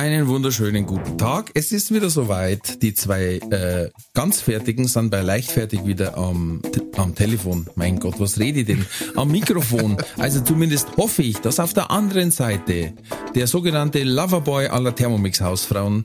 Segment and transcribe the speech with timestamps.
[0.00, 1.50] Einen wunderschönen guten Tag.
[1.52, 2.80] Es ist wieder soweit.
[2.80, 6.62] Die zwei äh, ganz Fertigen sind bei Leichtfertig wieder am,
[6.96, 7.68] am Telefon.
[7.74, 8.86] Mein Gott, was rede ich denn?
[9.14, 9.98] Am Mikrofon.
[10.16, 12.94] Also zumindest hoffe ich, dass auf der anderen Seite
[13.34, 16.04] der sogenannte Loverboy aller Thermomix-Hausfrauen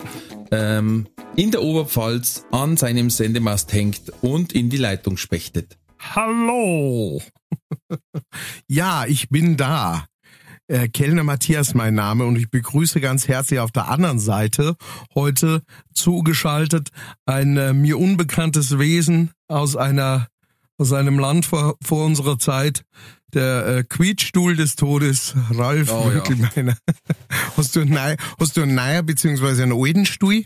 [0.51, 5.77] ähm, in der Oberpfalz an seinem Sendemast hängt und in die Leitung spechtet.
[5.99, 7.21] Hallo.
[8.67, 10.05] ja, ich bin da.
[10.67, 14.75] Äh, Kellner Matthias mein Name und ich begrüße ganz herzlich auf der anderen Seite
[15.13, 15.61] heute
[15.93, 16.89] zugeschaltet
[17.27, 20.27] ein äh, mir unbekanntes Wesen aus einer
[20.77, 22.83] aus einem Land vor, vor unserer Zeit,
[23.33, 26.15] der äh, Quietschstuhl des Todes, Ralf Oh, ja.
[26.15, 26.77] Winkelbeiner.
[27.57, 30.43] Hast du einen, hast du einen neuen beziehungsweise einen alten Stuhl?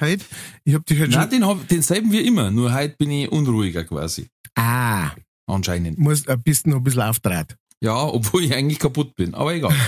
[0.00, 0.24] Heute?
[0.64, 1.30] Ich hab dich halt Na, schon...
[1.30, 4.28] den hab, denselben wie immer, nur heute bin ich unruhiger quasi.
[4.54, 5.10] Ah,
[5.46, 5.98] Anscheinend.
[5.98, 7.54] musst ein bisschen noch ein bisschen auftreten.
[7.80, 9.74] Ja, obwohl ich eigentlich kaputt bin, aber egal.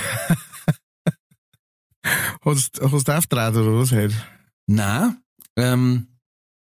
[2.43, 4.15] Hast, hast du auftreten oder was heute?
[4.67, 5.17] Na,
[5.57, 6.07] ähm,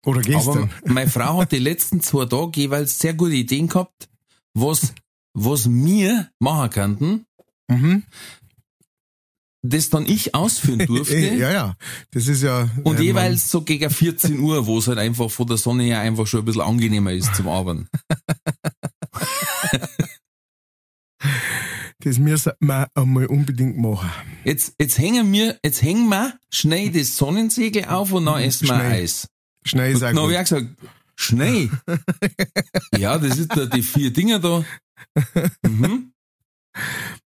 [0.05, 0.69] Oder gestern?
[0.83, 4.07] Aber meine Frau hat die letzten zwei Tage jeweils sehr gute Ideen gehabt,
[4.53, 4.93] was,
[5.33, 7.25] was wir machen könnten,
[7.67, 8.03] Mhm.
[9.63, 11.17] das dann ich ausführen durfte.
[11.17, 11.75] ja, ja.
[12.11, 12.69] Das ist ja.
[12.83, 15.99] Und äh, jeweils so gegen 14 Uhr, wo es halt einfach von der Sonne her
[15.99, 17.89] einfach schon ein bisschen angenehmer ist zum Arbeiten.
[22.05, 24.11] Das müssen wir einmal unbedingt machen.
[24.43, 28.75] Jetzt, jetzt hängen wir, jetzt hängen wir schnell das Sonnensegel auf und dann essen wir.
[28.75, 29.27] Eis.
[29.65, 30.67] Schnell ist auch Dann habe ich auch gesagt,
[31.15, 31.71] schnell.
[32.95, 34.63] ja, das ist da die vier Dinger da.
[35.63, 36.11] Mhm.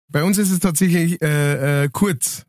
[0.08, 2.46] Bei uns ist es tatsächlich äh, äh, kurz.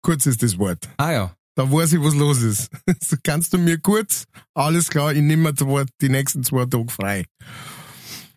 [0.00, 0.88] Kurz ist das Wort.
[0.98, 1.36] Ah ja.
[1.56, 2.70] Da weiß ich, was los ist.
[3.02, 6.66] So kannst du mir kurz, alles klar, ich nehme mir das Wort die nächsten zwei
[6.66, 7.24] Tage frei.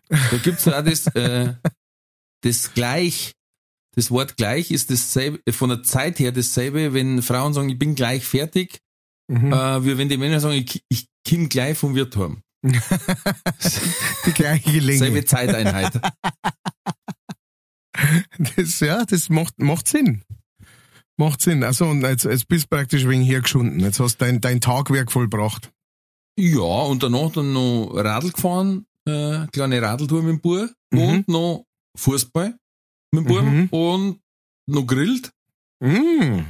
[0.08, 1.54] Da gibt's ja auch das, äh,
[2.42, 3.32] das gleich,
[3.96, 7.94] das Wort gleich ist dasselbe, von der Zeit her dasselbe, wenn Frauen sagen, ich bin
[7.94, 8.78] gleich fertig,
[9.30, 9.52] Mhm.
[9.52, 12.40] äh, wie wenn die Männer sagen, ich, ich komm gleich vom Wirt heim.
[14.26, 14.98] Die gleiche Länge.
[14.98, 16.00] Selbe Zeiteinheit.
[18.56, 20.22] Das, ja, das macht, macht Sinn.
[21.16, 21.64] Macht Sinn.
[21.64, 23.80] Also, und jetzt, jetzt bist du praktisch wegen hier geschunden.
[23.80, 25.70] Jetzt hast du dein, dein Tagwerk vollbracht.
[26.38, 31.00] Ja, und danach dann noch Radl gefahren, äh, kleine Radltour mit dem Bub Mhm.
[31.00, 31.64] und noch
[31.98, 32.56] Fußball
[33.12, 33.66] mit dem Bub Mhm.
[33.70, 34.20] und
[34.66, 35.32] noch grillt.
[35.80, 36.40] Mm.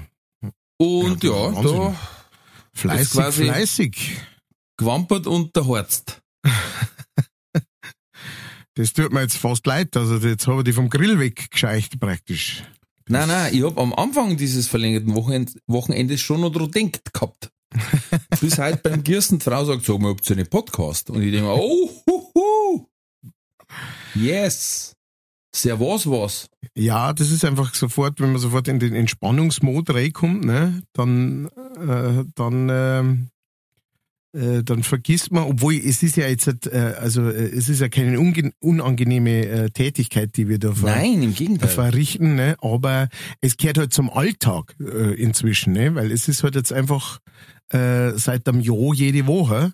[0.78, 1.96] Und Ja, ja, da
[2.74, 4.16] Fleißig, quasi- fleißig.
[4.76, 6.20] gewampert und der Horzt.
[8.74, 9.96] Das tut mir jetzt fast leid.
[9.96, 12.62] Also jetzt habe ich die vom Grill weggescheicht praktisch.
[13.08, 17.50] Nein, nein, ich hab am Anfang dieses verlängerten Wochenend, Wochenendes schon noch dran denkt gehabt.
[18.40, 21.10] Bis heute beim Kirsten Frau sagt, sag mal, habt ihr einen Podcast?
[21.10, 22.86] Und ich denke, mir, oh, hu, hu.
[24.14, 24.94] yes.
[25.54, 26.48] Sehr was was.
[26.74, 32.24] Ja, das ist einfach sofort, wenn man sofort in den Entspannungsmod reinkommt, ne, dann, äh,
[32.34, 33.28] dann, ähm,
[34.34, 37.88] äh, dann vergisst man, obwohl es ist ja jetzt, äh, also äh, es ist ja
[37.88, 38.20] keine
[38.60, 41.68] unangenehme äh, Tätigkeit, die wir da ver Nein, im Gegenteil.
[41.68, 42.56] verrichten, ne?
[42.60, 43.08] aber
[43.40, 45.94] es gehört halt zum Alltag äh, inzwischen, ne?
[45.94, 47.20] weil es ist halt jetzt einfach
[47.70, 49.72] äh, seit einem Jahr jede Woche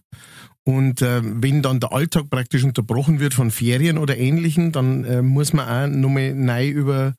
[0.64, 5.22] und äh, wenn dann der Alltag praktisch unterbrochen wird von Ferien oder Ähnlichem, dann äh,
[5.22, 7.14] muss man auch nochmal neu über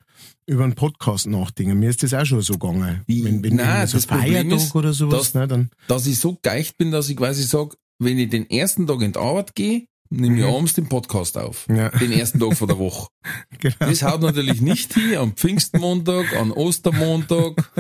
[0.48, 1.80] über einen Podcast nachdenken.
[1.80, 3.02] Mir ist das auch schon so gegangen.
[3.08, 6.38] Wenn, wenn Nein, so das Feiertag ist, oder sowas, dass- ne, dann Dass ich so
[6.44, 9.88] geicht bin, dass ich quasi sag, wenn ich den ersten Tag in die Arbeit gehe,
[10.12, 10.54] nehme ich Mhm.
[10.54, 11.66] abends den Podcast auf.
[11.68, 11.90] Ja.
[11.90, 13.08] Den ersten Tag von der Woche.
[13.60, 13.76] genau.
[13.80, 17.72] Das haut natürlich nicht hin am Pfingstmontag, an Ostermontag.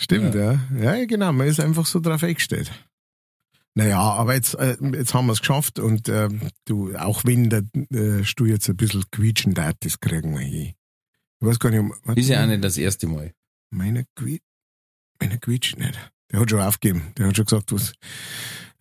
[0.00, 0.60] Stimmt, ja.
[0.80, 1.04] ja.
[1.04, 2.70] genau, man ist einfach so drauf eingestellt.
[3.74, 7.62] Naja, aber jetzt, äh, jetzt haben wir es geschafft und ähm, du, auch wenn der
[7.90, 10.74] äh, Stuhl jetzt ein bisschen quietschen darf, das kriegen wir hin.
[11.40, 13.32] Ich weiß gar nicht, um, Ist ja auch nicht das erste Mal.
[13.70, 14.42] Meiner quietscht,
[15.20, 15.96] meiner quietscht nicht.
[16.32, 17.12] Der hat schon aufgegeben.
[17.16, 17.92] Der hat schon gesagt, was,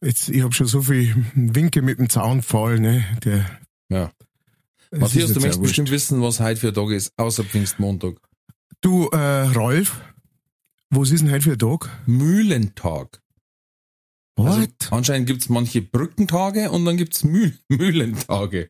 [0.02, 3.46] jetzt, ich habe schon so viel Winke mit dem Zaunpfahl, ne, der,
[3.90, 4.12] Ja.
[4.92, 8.16] Matthias, du möchtest bestimmt wissen, was heute für ein Tag ist, außer Pfingstmontag.
[8.82, 10.02] Du, äh, Rolf,
[10.90, 11.90] was ist denn heute für ein Tag?
[12.08, 13.22] Mühlentag.
[14.38, 14.92] Also, What?
[14.92, 18.70] anscheinend gibt's manche Brückentage und dann gibt's Mühl Mühlentage.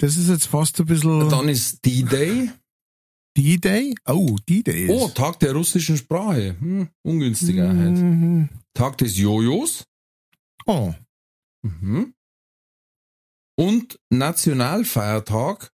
[0.00, 2.50] Das ist jetzt fast ein bisschen Dann ist D-Day.
[3.36, 3.94] D-Day?
[4.06, 4.90] Oh, D-Day ist.
[4.90, 6.56] Oh, Tag der russischen Sprache.
[6.58, 7.68] Hm, ungünstiger.
[7.68, 7.96] halt.
[7.96, 8.48] Mhm.
[8.74, 9.84] Tag des Jojos.
[10.66, 10.94] Oh,
[11.62, 12.14] Mhm.
[13.56, 15.72] Und Nationalfeiertag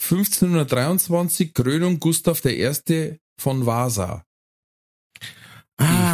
[0.00, 3.18] 1523 Krönung Gustav I.
[3.40, 4.24] von Vasa.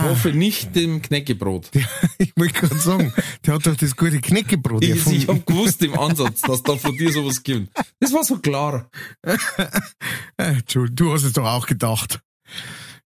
[0.06, 1.70] Ich hoffe nicht dem Knäckebrot.
[2.18, 3.12] ich wollte gerade sagen,
[3.44, 5.18] der hat doch das gute Knäckebrot Ich, erfunden.
[5.20, 7.70] ich habe gewusst im Ansatz, dass da von dir sowas gibt.
[8.00, 8.88] Das war so klar.
[10.38, 12.20] Äh, Entschuldigung, du hast es doch auch gedacht.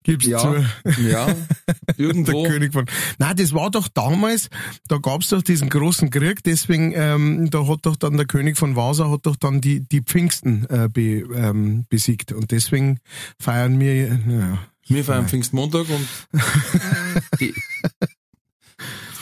[0.04, 0.66] Gib's Ja, zu.
[1.02, 1.28] ja,
[1.68, 2.44] Der irgendwo.
[2.44, 2.86] König von.
[3.20, 4.50] Nein, das war doch damals,
[4.88, 8.76] da gab's doch diesen großen Krieg, deswegen, ähm, da hat doch dann der König von
[8.76, 12.32] Vasa hat doch dann die, die Pfingsten äh, be, ähm, besiegt.
[12.32, 13.00] Und deswegen
[13.40, 16.08] feiern wir, Wir feiern Pfingstmontag und
[17.40, 17.54] die,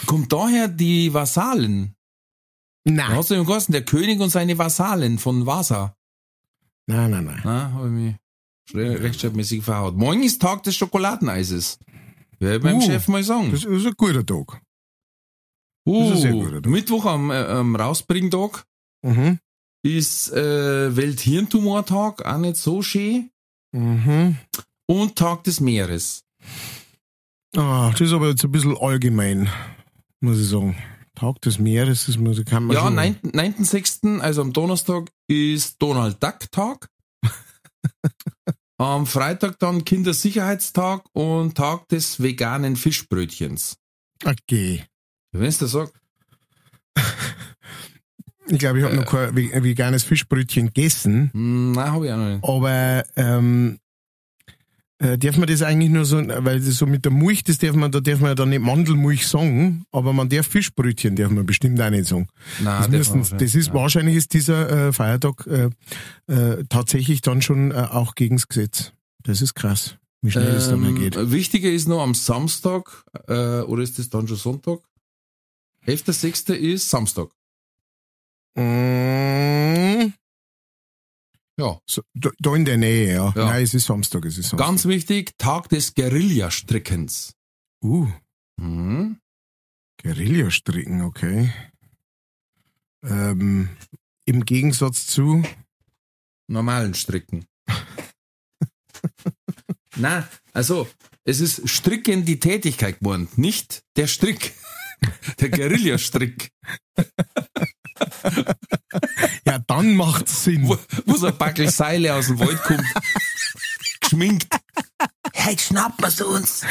[0.05, 1.93] kommt daher die Vasallen.
[2.85, 5.93] Nein, hast du ja geheißen, der König und seine Vasallen von Vasa.
[6.87, 7.41] nein, nein, nein.
[7.43, 8.15] Na, habe ich mich
[8.71, 9.97] schre- rechtschreibmäßig verhaut.
[9.97, 11.79] Morgen ist Tag des Schokoladeneises.
[12.39, 13.51] Werde ich meinem Uh, Chef mal sagen.
[13.51, 14.61] Das ist ein guter Tag.
[15.85, 16.71] uh, ist ein sehr guter Tag.
[16.71, 18.63] Mittwoch am, äh, am Rausbringtag
[19.03, 19.39] Mhm.
[19.83, 23.29] ist äh, Welthirntumortag, auch nicht so schön.
[23.73, 24.37] Mhm.
[24.87, 26.23] Und Tag des Meeres.
[27.55, 29.49] Ah, das ist aber jetzt ein bisschen allgemein,
[30.21, 30.75] muss ich sagen.
[31.15, 32.95] Tag des Meeres, das muss, kann man Ja, schon.
[32.95, 33.15] 9.
[33.33, 36.89] 9.6., also am Donnerstag, ist Donald Duck Tag.
[38.77, 43.77] am Freitag dann Kindersicherheitstag und Tag des veganen Fischbrötchens.
[44.23, 44.83] Okay.
[45.31, 45.93] Wenn es das sagt.
[48.49, 48.97] Ich glaube, ich habe Äh.
[48.99, 52.43] noch kein ve- veganes Fischbrötchen gegessen, Hm, Nein, habe ich auch noch nicht.
[52.45, 53.77] aber ähm,
[54.99, 57.75] äh, darf man das eigentlich nur so, weil das so mit der Milch, das darf
[57.75, 61.45] man, da darf man ja dann nicht Mandelmilch sagen, aber man darf Fischbrötchen, darf man
[61.45, 62.27] bestimmt auch nicht sagen.
[62.59, 63.73] Nein, Das, müssen, das ist ja.
[63.73, 65.69] wahrscheinlich ist dieser äh, Feiertag äh,
[66.33, 68.93] äh, tatsächlich dann schon äh, auch gegens Gesetz.
[69.23, 71.31] Das ist krass, wie schnell es dabei Ähm, geht.
[71.31, 74.79] Wichtiger ist noch am Samstag, äh, oder ist das dann schon Sonntag?
[75.85, 76.53] 11.6.
[76.53, 77.29] ist Samstag.
[78.55, 80.11] Mm,
[81.59, 81.79] Ja.
[81.89, 83.33] so, da, in der Nähe, ja.
[83.35, 83.45] Ja.
[83.45, 84.67] Nein, es ist Samstag, es ist Samstag.
[84.67, 87.33] Ganz wichtig, Tag des Guerillastrickens.
[87.83, 88.07] uh,
[88.59, 89.19] Mhm.
[90.01, 91.51] Guerillastricken, okay.
[93.03, 93.69] Ähm,
[94.25, 95.43] Im Gegensatz zu.
[96.47, 97.45] Normalen Stricken.
[99.95, 100.87] Na, also,
[101.23, 104.53] es ist Stricken die Tätigkeit geworden, nicht der Strick.
[105.39, 106.49] Der Guerillastrick,
[109.47, 110.67] Ja, dann macht's Sinn.
[110.67, 112.83] wo, wo so ein Backel Seile aus dem Wald kommt,
[114.01, 114.47] geschminkt.
[115.33, 116.65] Hey, schnappen wir's uns.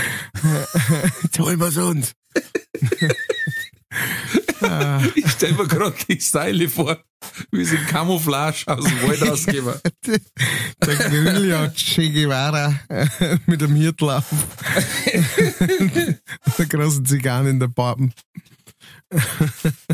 [1.23, 2.12] Jetzt holen wir's uns.
[5.14, 6.99] Ich stell mir gerade die Seile vor,
[7.50, 9.73] wie sie in Camouflage aus dem Wald rausgehen.
[10.05, 12.78] Der Guerilla Che Guevara
[13.46, 14.25] mit dem Hirtlauf.
[16.58, 18.12] der großen Zigarren in der Barben.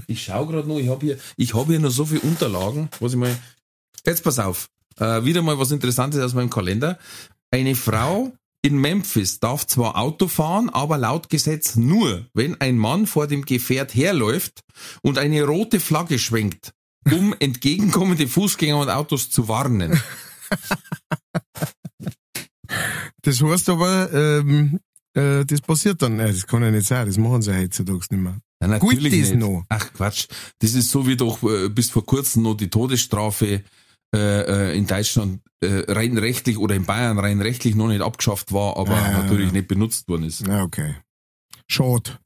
[0.07, 3.13] Ich schau gerade noch, ich habe hier, ich hab hier noch so viele Unterlagen, was
[3.13, 3.37] ich mal.
[4.05, 4.69] Jetzt pass auf.
[4.99, 6.99] Äh, wieder mal was Interessantes aus meinem Kalender.
[7.51, 8.33] Eine Frau
[8.63, 13.45] in Memphis darf zwar Auto fahren, aber laut Gesetz nur, wenn ein Mann vor dem
[13.45, 14.61] Gefährt herläuft
[15.03, 16.73] und eine rote Flagge schwenkt,
[17.11, 20.01] um entgegenkommende Fußgänger und Autos zu warnen.
[23.23, 24.81] Das heißt aber, ähm,
[25.15, 26.19] äh, das passiert dann.
[26.19, 28.41] Äh, das kann ja nicht sein, das machen sie heutzutage nicht mehr.
[28.63, 29.41] Ja, Gut natürlich das nicht.
[29.41, 29.65] noch.
[29.69, 30.29] Ach Quatsch.
[30.61, 33.63] Das ist so wie doch äh, bis vor kurzem noch die Todesstrafe
[34.15, 34.19] äh,
[34.73, 38.77] äh, in Deutschland äh, rein rechtlich oder in Bayern rein rechtlich noch nicht abgeschafft war,
[38.77, 39.53] aber Ja, natürlich ja.
[39.53, 40.47] nicht benutzt worden ist.
[40.47, 40.95] Ja, okay.
[41.69, 42.19] Schade.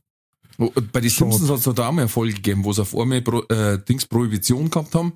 [0.59, 1.11] Und Bei den.
[1.11, 3.79] Simpsons hat es da auch mal eine Folge gegeben, wo sie auf einmal Pro, äh,
[3.79, 5.13] Dings Prohibition gehabt haben,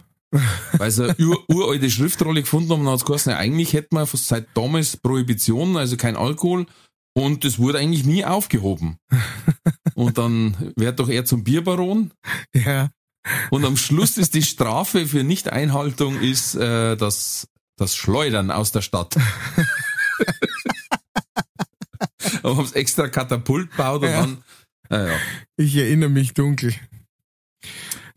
[0.74, 4.06] weil sie eine ur, uralte Schriftrolle gefunden haben und dann geheißen, ja, eigentlich hätten wir
[4.06, 6.66] seit damals Prohibition, also kein Alkohol
[7.22, 8.98] und das wurde eigentlich nie aufgehoben.
[9.94, 12.12] Und dann wird doch er zum Bierbaron
[12.54, 12.90] Ja.
[13.50, 18.80] Und am Schluss ist die Strafe für Nichteinhaltung ist äh, das, das Schleudern aus der
[18.80, 19.16] Stadt.
[22.42, 24.20] Aber haben extra Katapult gebaut und Ja.
[24.22, 24.42] dann.
[24.88, 25.16] Naja.
[25.56, 26.74] Ich erinnere mich dunkel.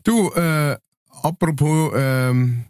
[0.02, 0.76] Du, äh,
[1.22, 2.64] apropos, ähm,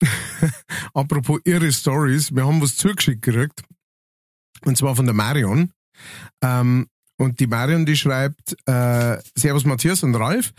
[0.94, 3.62] apropos irre Stories, wir haben was zugeschickt gekriegt.
[4.64, 5.72] Und zwar von der Marion.
[6.42, 6.86] Ähm,
[7.16, 10.52] und die Marion, die schreibt, äh, Servus Matthias und Ralf,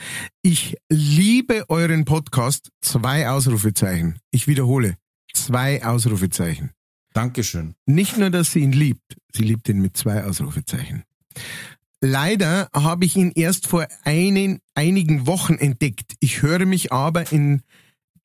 [0.44, 4.20] ich liebe euren Podcast, zwei Ausrufezeichen.
[4.30, 4.96] Ich wiederhole,
[5.34, 6.72] zwei Ausrufezeichen.
[7.14, 7.74] Dankeschön.
[7.88, 11.04] Nicht nur, dass sie ihn liebt, sie liebt ihn mit zwei Ausrufezeichen.
[12.00, 16.14] Leider habe ich ihn erst vor einen, einigen Wochen entdeckt.
[16.20, 17.62] Ich höre mich aber in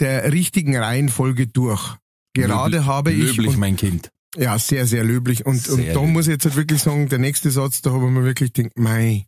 [0.01, 1.97] der richtigen Reihenfolge durch.
[2.35, 4.11] Gerade Löblich- habe ich Löblich, mein Kind.
[4.37, 6.13] Ja sehr sehr löblich und, und Sehr da löblich.
[6.13, 8.79] muss ich jetzt halt wirklich sagen, der nächste Satz, da habe ich mir wirklich gedacht,
[8.79, 9.27] mei,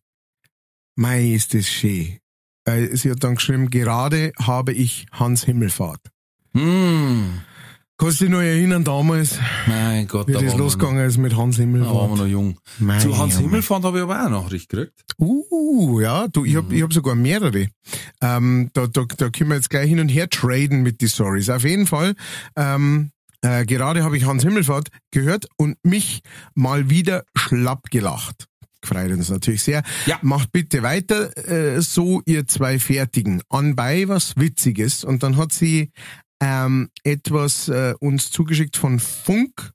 [0.96, 2.18] mei ist das schön.
[2.64, 6.00] Weil sie hat dann geschrieben, gerade habe ich Hans Himmelfahrt.
[6.54, 7.40] Hm,
[8.00, 11.58] Kannst du dich noch erinnern damals, mein Gott, wie da das losgegangen ist mit Hans
[11.58, 12.18] noch, da waren wir Himmelfahrt?
[12.18, 12.58] noch jung.
[12.78, 13.38] Mei, Zu Hans.
[13.38, 14.92] Himmelfahrt habe ich aber auch eine Nachricht gekriegt.
[15.18, 17.66] Uh, ja, du, ich hab, ich hab sogar mehrere.
[18.20, 21.50] Ähm, da, da, da können wir jetzt gleich hin und her traden mit die Stories.
[21.50, 22.14] Auf jeden Fall,
[22.54, 23.10] ähm,
[23.42, 26.22] äh, gerade habe ich Hans Himmelfahrt gehört und mich
[26.54, 28.46] mal wieder schlapp gelacht.
[28.80, 29.82] Gefreut uns natürlich sehr.
[30.06, 30.18] Ja.
[30.22, 33.42] Macht bitte weiter äh, so, ihr zwei Fertigen.
[33.48, 35.04] Anbei was Witziges.
[35.04, 35.90] Und dann hat sie
[36.40, 39.72] ähm, etwas äh, uns zugeschickt von Funk.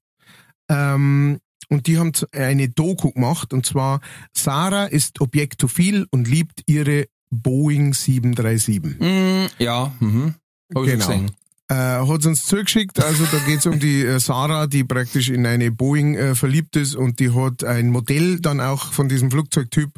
[0.70, 1.39] Ähm,
[1.70, 3.53] und die haben eine Doku gemacht.
[3.53, 4.00] Und zwar,
[4.34, 9.00] Sarah ist objektophil und liebt ihre Boeing 737.
[9.00, 10.36] Hm, ja, mhm.
[10.74, 11.25] Hab ich Genau.
[11.70, 15.72] Äh, hat uns zugeschickt, also da geht's um die äh, Sarah, die praktisch in eine
[15.72, 19.91] Boeing äh, verliebt ist und die hat ein Modell dann auch von diesem Flugzeugtyp,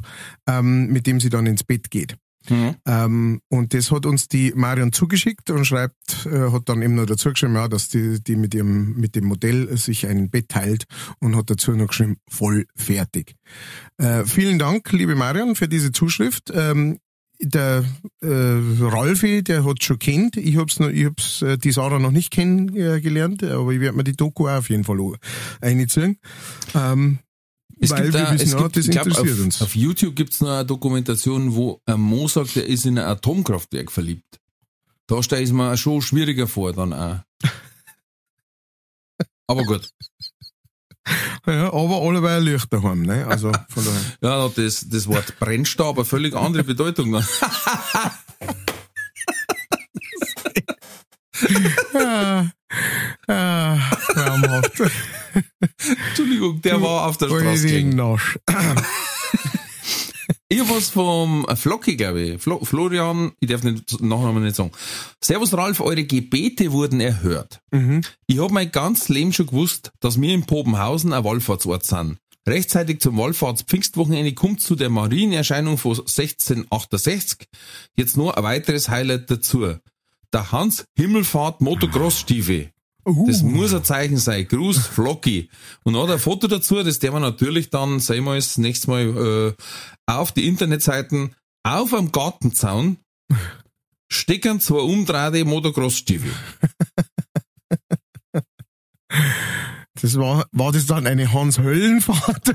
[0.48, 2.17] ähm, mit dem sie dann ins Bett geht.
[2.50, 2.75] Mhm.
[2.86, 7.05] Ähm, und das hat uns die Marion zugeschickt und schreibt, äh, hat dann eben noch
[7.05, 10.86] dazu geschrieben, ja, dass die, die mit ihrem, mit dem Modell sich ein Bett teilt
[11.19, 13.36] und hat dazu noch geschrieben, voll fertig.
[13.98, 16.51] Äh, vielen Dank, liebe Marion, für diese Zuschrift.
[16.53, 17.00] Ähm,
[17.39, 17.86] der
[18.22, 20.38] äh, Ralfi, der hat schon kennt.
[20.38, 24.04] Ich hab's noch, ich hab's äh, die Sarah noch nicht kennengelernt, aber ich werde mir
[24.04, 25.00] die Doku auch auf jeden Fall
[25.62, 26.20] reinziehen.
[26.74, 27.20] Ähm,
[27.80, 29.62] Es weil gibt wir da, wissen, es gibt, das glaub, interessiert auf, uns.
[29.62, 33.92] Auf YouTube gibt's noch eine Dokumentation, wo ein Mo sagt, er ist in ein Atomkraftwerk
[33.92, 34.39] verliebt.
[35.08, 37.20] Da stelle ich mir schon schwieriger vor dann auch.
[39.48, 39.89] Aber gut.
[41.47, 43.27] Ja, aber alleweil Licht daheim, ne?
[43.27, 44.01] Also von daher.
[44.21, 47.24] Ja, das, das Wort brennt da, aber völlig andere Bedeutung dann.
[51.93, 52.45] ah,
[53.27, 53.77] ah.
[56.07, 57.67] Entschuldigung, der war auf der Straße
[60.47, 62.41] Ich hab was vom Flocki, glaube ich.
[62.41, 64.71] Flo Florian, ich darf nicht Nachnamen nicht sagen.
[65.19, 67.61] Servus Ralf, eure Gebete wurden erhört.
[67.71, 68.01] Mhm.
[68.27, 72.17] Ich hab mein ganzes Leben schon gewusst, dass wir in Pobenhausen ein Wallfahrtsort sind.
[72.47, 77.47] Rechtzeitig zum Wallfahrts-Pfingstwochenende kommt zu der Marienerscheinung von 1668
[77.95, 79.77] jetzt nur ein weiteres Highlight dazu.
[80.31, 82.69] Der Hans Himmelfahrt Motocross-Stiefel.
[83.05, 84.47] Uh, Das muss ein Zeichen sein.
[84.47, 85.50] Gruß, Flocky.
[85.83, 89.55] Und noch ein Foto dazu, das der wir natürlich dann, sehen wir es nächstes Mal,
[89.57, 92.97] äh, auf die Internetseiten, auf am Gartenzaun,
[94.12, 96.31] stecken zwei umdrehte Motocross-Stiefel.
[100.01, 102.53] das war, war das dann eine Hans-Höllenfahrt?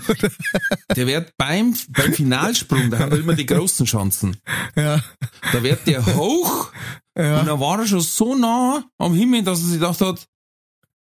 [0.96, 4.36] Der wird beim, beim Finalsprung, da haben wir immer die großen Chancen,
[4.76, 5.02] ja.
[5.52, 6.70] da wird der hoch,
[7.16, 7.40] Ja.
[7.40, 10.26] und dann war er schon so nah am Himmel, dass er sich gedacht hat,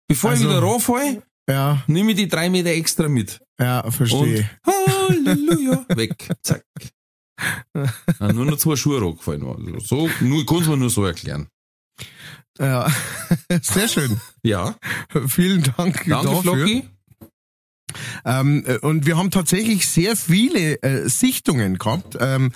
[0.08, 3.40] bevor Also- ich wieder rauffalle, Ja, nehme ich die drei Meter extra mit.
[3.60, 4.50] ja, Und verstehe.
[4.66, 6.64] Halleluja, weg, zack.
[8.20, 9.44] Ja, nur noch zwei Schuhe runtergefallen.
[9.46, 11.50] Also so, nur, es mir nur so erklären.
[12.58, 12.90] Ja,
[13.62, 14.20] sehr schön.
[14.44, 14.76] Ja,
[15.28, 16.42] Vielen Dank danke dafür.
[16.42, 16.90] Flocky.
[18.26, 22.18] Ähm, äh, und wir haben tatsächlich sehr viele äh, Sichtungen gehabt.
[22.20, 22.52] Ähm,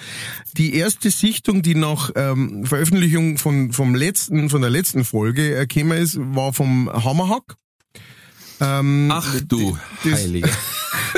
[0.57, 5.67] die erste Sichtung, die nach ähm, Veröffentlichung von, vom letzten, von der letzten Folge äh,
[5.67, 7.55] gekommen ist, war vom Hammerhack.
[8.61, 10.49] Ähm, Ach du das- Heiliger.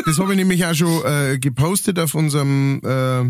[0.05, 3.21] Das habe ich nämlich auch schon äh, gepostet auf unserem äh,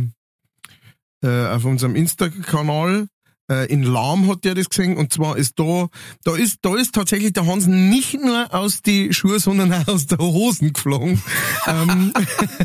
[1.27, 3.07] äh, auf unserem Insta-Kanal.
[3.51, 5.88] Äh, in Lahm hat der das gesehen und zwar ist da
[6.24, 10.08] da ist da ist tatsächlich der Hans nicht nur aus die Schuhe, sondern auch aus
[10.08, 11.22] der Hosen geflogen.
[11.67, 12.13] ähm,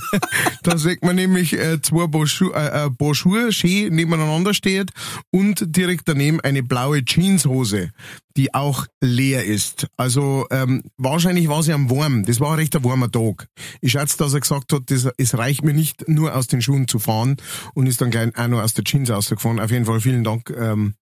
[0.62, 4.92] da sieht man nämlich äh, zwei Paar Schuhe, äh, ein paar Schuhe schön nebeneinander steht
[5.32, 7.90] und direkt daneben eine blaue Jeanshose,
[8.36, 9.86] die auch leer ist.
[9.96, 12.24] Also ähm, wahrscheinlich war sie am warm.
[12.24, 13.48] Das war ein recht warmer Tag.
[13.80, 16.86] Ich schätze, dass er gesagt hat, das, es reicht mir nicht nur aus den Schuhen
[16.86, 17.36] zu fahren
[17.74, 19.60] und ist dann gleich auch noch aus der Jeans rausgefahren.
[19.60, 20.94] Auf jeden Fall vielen Dank, ähm,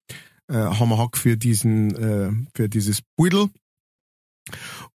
[0.49, 3.49] äh, Hammerhack für diesen, äh, für dieses Beutel.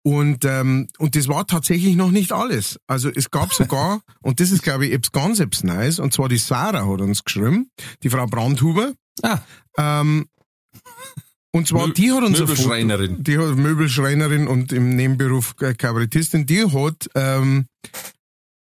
[0.03, 2.79] Und, ähm, und das war tatsächlich noch nicht alles.
[2.87, 6.29] Also es gab sogar, und das ist glaube ich etwas ganz etwas Neues, und zwar
[6.29, 7.71] die Sarah hat uns geschrieben,
[8.03, 8.93] die Frau Brandhuber.
[9.23, 9.39] Ah,
[9.77, 10.27] Ähm,
[11.57, 13.23] und zwar, Mö- die hat uns ein Möbelschreinerin.
[13.23, 17.65] Die hat Möbelschreinerin und im Nebenberuf äh, Kabarettistin, die hat, ähm,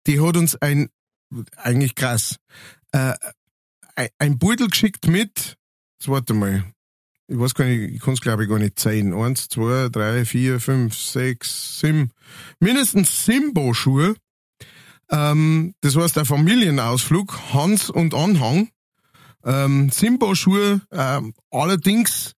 [0.07, 0.89] die hat uns ein,
[1.55, 2.37] eigentlich krass,
[2.91, 3.13] äh,
[4.19, 5.55] ein- Beutel geschickt mit,
[5.99, 6.63] jetzt warte mal,
[7.29, 9.13] ich weiß gar nicht, ich kann es glaube ich gar nicht zählen.
[9.13, 12.11] Eins, zwei, drei, vier, fünf, sechs, sieben,
[12.61, 14.15] mindestens sieben Paar Schuhe.
[15.09, 18.69] Ähm, das heißt, ein Familienausflug, Hans und Anhang.
[19.43, 22.33] Ähm, Simba-Schuhe, ähm, allerdings,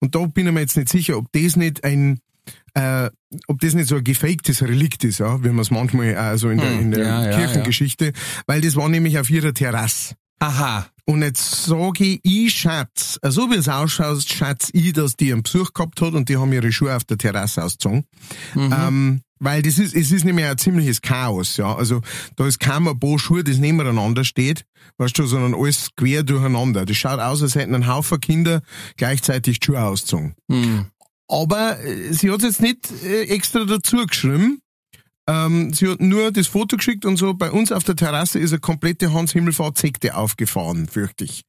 [0.00, 2.20] und da bin ich mir jetzt nicht sicher, ob das nicht ein,
[2.74, 3.10] äh,
[3.46, 6.58] ob das nicht so ein gefaktes Relikt ist, ja, wie man es manchmal also in
[6.58, 8.12] der, Hm, in der ja, ja, Kirchengeschichte,
[8.46, 10.14] weil das war nämlich auf ihrer Terrasse.
[10.40, 10.86] Aha.
[11.06, 15.72] Und jetzt sage ich, Schatz, so wie es ausschaut, schätze ich, dass die einen Besuch
[15.72, 18.04] gehabt hat und die haben ihre Schuhe auf der Terrasse ausgezogen.
[18.56, 21.74] Ähm, weil das ist, es ist nämlich ein ziemliches Chaos, ja.
[21.74, 22.00] Also,
[22.36, 24.64] da ist kaum ein paar Schuhe, das nebeneinander steht,
[24.98, 26.84] weißt du, sondern alles quer durcheinander.
[26.84, 28.62] Das schaut aus, als hätten ein Haufen Kinder
[28.96, 30.34] gleichzeitig die Schuhe ausgezogen.
[30.50, 30.86] Hm.
[31.28, 34.60] Aber äh, sie hat jetzt nicht äh, extra dazu geschrieben.
[35.26, 37.34] Ähm, sie hat nur das Foto geschickt und so.
[37.34, 41.44] Bei uns auf der Terrasse ist eine komplette Hans-Himmelfahrt-Sekte aufgefahren, fürchte ich.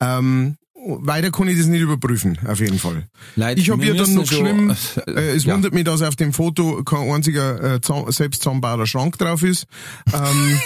[0.00, 3.08] Ähm, weiter kann ich das nicht überprüfen, auf jeden Fall.
[3.36, 4.70] Leute, Ich habe ihr dann noch geschrieben,
[5.06, 5.54] äh, es Ja.
[5.54, 9.66] wundert mich, dass auf dem Foto kein einziger äh, selbst zusammenbauter Schrank drauf ist.
[10.12, 10.60] Ähm,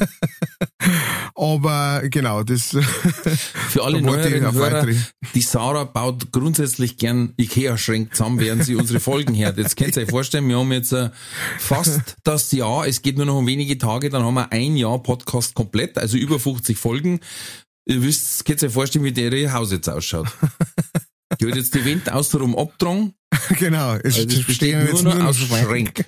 [1.34, 2.70] aber genau, das
[3.68, 4.86] Für alle neueren Hörer,
[5.34, 9.58] die Sarah baut grundsätzlich gern Ikea-Schränke zusammen, während sie unsere Folgen hört.
[9.58, 11.10] Jetzt könnt ihr euch vorstellen, wir haben jetzt äh,
[11.58, 15.02] fast das Jahr, es geht nur noch um wenige Tage, dann haben wir ein Jahr
[15.02, 17.20] Podcast komplett, also über 50 Folgen.
[17.86, 20.28] Ihr wisst, könnt ihr euch vorstellen, wie der ihr Haus jetzt ausschaut.
[21.40, 23.14] Die hat jetzt die Wände außenrum abgetragen,
[23.56, 26.04] genau, es also das besteht stehen nur noch aus Schränken.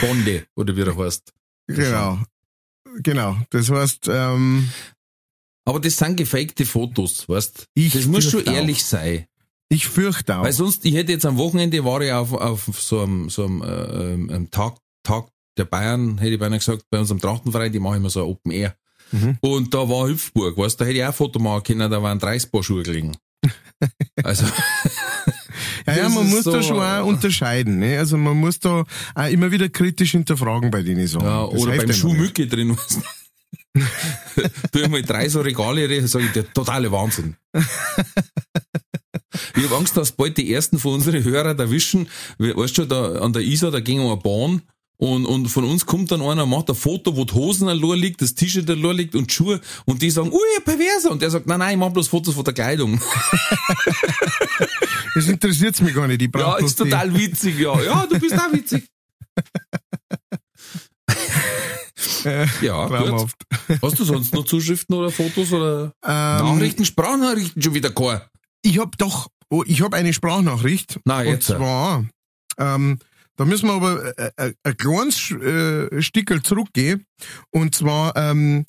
[0.00, 1.32] Bonde, oder wie er heißt.
[1.68, 2.18] Genau.
[3.02, 3.38] Genau.
[3.50, 4.68] Das heißt, ähm,
[5.64, 8.52] Aber das sind gefakte Fotos, weißt Ich Das muss schon auch.
[8.52, 9.26] ehrlich sein.
[9.70, 10.44] ich fürchte auch.
[10.44, 13.62] Weil sonst, ich hätte jetzt am Wochenende, war ich auf, auf so einem, so einem,
[13.62, 17.80] äh, ähm, einem Tag, Tag der Bayern, hätte ich beinahe gesagt, bei unserem Trachtenverein, die
[17.80, 18.76] machen immer so Open Air.
[19.12, 19.38] Mhm.
[19.40, 22.02] Und da war Hüpfburg, weißt du, da hätte ich auch ein Foto machen können, da
[22.02, 23.16] waren 30 Paar Schuhe gelegen.
[24.22, 24.44] Also,
[25.88, 27.80] ja, ja, man muss da so- schon auch unterscheiden.
[27.80, 27.98] Ne?
[27.98, 28.84] Also man muss da
[29.16, 31.26] auch immer wieder kritisch hinterfragen bei denen Sachen.
[31.26, 32.76] ja, Das oder beim Schuhmücke drin, du.
[34.88, 37.34] Mal drei so Regale sage ich, der totale Wahnsinn.
[39.56, 42.08] Ich habe Angst, dass bald die ersten von unseren Hörern erwischen.
[42.38, 44.62] Weißt du, da an der Isar, da ging eine Bahn
[45.02, 48.22] und, und von uns kommt dann einer, macht ein Foto, wo die Hosen allein liegt,
[48.22, 51.10] das T-Shirt allein liegt und die Schuhe und die sagen, ui, Perverser.
[51.10, 53.00] Und der sagt, nein, nein, ich mach bloß Fotos von der Kleidung.
[55.14, 56.22] Das interessiert mich gar nicht.
[56.22, 57.78] Ich Ja, ist total witzig, ja.
[57.82, 58.88] Ja, du bist auch witzig.
[62.62, 63.30] ja, die gut.
[63.82, 68.22] Hast du sonst noch Zuschriften oder Fotos oder Ähm, Nachrichten, Sprachnachrichten schon wieder keine?
[68.62, 70.98] ich habe doch, oh, ich habe eine Sprachnachricht.
[71.04, 71.48] Na, und jetzt.
[71.48, 72.06] zwar,
[72.56, 72.98] ähm,
[73.36, 77.06] da müssen wir aber äh, äh, ein kleines äh, Stickel zurückgehen.
[77.50, 78.66] Und zwar, ähm,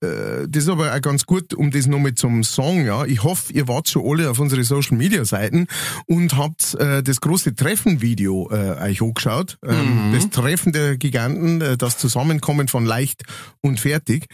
[0.00, 3.04] äh, das ist aber auch ganz gut, um das nochmal zum Song, ja.
[3.04, 5.66] Ich hoffe, ihr wart schon alle auf unsere Social Media Seiten
[6.06, 9.58] und habt äh, das große Treffen-Video äh, euch angeschaut.
[9.64, 13.22] Ähm, Das Treffen der Giganten, äh, das Zusammenkommen von leicht
[13.60, 14.26] und fertig.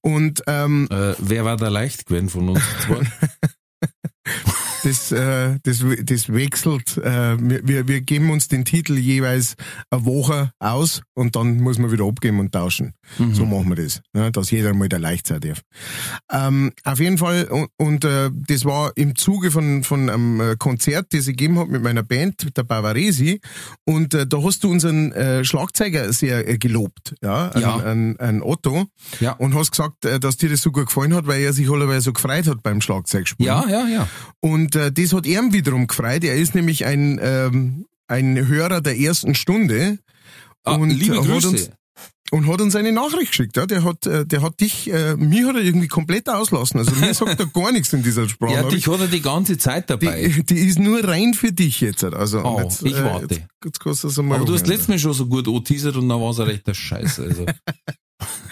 [0.00, 3.00] Und ähm, Äh, wer war da leicht gewesen von uns zwei?
[4.84, 6.96] das, äh, das, das wechselt.
[6.98, 9.54] Äh, wir- wir, geben uns den Titel jeweils
[9.90, 12.92] eine Woche aus und dann muss man wieder abgeben und tauschen.
[13.32, 15.60] So machen wir das, ne, dass jeder mal der leicht sein darf.
[16.32, 20.56] Ähm, auf jeden Fall, und, und äh, das war im Zuge von, von einem äh,
[20.56, 23.40] Konzert, das ich gegeben habe mit meiner Band, der Bavaresi.
[23.84, 27.74] Und äh, da hast du unseren äh, Schlagzeuger sehr äh, gelobt, ja, Ja.
[27.76, 28.86] An, an, an Otto.
[29.20, 29.32] Ja.
[29.32, 32.00] Und hast gesagt, äh, dass dir das so gut gefallen hat, weil er sich allerweil
[32.00, 33.52] so gefreut hat beim Schlagzeugspielen.
[33.52, 34.08] ja, ja, ja.
[34.40, 36.24] Und äh, das hat er wiederum gefreut.
[36.24, 39.98] Er ist nämlich ein, ähm, ein Hörer der ersten Stunde.
[40.64, 41.48] Ah, Und liebe hat Grüße.
[41.48, 41.70] uns-
[42.32, 43.56] Und hat uns eine Nachricht geschickt.
[43.56, 43.66] Ja?
[43.66, 46.78] Der, hat, äh, der hat dich, äh, mir hat er irgendwie komplett auslassen.
[46.78, 48.68] Also mir sagt er gar nichts in dieser ja, Sprache.
[48.68, 50.28] dich hat er die ganze Zeit dabei.
[50.28, 52.04] die, die ist nur rein für dich jetzt.
[52.04, 53.34] Also, Oh, jetzt, ich warte.
[53.34, 56.08] Jetzt, jetzt kannst du einmal Aber du hast letztes Mal schon so gut angeteasert und
[56.08, 57.18] dann war es ein rechter Scheiß.
[57.20, 57.46] Also.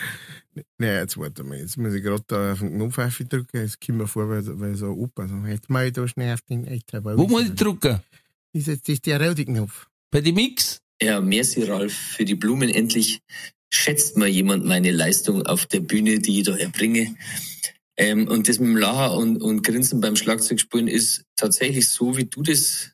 [0.80, 1.58] Naja, jetzt warte mal.
[1.58, 3.60] Jetzt muss ich gerade da auf den Knopf drücken.
[3.60, 6.42] Jetzt kommt mir vor, weil, weil so ein Opa so, jetzt mal da schnell auf
[6.42, 7.04] den Alter.
[7.04, 8.00] Wo muss ich drücken?
[8.52, 9.88] Ist jetzt das der rote Knopf?
[10.10, 10.80] Bei dem Mix?
[11.02, 12.68] Ja, merci Ralf für die Blumen.
[12.68, 13.20] Endlich
[13.70, 17.14] schätzt mal jemand meine Leistung auf der Bühne, die ich da erbringe.
[17.96, 22.26] Ähm, und das mit dem Lachen und, und Grinsen beim Schlagzeugspielen ist tatsächlich so, wie
[22.26, 22.92] du das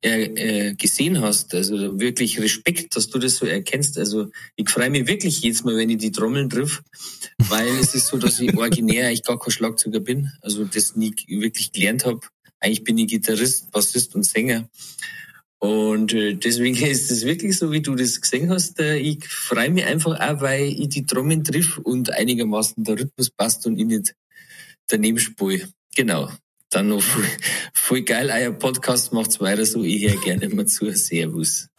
[0.00, 1.54] äh, äh, gesehen hast.
[1.54, 3.98] Also wirklich Respekt, dass du das so erkennst.
[3.98, 6.82] Also ich freue mich wirklich jedes Mal, wenn ich die Trommeln triff,
[7.48, 10.30] weil es ist so, dass ich originär eigentlich gar kein Schlagzeuger bin.
[10.40, 12.20] Also das nie wirklich gelernt habe.
[12.60, 14.68] Eigentlich bin ich Gitarrist, Bassist und Sänger.
[15.58, 18.78] Und äh, deswegen ist es wirklich so, wie du das gesehen hast.
[18.78, 23.30] Äh, ich freue mich einfach auch, weil ich die Trommeln triff und einigermaßen der Rhythmus
[23.30, 24.14] passt und ich nicht
[24.86, 25.68] daneben spule.
[25.96, 26.30] Genau.
[26.70, 27.24] Dann noch voll,
[27.72, 29.82] voll geil, euer Podcast macht's weiter so.
[29.84, 30.90] Ich höre gerne immer zu.
[30.92, 31.68] Servus.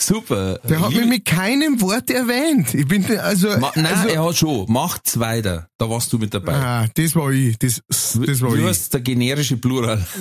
[0.00, 0.58] Super.
[0.68, 2.74] Der hat mich mit keinem Wort erwähnt.
[2.74, 4.72] Ich bin, also, Ma nein, also, er hat schon.
[4.72, 5.68] Macht's weiter.
[5.78, 6.54] Da warst du mit dabei.
[6.54, 8.64] ah, das war ich, das, das war du ich.
[8.64, 10.04] hast der generische Plural.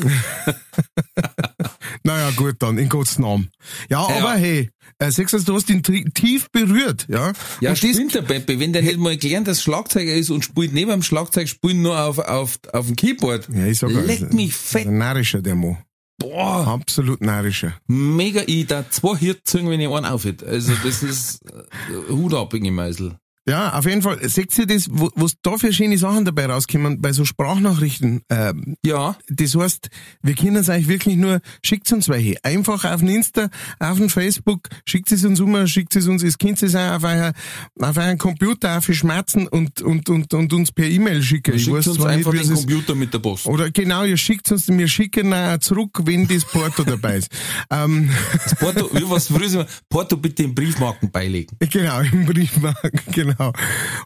[2.04, 3.52] Naja, gut dann, in Gottes Namen.
[3.90, 4.18] Ja, Ja.
[4.18, 7.34] aber hey, äh, Sechser, du hast ihn tief berührt, ja.
[7.60, 8.60] Ja, und das, stimmt der Pepe.
[8.60, 12.00] Wenn der nicht mal gelernt, dass Schlagzeuger ist und spielt neben dem Schlagzeug, spielt nur
[12.00, 13.50] auf, auf, auf dem Keyboard.
[13.54, 14.88] ja, ich sag Leck mich fett.
[14.88, 15.78] Ein narrischer, der Mo.
[16.20, 17.74] Boah, Absolut narrischer.
[17.88, 18.44] mega.
[18.46, 20.44] Ich da zwei zügen, wenn ich einen aufhört.
[20.44, 23.18] Also, das ist äh, Hut ab in die Meisel.
[23.48, 24.20] Ja, auf jeden Fall.
[24.30, 28.22] Seht ihr das, wo, was da für schöne Sachen dabei rauskommen, bei so Sprachnachrichten?
[28.30, 29.90] Ähm, Ja, das heißt,
[30.22, 32.36] wir können es euch wirklich nur, schickt uns welche.
[32.44, 33.50] Einfach auf den Insta,
[33.80, 37.04] auf den Facebook, schickt es uns um, schickt es uns, es könnt es auch auf
[37.04, 37.34] euer,
[37.80, 41.56] auf euren Computer auf Schmerzen und, und, und, und uns per E-Mail schicken.
[41.56, 42.56] Ich schickt weiß uns zwar einfach nicht, den.
[42.56, 43.48] Computer mit der Post.
[43.48, 47.30] Oder genau, ihr schickt uns, wir schicken auch zurück, wenn das Porto dabei ist.
[47.72, 48.10] Ähm,
[48.44, 51.56] Das Porto, wie was früher Porto bitte in Briefmarken beilegen.
[51.72, 53.54] genau, im Briefmarken, genau.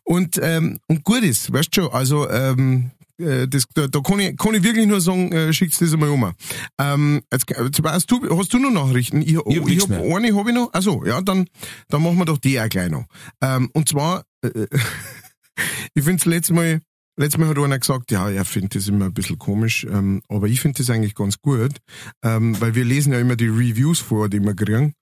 [0.04, 4.20] Und, ähm, und gut ist, weißt du schon, also, ähm, äh, das, da, da kann
[4.20, 6.34] ich, kann ich wirklich nur sagen, äh, schickt's das einmal um.
[6.80, 9.22] Ähm, jetzt, jetzt weißt du, hast du noch Nachrichten?
[9.22, 10.74] Ich, Ich hab nichts hab, eine habe ich noch.
[10.74, 11.48] Also ja, dann,
[11.90, 13.06] dann machen wir doch die auch gleich noch.
[13.42, 14.50] Ähm, und zwar, äh,
[15.94, 16.82] ich finde das letzte Mal,
[17.17, 20.47] letztes Mal hat einer gesagt, ja, er findet das immer ein bisschen komisch, ähm, aber
[20.47, 21.71] ich finde das eigentlich ganz gut,
[22.23, 24.93] ähm, weil wir lesen ja immer die Reviews vor, die wir kriegen,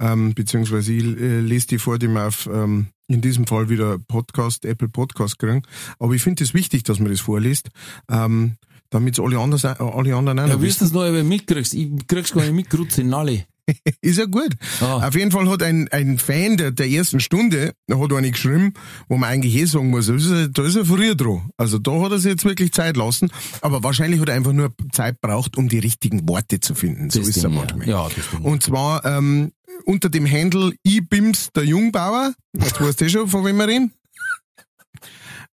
[0.00, 3.98] ähm, beziehungsweise ich äh, lese die vor, die wir auf, ähm, in diesem Fall wieder
[3.98, 5.62] Podcast, Apple Podcast kriegen.
[5.98, 7.68] Aber ich finde es das wichtig, dass man das vorliest,
[8.10, 8.56] ähm,
[8.90, 10.84] damit alle, anders, alle anderen auch Ja, wissen.
[10.84, 11.74] das noch über mitkriegst?
[11.74, 13.44] Ich krieg's gar nicht mit, in alle.
[14.00, 14.54] Ist ja gut.
[14.80, 15.06] Ah.
[15.08, 18.74] Auf jeden Fall hat ein, ein Fan der, der ersten Stunde, da hat eine geschrieben,
[19.08, 21.50] wo man eigentlich eh sagen muss, da ist er, da ist er früher dran.
[21.56, 23.30] Also da hat er sich jetzt wirklich Zeit lassen.
[23.60, 27.10] Aber wahrscheinlich hat er einfach nur Zeit braucht, um die richtigen Worte zu finden.
[27.10, 27.88] So Das ist er manchmal.
[27.88, 28.08] Ja.
[28.42, 29.52] Und zwar ähm,
[29.84, 32.34] unter dem Handle iBims der Jungbauer.
[32.52, 33.92] Jetzt weißt du eh schon, von wem wir reden.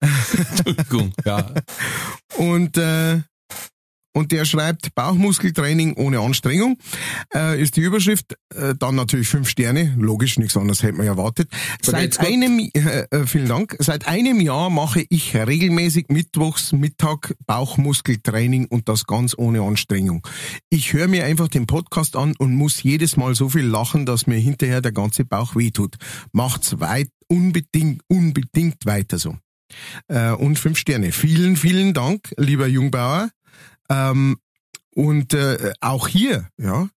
[0.00, 1.52] Entschuldigung, ja.
[2.36, 3.20] Und, äh,
[4.18, 6.76] und der schreibt Bauchmuskeltraining ohne Anstrengung,
[7.32, 8.36] äh, ist die Überschrift.
[8.52, 11.48] Äh, dann natürlich fünf Sterne, logisch, nichts anderes hätte man erwartet.
[11.80, 18.66] Seit einem, äh, äh, vielen Dank, seit einem Jahr mache ich regelmäßig mittwochs Mittag Bauchmuskeltraining
[18.66, 20.26] und das ganz ohne Anstrengung.
[20.68, 24.26] Ich höre mir einfach den Podcast an und muss jedes Mal so viel lachen, dass
[24.26, 25.94] mir hinterher der ganze Bauch wehtut.
[26.32, 29.36] Macht's weit, unbedingt, unbedingt weiter so
[30.08, 31.12] äh, und fünf Sterne.
[31.12, 33.30] Vielen, vielen Dank, lieber Jungbauer.
[33.88, 34.38] Ähm,
[34.94, 36.88] und äh, auch hier, ja,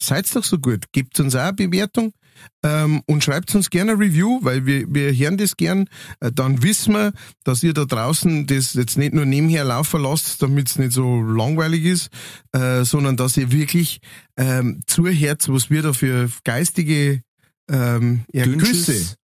[0.00, 0.86] seid doch so gut.
[0.92, 2.12] Gebt uns auch eine Bewertung
[2.62, 5.88] ähm, und schreibt uns gerne ein Review, weil wir, wir hören das gern.
[6.20, 7.12] Äh, dann wissen wir,
[7.44, 11.22] dass ihr da draußen das jetzt nicht nur nebenher laufen lasst, damit es nicht so
[11.22, 12.08] langweilig ist,
[12.52, 14.00] äh, sondern dass ihr wirklich
[14.36, 17.22] ähm, zuhört, was wir da für geistige
[17.70, 18.86] ähm, ja, Dünnschiss.
[18.86, 19.16] Küsse.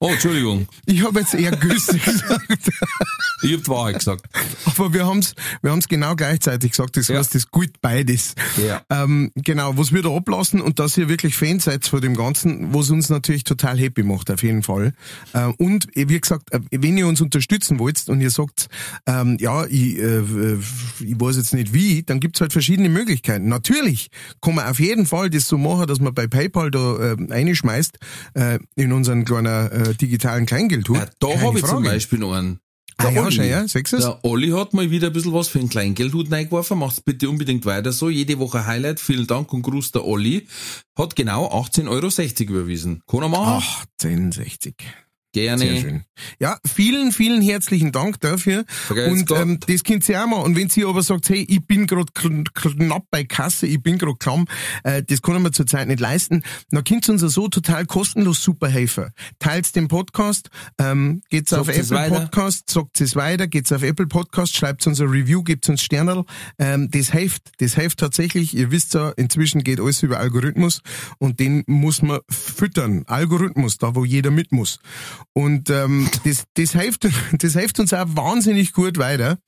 [0.00, 0.68] Oh, Entschuldigung.
[0.86, 2.46] Ich habe jetzt eher Güsse gesagt.
[3.42, 4.22] Ich hab die Wahrheit gesagt.
[4.64, 6.96] Aber wir haben's, wir haben's genau gleichzeitig gesagt.
[6.96, 7.18] Das Ja.
[7.18, 8.34] heißt, das gut beides.
[8.64, 8.82] Ja.
[8.90, 12.72] Ähm, genau, was wir da ablassen und dass ihr wirklich Fans seid von dem Ganzen,
[12.72, 14.92] was uns natürlich total happy macht, auf jeden Fall.
[15.32, 18.68] Äh, und äh, wie gesagt, äh, wenn ihr uns unterstützen wollt und ihr sagt,
[19.06, 20.58] ähm, ja, ich, äh, äh,
[21.00, 23.48] ich weiß jetzt nicht wie, dann gibt's halt verschiedene Möglichkeiten.
[23.48, 27.16] Natürlich kann man auf jeden Fall das so machen, dass man bei PayPal da äh,
[27.28, 27.98] reinschmeißt
[28.34, 30.96] äh, in unseren kleinen äh, digitalen Kleingeldhut.
[30.96, 31.82] ja da habe ich zum.
[31.82, 32.60] Beispiel noch einen.
[33.00, 33.32] Ah, ja, Olli.
[33.32, 34.00] schon, ja, sechs es?
[34.00, 36.78] Der Olli hat mal wieder ein bisschen was für einen Kleingeldhut reingeworfen.
[36.78, 38.10] Macht's bitte unbedingt weiter so.
[38.10, 38.98] Jede Woche Highlight.
[38.98, 40.48] Vielen Dank und Gruß der Olli.
[40.96, 43.02] Hat genau 18,60 Euro überwiesen.
[43.06, 43.64] Kann er machen?
[44.02, 44.74] 1860.
[45.32, 45.58] Gerne.
[45.58, 46.04] Sehr schön.
[46.40, 48.64] Ja, vielen, vielen herzlichen Dank dafür.
[48.66, 50.38] Vergesst Und ähm, das könnt ihr auch mal.
[50.38, 54.16] Und wenn sie aber sagt, hey, ich bin gerade knapp bei Kasse, ich bin gerade
[54.18, 54.46] klamm,
[54.84, 57.84] äh, das kann ich mir zurzeit nicht leisten, dann könnt ihr uns ja so total
[57.86, 59.10] kostenlos super helfen.
[59.38, 62.20] Teilt den Podcast, ähm, geht's auf Sagt Apple weiter.
[62.20, 66.24] Podcast, sagt es weiter, geht's auf Apple Podcast, schreibt uns ein Review, gebt uns Sternal.
[66.58, 68.56] Ähm, das hilft, das hilft tatsächlich.
[68.56, 70.82] Ihr wisst ja, inzwischen geht alles über Algorithmus
[71.18, 73.04] und den muss man füttern.
[73.06, 74.80] Algorithmus, da wo jeder mit muss.
[75.32, 79.38] Und ähm, das, das, hilft, das hilft uns auch wahnsinnig gut weiter.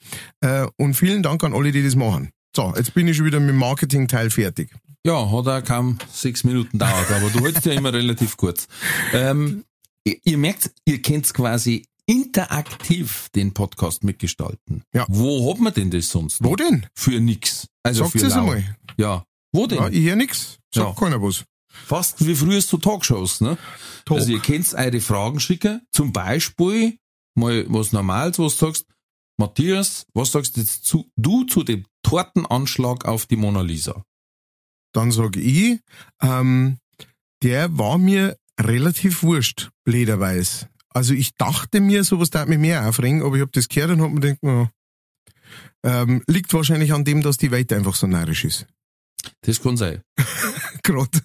[0.40, 2.30] Äh, und vielen Dank an alle, die das machen.
[2.54, 4.70] So, jetzt bin ich schon wieder mit dem Marketing-Teil fertig.
[5.06, 8.66] Ja, hat auch kaum sechs Minuten dauert, aber du hältst ja immer relativ kurz.
[9.12, 9.64] Ähm,
[10.04, 14.82] ihr, ihr merkt, ihr könnt quasi interaktiv den Podcast mitgestalten.
[14.92, 15.06] Ja.
[15.08, 16.42] Wo hat man denn das sonst?
[16.42, 16.86] Wo denn?
[16.94, 17.68] Für nix.
[17.82, 18.76] Also Sagt für es einmal.
[18.98, 19.24] Ja.
[19.52, 19.78] Wo denn?
[19.78, 20.58] Ja, ich höre nix.
[20.74, 20.92] Sagt Ja.
[20.92, 21.44] keiner was.
[21.70, 23.56] Fast wie früher zu Talkshows, ne?
[24.04, 24.18] Talk.
[24.18, 25.82] Also ihr könnt eure Fragen schicken.
[25.92, 26.98] Zum Beispiel
[27.34, 28.86] mal was Normales, was du sagst,
[29.38, 34.04] Matthias, was sagst du jetzt zu, du zu dem Tortenanschlag auf die Mona Lisa?
[34.92, 35.80] Dann sage ich,
[36.20, 36.78] ähm,
[37.42, 40.68] der war mir relativ wurscht, blöderweise.
[40.90, 44.02] Also ich dachte mir, sowas darf mich mehr aufregen, aber ich habe das gehört und
[44.02, 44.68] hab mir gedacht, oh,
[45.84, 48.66] ähm, liegt wahrscheinlich an dem, dass die Welt einfach so narrisch ist.
[49.42, 50.02] Das kann sein.
[50.92, 51.18] Gerade.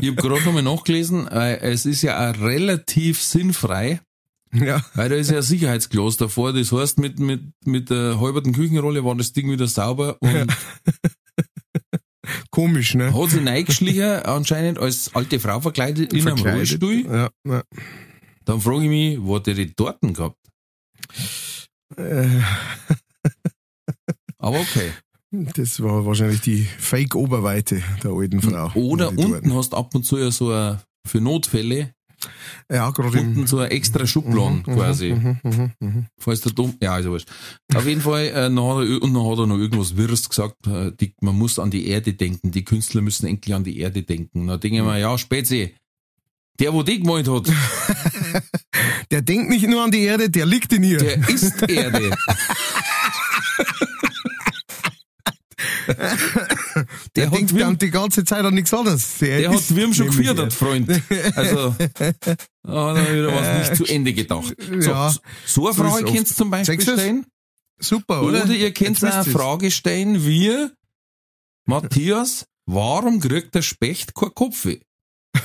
[0.00, 4.00] Ich habe gerade nochmal nachgelesen, äh, es ist ja auch relativ sinnfrei,
[4.52, 4.84] Ja.
[4.94, 6.52] weil da ist ja ein Sicherheitsglas davor.
[6.52, 10.52] Das heißt, mit, mit, mit der halberten Küchenrolle war das Ding wieder sauber und
[12.50, 13.14] Komisch, ne?
[13.14, 16.82] hat sich reingeschlichen, anscheinend als alte Frau verkleidet in einem Verkleidet.
[16.82, 17.04] Rollstuhl.
[17.06, 17.62] Ja, ja.
[18.44, 20.38] Dann frage ich mich, wo hat der die Torten gehabt?
[21.96, 22.26] Äh,
[24.38, 24.90] Aber okay.
[25.54, 28.70] Das war wahrscheinlich die Fake-Oberweite der alten Frau.
[28.74, 31.92] Oder unten hast du ab und zu ja so ein, für Notfälle,
[32.70, 35.12] Ja, gerade unten so ein extra Schubladen quasi.
[35.12, 36.06] Mhm, mhm, mhm.
[36.18, 37.28] Falls der dumm, ja, ja wurscht.
[37.74, 40.92] Auf jeden Fall, äh, hat er, und dann hat er noch irgendwas Wirres gesagt, äh,
[40.98, 44.46] die, man muss an die Erde denken, die Künstler müssen endlich an die Erde denken.
[44.46, 45.74] Da denke ich mir, ja, Spezi,
[46.58, 47.52] der, wo die gemalt hat,
[49.10, 50.98] Der denkt nicht nur an die Erde, der liegt in ihr.
[50.98, 52.10] der ist Erde.
[55.86, 59.18] der der denkt Wirm- die ganze Zeit an nichts anderes.
[59.18, 60.90] Der, Der hat Wirm schon gefeiert, Freund.
[61.34, 64.54] Also, da hat er wieder was nicht zu Ende gedacht.
[64.58, 65.10] So, Ja.
[65.46, 66.14] so eine So Frage oft.
[66.14, 66.84] könnt ihr zum Beispiel du's?
[66.92, 67.26] stellen.
[67.78, 68.44] Super, oder?
[68.44, 69.24] Oder ihr könnt eine.
[69.24, 70.68] Frage stellen wie,
[71.66, 74.80] Matthias, warum kriegt der Specht kein Kopfweh?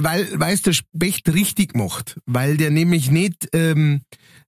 [0.00, 2.20] Weil, weil es der Specht richtig macht.
[2.24, 4.02] Weil der nämlich nicht, ähm,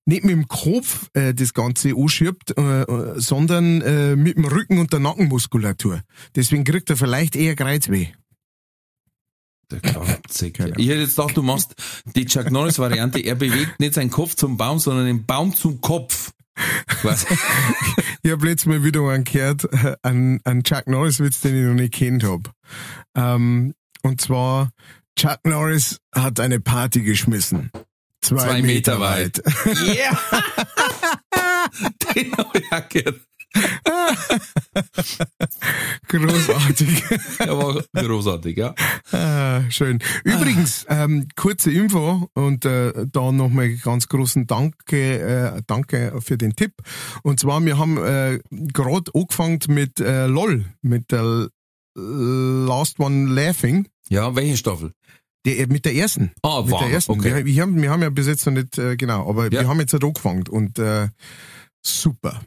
[0.07, 4.79] nicht mit dem Kopf äh, das Ganze anschiebt, äh, äh, sondern äh, mit dem Rücken
[4.79, 6.03] und der Nackenmuskulatur.
[6.35, 8.09] Deswegen kriegt er vielleicht eher Kreuzweh.
[9.71, 9.81] Der.
[9.81, 10.03] Genau.
[10.03, 11.75] Ich hätte jetzt gedacht, du machst
[12.17, 15.81] die Chuck Norris Variante, er bewegt nicht seinen Kopf zum Baum, sondern den Baum zum
[15.81, 16.33] Kopf.
[16.87, 17.27] Quasi.
[18.23, 21.73] Ich habe letztes Mal wieder einen gehört, äh, einen, einen Chuck Norris-Witz, den ich noch
[21.73, 22.53] nicht kennt hab.
[23.17, 24.73] Ähm, und zwar,
[25.19, 27.71] Chuck Norris hat eine Party geschmissen.
[28.21, 29.43] Zwei, Zwei Meter, Meter weit.
[29.87, 30.19] Yeah!
[32.15, 33.21] den hab ich auch gehört.
[36.09, 37.11] Großartig.
[37.39, 38.75] War großartig, ja.
[39.13, 39.99] Ah, schön.
[40.25, 45.21] Übrigens, ähm, kurze Info und äh, da nochmal ganz großen Danke,
[45.57, 46.75] äh, Danke für den Tipp.
[47.23, 51.49] Und zwar, wir haben äh, gerade angefangen mit äh, LOL, mit der
[51.95, 53.89] Last One Laughing.
[54.09, 54.93] Ja, welche Staffel?
[55.47, 56.33] Der, mit der ersten.
[56.43, 57.13] Ah, Mit wow, der ersten.
[57.13, 57.35] okay.
[57.37, 59.63] Wir, wir, haben, wir haben ja bis jetzt noch nicht, äh, genau, aber Ja.
[59.63, 61.09] wir haben jetzt halt angefangen und äh,
[61.83, 62.41] super.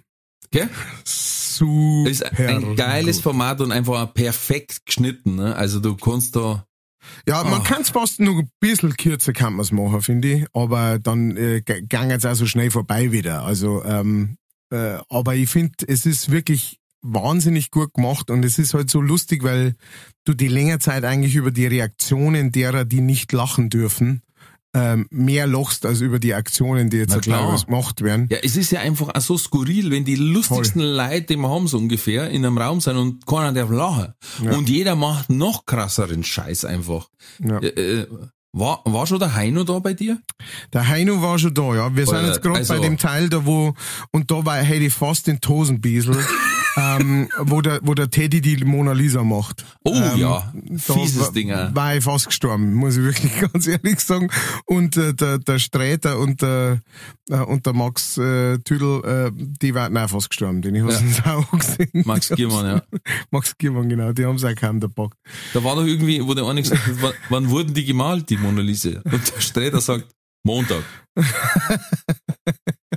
[0.52, 0.70] Gell?
[1.04, 2.10] Super.
[2.10, 3.24] Ist ein geiles gut.
[3.24, 5.36] Format und einfach perfekt geschnitten.
[5.36, 5.56] Ne?
[5.56, 6.66] Also du kannst da,
[7.28, 7.64] Ja, man Ah.
[7.64, 10.46] kann es fast noch ein bisschen kürzer kann man's machen, finde ich.
[10.54, 13.44] Aber dann äh, gang jetzt auch so schnell vorbei wieder.
[13.44, 14.38] Also, ähm,
[14.72, 19.02] äh, aber ich finde, es ist wirklich wahnsinnig gut gemacht und es ist halt so
[19.02, 19.76] lustig, weil
[20.26, 24.22] du die längere Zeit eigentlich über die Reaktionen derer, die nicht lachen dürfen,
[24.76, 28.28] ähm, mehr lachst als über die Aktionen, die jetzt halt teilweise gemacht werden.
[28.32, 31.68] ja, es ist ja einfach auch so skurril, wenn die lustigsten Leute, die wir haben,
[31.68, 34.14] so ungefähr, in einem Raum sind und keiner darf lachen.
[34.44, 34.54] Ja.
[34.58, 37.10] Und jeder macht noch krasseren Scheiß einfach.
[37.40, 37.60] Ja.
[37.60, 37.68] Äh,
[38.02, 38.08] äh,
[38.56, 40.20] war, war schon der Heino da bei dir?
[40.74, 41.96] Der Heino war schon da, ja.
[41.96, 43.74] Wir sind Oder- jetzt gerade also- bei dem Teil da, wo,
[44.12, 46.16] und da war hätte ich fast den Tosenbiesel,
[46.78, 49.66] ähm, wo der, wo der Teddy die Mona Lisa macht.
[49.84, 51.50] Oh Ähm, ja, fieses Ding.
[51.50, 54.30] War ich fast gestorben, muss ich wirklich ganz ehrlich sagen.
[54.66, 56.82] Und äh, der, der Sträter und der,
[57.30, 61.36] äh, und der Max äh, Tüdel, äh, die waren auch fast gestorben, den ich ja.
[61.36, 62.04] auch gesehen.
[62.06, 62.84] Max Giermann, ja.
[63.32, 65.18] Max Giermann, genau, die haben es auch kaum gepackt.
[65.54, 68.38] Da war doch irgendwie, wo der eine gesagt hat, wann, wann wurden die gemalt, die
[68.38, 69.02] Mona Lisa?
[69.04, 70.08] Und der Sträter sagt,
[70.44, 70.84] Montag.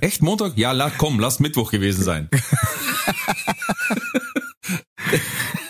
[0.01, 0.57] Echt Montag?
[0.57, 2.29] Ja, la, komm, lass Mittwoch gewesen sein.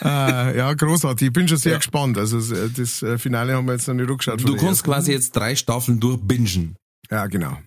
[0.04, 1.28] äh, ja, großartig.
[1.28, 1.78] Ich bin schon sehr Ja.
[1.78, 2.18] gespannt.
[2.18, 4.42] Also das, das äh, Finale haben wir jetzt noch nicht rückgeschaut.
[4.42, 4.86] Du kannst ersten.
[4.86, 6.76] quasi jetzt drei Staffeln durchbingen.
[7.10, 7.58] Ja, genau.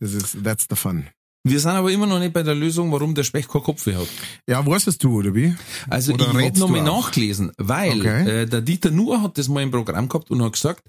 [0.00, 1.06] Das ist, that's the fun.
[1.46, 4.08] Wir sind aber immer noch nicht bei der Lösung, warum der Specht keinen Kopfweh hat.
[4.48, 5.54] Ja, weißt du, oder wie?
[5.90, 7.02] Also Oder ich habe rätst noch du mal auch?
[7.02, 8.42] nachgelesen, weil Okay.
[8.42, 10.82] äh, der Dieter Nuhr hat das mal im Programm gehabt und hat gesagt,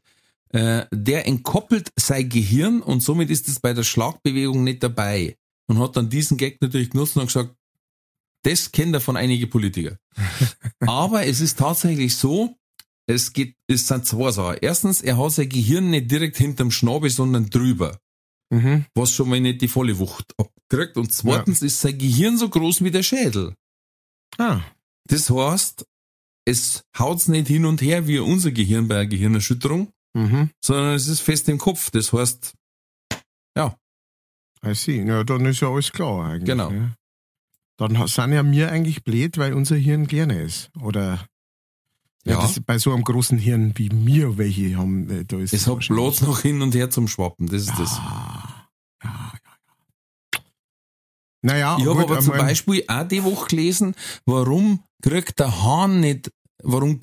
[0.56, 5.36] äh, der entkoppelt sein Gehirn und somit ist es bei der Schlagbewegung nicht dabei.
[5.68, 7.54] Und hat dann diesen Gag natürlich genutzt und gesagt,
[8.44, 9.98] das kennt er von einigen Politiker.
[10.80, 12.56] Aber es ist tatsächlich so,
[13.06, 14.60] es geht, es sind zwei Sachen.
[14.62, 18.00] Erstens, er hat sein Gehirn nicht direkt hinterm Schnabel, sondern drüber.
[18.50, 18.86] Mhm.
[18.94, 20.96] Was schon mal nicht die volle Wucht abkriegt.
[20.96, 23.56] Und zweitens ist sein Gehirn so groß wie der Schädel.
[24.38, 24.62] Ah,
[25.08, 25.86] Das heißt,
[26.46, 30.50] es haut's nicht hin und her wie unser Gehirn bei einer Gehirnerschütterung, mhm.
[30.62, 31.92] sondern es ist fest im Kopf.
[31.92, 32.54] Das heißt,
[33.56, 33.76] ja,
[34.66, 35.04] I see.
[35.04, 36.46] Ja, dann ist ja alles klar eigentlich.
[36.46, 36.72] Genau.
[36.72, 36.92] Ja.
[37.78, 40.72] Dann sind ja wir eigentlich blöd, weil unser Hirn kleiner ist.
[40.82, 41.26] Oder
[42.26, 42.34] Ja.
[42.34, 42.42] Ja.
[42.42, 45.80] das bei so einem großen Hirn wie mir welche haben, äh, da ist Es hat
[45.80, 48.00] Platz noch hin und her zum Schwappen, das ist das.
[48.00, 48.68] Ah,
[49.04, 50.42] ja, ja, ja.
[51.42, 53.94] Naja, Ich habe aber zum einmal- Beispiel auch die Woche gelesen,
[54.26, 56.32] warum kriegt der Hahn nicht,
[56.64, 57.00] warum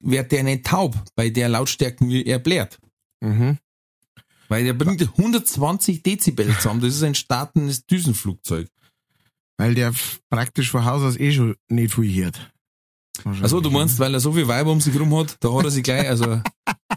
[0.00, 2.78] wird der nicht taub bei der Lautstärke, wie er blärt?
[3.20, 3.58] Mhm.
[4.48, 6.80] Weil der bringt 120 Dezibel zusammen.
[6.80, 8.68] Das ist ein startendes Düsenflugzeug.
[9.58, 9.92] Weil der
[10.30, 12.52] praktisch von Haus aus eh schon nicht viel hört.
[13.40, 15.70] Also du meinst, weil er so viel Weiber um sich rum hat, da hat er
[15.70, 16.42] sich gleich also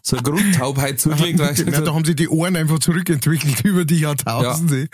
[0.03, 3.85] so eine Grundtaubheit zugelegt, weil er Ja, da haben sich die Ohren einfach zurückentwickelt über
[3.85, 4.89] die Jahrtausende.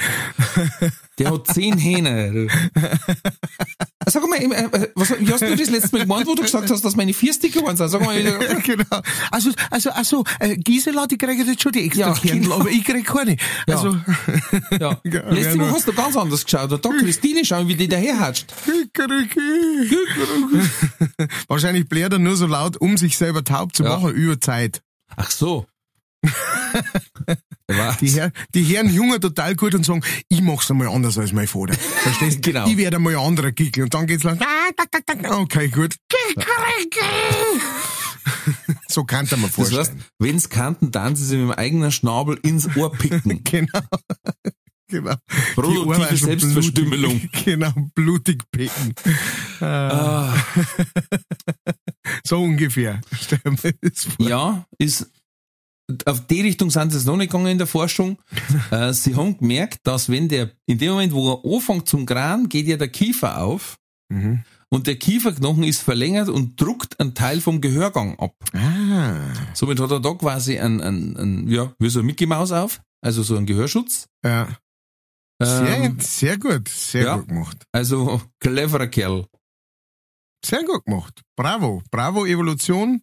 [1.17, 2.47] der hat zehn Hähne.
[4.05, 4.11] du.
[4.11, 6.83] Sag mal, äh, was, wie hast du das letzte Mal gemeint, wo du gesagt hast,
[6.83, 7.77] dass meine vier Sticker waren?
[7.77, 9.01] Sag mal, äh, genau.
[9.31, 12.55] Also, also, also, äh, Gisela, die kriegt jetzt schon die extra Ja, Kernl, genau.
[12.55, 13.37] aber ich krieg keine.
[13.67, 13.75] Ja.
[13.75, 13.89] Also,
[14.71, 14.99] ja.
[15.03, 15.65] Ja, Letzte genau.
[15.65, 16.71] Woche hast du ganz anders geschaut.
[16.71, 18.53] Da Christine schauen, wie die daherhatscht.
[21.47, 24.81] wahrscheinlich bläht er nur so laut, um sich selber taub zu machen, über Zeit.
[25.15, 25.65] Ach so.
[28.01, 31.47] Die, Her die hören Jungen total gut und sagen, ich mach's einmal anders als mein
[31.47, 31.73] Vater.
[31.73, 32.51] Verstehst du?
[32.51, 32.67] Genau.
[32.67, 33.83] Ich werde einmal ein anderer Gickel.
[33.83, 34.37] Und dann geht's los.
[35.29, 35.95] Okay, gut.
[38.87, 39.79] So kann man Das vorstellen.
[39.81, 43.43] heißt, wenn's kannten, dann sie sich mit dem eigenen Schnabel ins Ohr picken.
[43.43, 43.81] Genau.
[44.87, 45.15] Genau.
[45.55, 47.19] Produktive Selbstverstümmelung.
[47.19, 48.93] Blutig, genau, blutig picken.
[49.59, 50.35] Ah,
[52.23, 53.01] So ungefähr.
[53.81, 55.09] Das ja, ist,
[56.05, 58.17] auf die Richtung sind sie jetzt noch nicht gegangen in der Forschung.
[58.71, 62.49] äh, sie haben gemerkt, dass wenn der, in dem Moment, wo er anfängt zum Kran,
[62.49, 63.77] geht ja der Kiefer auf
[64.09, 64.43] Mhm.
[64.69, 68.35] und der Kieferknochen ist verlängert und druckt einen Teil vom Gehörgang ab.
[68.53, 72.51] Ah, Somit hat er da quasi ein, ein, ein ja, wie so ein Mickey Maus
[72.51, 74.07] auf, also so ein Gehörschutz.
[74.23, 74.47] ja.
[75.41, 77.15] Sehr, Ähm, sehr gut, sehr ja.
[77.17, 77.63] gut gemacht.
[77.73, 79.25] also cleverer Kerl.
[80.45, 81.21] Sehr gut gemacht.
[81.35, 81.81] Bravo.
[81.91, 83.01] Bravo, Evolution.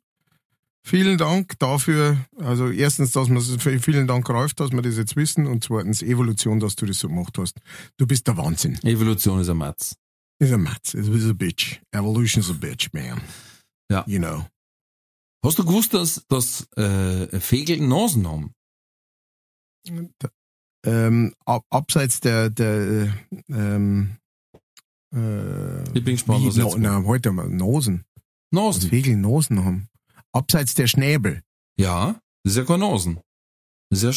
[0.85, 2.17] Vielen Dank dafür.
[2.39, 5.47] Also erstens, dass man vielen Dank, Ralf, dass wir das jetzt wissen.
[5.47, 7.61] Und zweitens, Evolution, dass du das so gemacht hast.
[7.99, 8.79] Du bist der Wahnsinn.
[8.83, 9.95] Evolution ist ein Matz.
[10.41, 10.95] Is a Matz.
[10.95, 11.81] It was a bitch.
[11.93, 13.21] Evolution's a bitch, man.
[13.89, 14.05] Ja.
[14.09, 14.45] You know.
[15.45, 18.53] Hast du gewusst, dass, dass äh, Vögel Nasen haben?
[20.85, 23.17] Ähm, ab, abseits der, der
[23.49, 24.17] ähm,
[25.15, 28.05] äh, Ich bin gespannt, was jetzt na, na, heute mal Nosen.
[28.51, 28.91] Was Nasen.
[28.91, 29.89] Vögel Nosen haben.
[30.33, 31.43] Abseits der Schnäbel.
[31.79, 32.21] Ja,
[32.65, 33.21] kein Nasen.
[33.91, 34.13] Das ist ja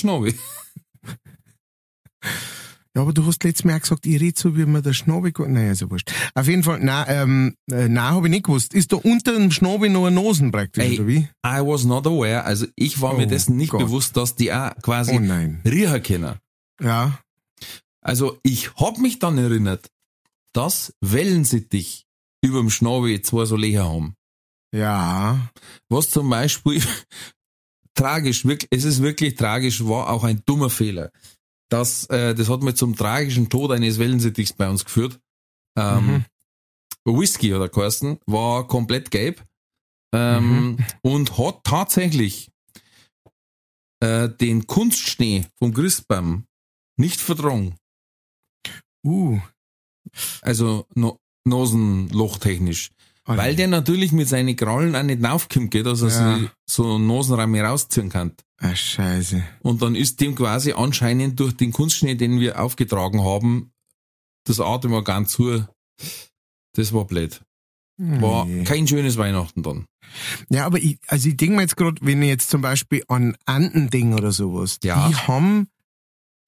[3.02, 5.34] aber du hast letztes Mal auch gesagt, ich rede so, wie man der Schnabel...
[5.34, 6.12] ge- Naja, ja wurscht.
[6.34, 8.74] Auf jeden Fall, nein, ähm, äh, nein, habe ich nicht gewusst.
[8.74, 11.00] Ist da unter dem Schnabel noch eine Nosen praktisch, Ey.
[11.00, 11.18] oder wie?
[11.46, 12.46] I was not aware.
[12.46, 13.82] Also ich war mir Oh dessen nicht Gott.
[13.82, 15.62] bewusst, dass die auch quasi Oh nein.
[15.66, 16.36] riechen können.
[16.82, 17.20] Ja.
[18.02, 19.90] Also ich hab mich dann erinnert,
[20.54, 22.06] dass Wellensittich
[22.42, 24.15] über dem Schnabel zwei so Löcher haben.
[24.76, 25.50] Ja.
[25.90, 26.84] Was zum Beispiel
[27.94, 31.12] tragisch, wirklich, es ist wirklich tragisch, war auch ein dummer Fehler.
[31.70, 35.20] Das, äh, das hat mir zum tragischen Tod eines Wellensittichs bei uns geführt.
[35.78, 36.26] Ähm,
[37.06, 39.44] Whisky oder Carsten war komplett gelb
[40.14, 42.52] ähm, und hat tatsächlich
[44.02, 46.46] äh, den Kunstschnee vom Christbaum
[46.98, 47.76] nicht vertragen.
[49.06, 49.40] Uh.
[50.42, 52.92] Also no, Nasenlochtechnisch.
[53.26, 53.42] Alter.
[53.42, 56.40] Weil der natürlich mit seinen Krallen auch nicht raufkommt, gell, dass er Ja.
[56.70, 58.32] so einen Nasenraum rausziehen kann.
[58.60, 59.44] Ah, scheiße.
[59.62, 63.72] Und dann ist dem quasi anscheinend durch den Kunstschnee, den wir aufgetragen haben,
[64.46, 65.66] das Atemorgan zu.
[66.76, 67.42] Das war blöd.
[67.98, 68.64] War Nee.
[68.66, 69.86] kein schönes Weihnachten dann.
[70.50, 73.36] Ja, aber ich, also ich denke mir jetzt gerade, wenn ich jetzt zum Beispiel an
[73.48, 75.08] Enten denke oder sowas, Ja.
[75.10, 75.68] die haben,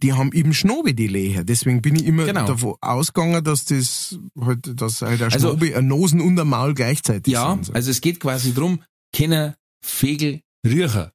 [0.03, 1.43] die haben eben Schnobe, die Leher.
[1.43, 2.45] Deswegen bin ich immer Genau.
[2.45, 7.33] davon ausgegangen, dass das halt, dass halt der Also- ein Nosen und ein Maul gleichzeitig
[7.33, 7.65] Ja, sind.
[7.67, 7.73] so.
[7.73, 8.83] also es geht quasi drum,
[9.15, 11.10] können Vögel riechen.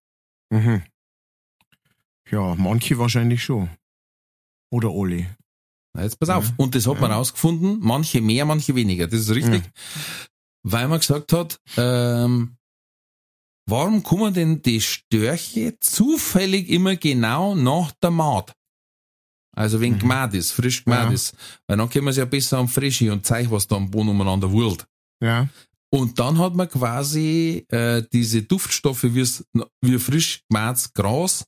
[0.51, 0.83] Mhm.
[2.31, 3.69] Ja, manche wahrscheinlich schon.
[4.71, 5.37] Oder alle.
[5.95, 6.49] Na, jetzt pass auf.
[6.49, 6.55] Ja.
[6.57, 7.17] Und das hat man Ja.
[7.19, 9.07] rausgefunden, manche mehr, manche weniger.
[9.07, 9.63] Das ist richtig.
[10.65, 12.57] Weil man gesagt hat, ähm,
[13.67, 18.55] warum kommen denn die Störche zufällig immer genau nach der Maat?
[19.55, 19.99] Also wenn Mhm.
[19.99, 21.13] gemacht ist, frisch gemacht Ja.
[21.13, 21.35] ist.
[21.67, 24.09] Weil dann können wir es ja besser am Frische und zeigen, was da am Boden
[24.09, 24.87] umeinander wurlt.
[25.21, 25.49] Ja.
[25.91, 29.45] Und dann hat man quasi äh, diese Duftstoffe, wie es
[29.83, 31.45] wie frisch gemahtes Gras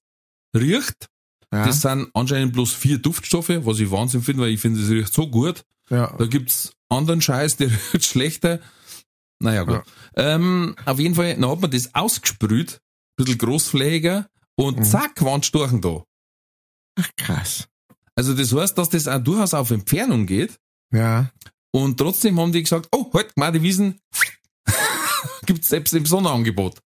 [0.55, 1.09] riecht.
[1.53, 1.65] Ja.
[1.67, 5.15] Das sind anscheinend bloß vier Duftstoffe, was ich Wahnsinn finde, weil ich finde, es riecht
[5.15, 5.65] so gut.
[5.89, 6.15] ja.
[6.19, 8.61] Da gibt's anderen Scheiß, der riecht schlechter.
[9.41, 9.83] Naja, gut.
[10.17, 12.81] Ähm, auf jeden Fall, dann hat man das ausgesprüht,
[13.17, 14.85] bisschen großflächiger und Mhm.
[14.85, 16.05] zack, waren Storchen da.
[16.99, 17.67] Ach, krass.
[18.17, 20.57] Also das heißt, dass das auch durchaus auf Entfernung geht
[20.93, 21.31] Ja.
[21.73, 23.99] und trotzdem haben die gesagt, oh, halt, mal die Wiesen,
[25.47, 26.79] Gibt's selbst im Sonderangebot.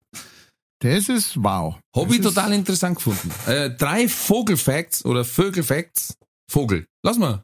[0.81, 1.77] Das ist wow.
[1.95, 3.31] Hab das ich total interessant gefunden.
[3.47, 6.16] Äh, drei Vogelfacts oder Vögelfacts.
[6.51, 6.87] Vogel.
[7.03, 7.43] Lass mal.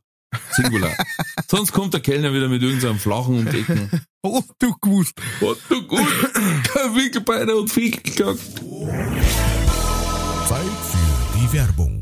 [0.53, 0.93] Singular.
[1.51, 3.91] Sonst kommt der Kellner wieder mit irgendeinem flachen die Ecken.
[4.25, 5.15] Oh, du gewusst.
[5.41, 6.07] Hat du gut.
[6.73, 8.39] Kein Winkelbeiner und Fiegel gesagt.
[10.49, 12.02] Zeit für die Werbung.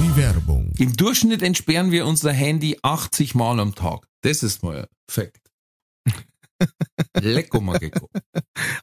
[0.00, 0.72] die Werbung.
[0.78, 4.06] Im Durchschnitt entsperren wir unser Handy 80 Mal am Tag.
[4.22, 5.40] Das ist mal Fakt.
[7.20, 8.08] Lecko Mageko.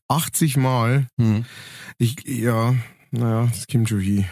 [0.07, 1.07] 80 Mal.
[1.19, 1.45] Hm.
[1.97, 2.75] Ich, ja,
[3.11, 4.25] naja, das kommt schon hin.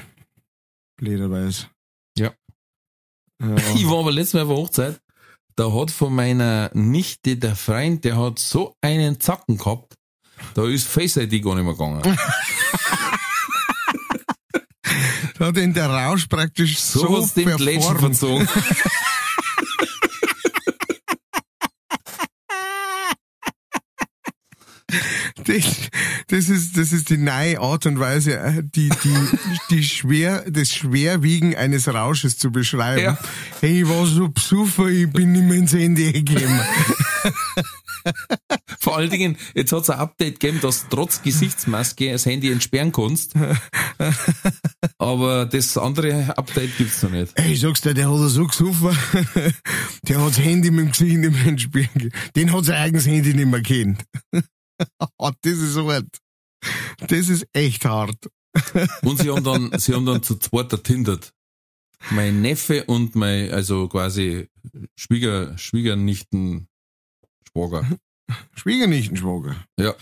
[0.98, 1.68] Blöderweise.
[2.18, 2.34] Ja.
[3.42, 3.56] Ja.
[3.76, 5.02] Ich war aber letztes Mal auf der Hochzeit.
[5.56, 9.96] Da hat von meiner Nichte der Freund, der hat so einen Zacken gehabt,
[10.54, 12.02] da ist Face ID gar nicht mehr gegangen.
[15.40, 18.48] Da hat ihn der Rausch praktisch so, So was dem Lädchen verzogen.
[25.46, 25.90] Das,
[26.28, 29.16] das ist, das ist die neue Art und Weise, äh, die, die,
[29.70, 33.02] die schwer, das Schwerwiegen eines Rausches zu beschreiben.
[33.02, 33.18] Ja.
[33.62, 36.60] Hey, ich war so besoffen, ich bin nicht mehr ins Handy gegeben.
[38.82, 42.94] Vor allen Dingen, jetzt hat es ein Update gegeben, dass trotz Gesichtsmaske das Handy entsperren
[42.94, 43.34] kannst.
[44.98, 47.34] Aber das andere Update gibt's noch nicht.
[47.36, 48.98] Hey, ich sag's dir, der hat so gesoffen,
[50.04, 52.12] der hat das Handy mit dem Gesicht nicht mehr gegeben.
[52.38, 54.06] Den hat sein eigenes Handy nicht mehr kennt.
[54.32, 56.08] das ist hart.
[57.08, 58.30] Das ist echt hart.
[59.02, 61.34] Und sie haben dann, sie haben dann zu zweit ertindert.
[62.12, 64.48] Mein Neffe und mein, also quasi
[64.96, 66.70] Schwieger, Schwiegernichten,
[67.52, 67.86] Schwager.
[68.56, 69.56] Schwiegernichtenschwager.
[69.80, 69.94] Ja,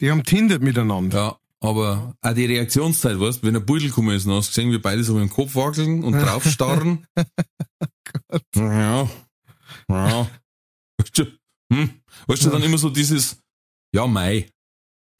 [0.00, 1.18] Die haben tindert miteinander.
[1.18, 1.38] ja.
[1.60, 4.78] Aber auch die Reaktionszeit, weißt wenn ein Beutel gekommen ist, dann hast du gesehen, wie
[4.78, 7.06] beide so mit dem Kopf wackeln und draufstarren.
[8.54, 9.08] ja.
[9.88, 10.30] Ja.
[10.98, 11.24] Weißt du,
[11.72, 11.90] hm?
[12.26, 13.38] weißt du, dann immer so dieses,
[13.94, 14.48] ja, Mai.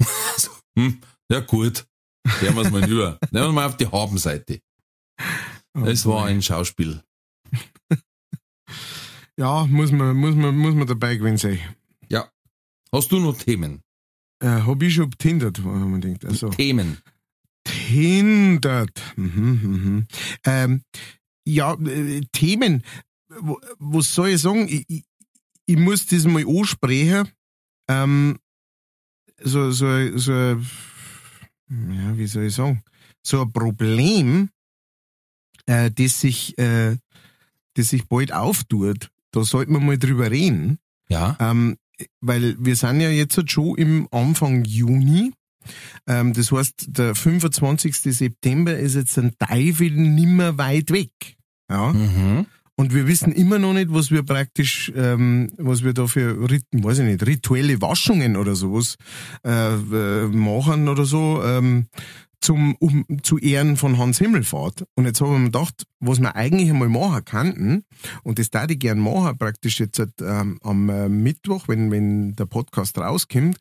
[0.36, 1.00] so, hm,
[1.30, 1.86] ja, gut.
[2.42, 3.18] Nehmen wir es mal über.
[3.30, 4.61] Nehmen wir mal auf die Habenseite.
[5.84, 7.02] Es war ein Schauspiel.
[9.38, 11.59] Ja, muss man, muss man, muss man dabei gewesen sein.
[12.97, 13.82] Hast du noch Themen?
[14.40, 16.24] Äh, hab ich schon tindert, man denkt.
[16.24, 16.97] Also, Themen.
[17.64, 19.03] tindert.
[19.16, 20.07] Mhm, mhm.
[20.47, 20.82] Ähm,
[21.44, 22.82] ja, äh, Themen.
[23.28, 24.66] Wo- Was soll ich sagen?
[24.68, 25.05] Ich, ich,
[25.66, 27.28] ich muss das mal ansprechen.
[27.88, 28.38] Ähm,
[29.42, 30.59] so, so, so, ja,
[32.16, 32.82] wie soll ich sagen?
[33.22, 34.49] So ein Problem,
[35.66, 36.97] äh, das sich, äh,
[37.74, 39.11] das sich bald auftut.
[39.32, 40.78] Da sollten wir mal drüber reden.
[41.11, 41.36] Ja.
[41.40, 41.76] Ähm,
[42.20, 45.32] weil wir sind ja jetzt halt schon im Anfang Juni.
[46.07, 47.97] Ähm, das heißt, der 25.
[47.97, 51.11] September ist jetzt ein Teufel nimmer weit weg.
[51.70, 51.92] Ja.
[51.92, 52.47] Mhm.
[52.78, 56.84] Und wir wissen immer noch nicht, was wir praktisch, ähm, was wir da für Riten,
[56.84, 58.97] weiß ich nicht, rituelle Waschungen oder sowas
[59.47, 61.86] äh, äh, machen oder so, ähm,
[62.41, 64.84] zum, um, zu Ehren von Hans Himmelfahrt.
[64.95, 67.84] Und jetzt haben wir mir gedacht, was wir eigentlich einmal machen könnten,
[68.22, 72.47] und das da ich gern machen, praktisch jetzt ähm, am äh, Mittwoch, wenn, wenn der
[72.47, 73.59] Podcast rauskommt,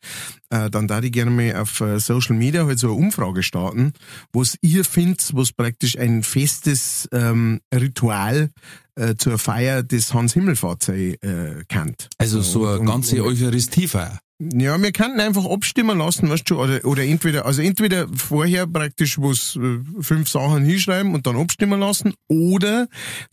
[0.50, 3.94] äh, dann da ich gerne mal auf äh, Social Media halt so eine Umfrage starten,
[4.34, 8.52] was ihr findet, was praktisch ein festes ähm, Ritual
[8.96, 12.10] äh, zur Feier des Hans Himmelfahrt sein äh, kennt.
[12.18, 14.20] Also so eine ganze Eucharistiefeier.
[14.40, 19.18] Ja, wir könnten einfach abstimmen lassen, weißt du, oder, oder entweder, also entweder vorher praktisch
[19.18, 22.88] was, äh, fünf Sachen hinschreiben und dann abstimmen lassen, oder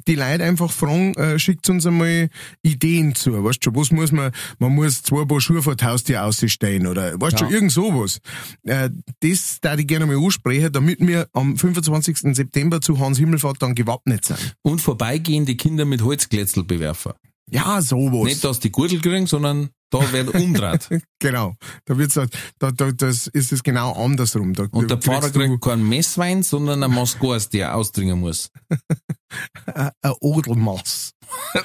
[0.06, 2.28] die Leute einfach fragen, äh, schickt uns einmal
[2.62, 6.24] Ideen zu, weißt du, was muss man, man muss zwei Paar Schuhe vor die Haustür
[6.24, 7.50] ausstellen, oder, weißt du, Ja.
[7.50, 8.20] irgend sowas.
[8.64, 8.90] Äh,
[9.20, 12.34] das da ich gerne mal ansprechen, damit wir am 25.
[12.36, 14.54] September zu Hans Himmelfahrt dann gewappnet sind.
[14.62, 17.12] Und vorbeigehende Kinder mit Holzglätzel bewerfen.
[17.50, 18.24] Ja, sowas.
[18.24, 20.88] Nicht, dass die Gürtel kriegen, sondern da wird umdreht.
[21.18, 21.54] Genau.
[21.84, 24.54] Da wird's, halt- da, da, das ist es genau andersrum.
[24.54, 28.50] Da, Und der Pfarrer kriegt keinen Messwein, sondern ein Maskors, der er ausdringen muss.
[29.66, 29.90] ein
[30.20, 31.12] Odelmaß.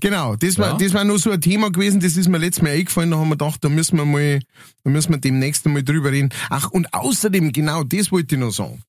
[0.00, 0.76] genau, das war, Ja.
[0.76, 3.28] das war nur so ein Thema gewesen, das ist mir letztes Mal eingefallen, da haben
[3.28, 4.40] wir gedacht, da müssen wir mal,
[4.84, 6.30] da müssen wir demnächst einmal drüber reden.
[6.50, 8.82] Ach, und außerdem, genau, das wollte ich noch sagen.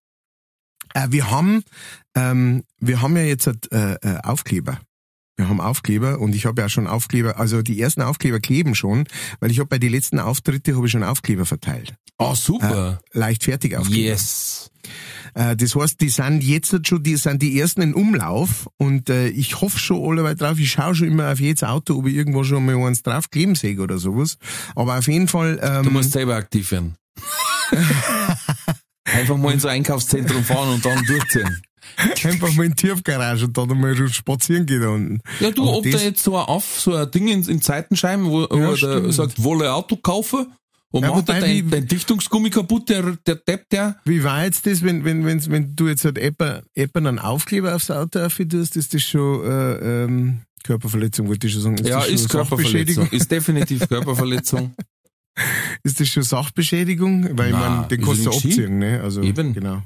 [0.94, 1.64] Äh, wir haben,
[2.16, 4.80] ähm, wir haben ja jetzt äh, äh, Aufkleber.
[5.38, 9.06] Wir haben Aufkleber und ich habe ja schon Aufkleber, also die ersten Aufkleber kleben schon,
[9.42, 11.94] weil ich habe bei den letzten Auftritte habe ich schon Aufkleber verteilt.
[12.18, 13.02] Ah, super.
[13.14, 14.00] Äh, leichtfertig Aufkleber.
[14.00, 14.72] yes.
[15.34, 19.28] Äh, das heißt, die sind jetzt schon, die sind die ersten in Umlauf und äh,
[19.28, 20.58] ich hoffe schon alle weit drauf.
[20.58, 23.56] Ich schaue schon immer auf jedes Auto, ob ich irgendwo schon mal eins drauf kleben
[23.56, 24.38] sehe oder sowas.
[24.76, 25.60] Aber auf jeden Fall.
[25.62, 26.96] Ähm, Du musst selber aktiv werden.
[29.04, 31.62] Einfach mal in so ein Einkaufszentrum fahren und dann durchziehen.
[32.24, 35.22] einfach mal in die Tiefgarage und dann mal spazieren gehen unten.
[35.40, 38.26] Ja, du, Aber ob da jetzt so ein auf, so ein Ding in, in Seitenscheiben,
[38.26, 40.48] wo, wo der sagt, wolle Auto kaufen
[40.96, 43.98] und Ja, macht dein, dein Dichtungsgummi kaputt, der, der Depp, der.
[44.06, 47.76] Wie war jetzt das, wenn, wenn, wenn, wenn du jetzt halt Apple, Apple einen Aufkleber
[47.76, 51.78] aufs Auto auftust, ist das schon äh, ähm, Körperverletzung, wollte ich schon sagen.
[51.80, 53.10] Ist ja, ist Körperverletzung.
[53.10, 54.74] Ist definitiv Körperverletzung.
[55.84, 57.38] Ist das schon Sachbeschädigung?
[57.38, 58.28] Weil ich Nein, meine, den sie.
[58.28, 59.02] abziehen, ne?
[59.04, 59.54] Also, Eben.
[59.54, 59.84] Genau.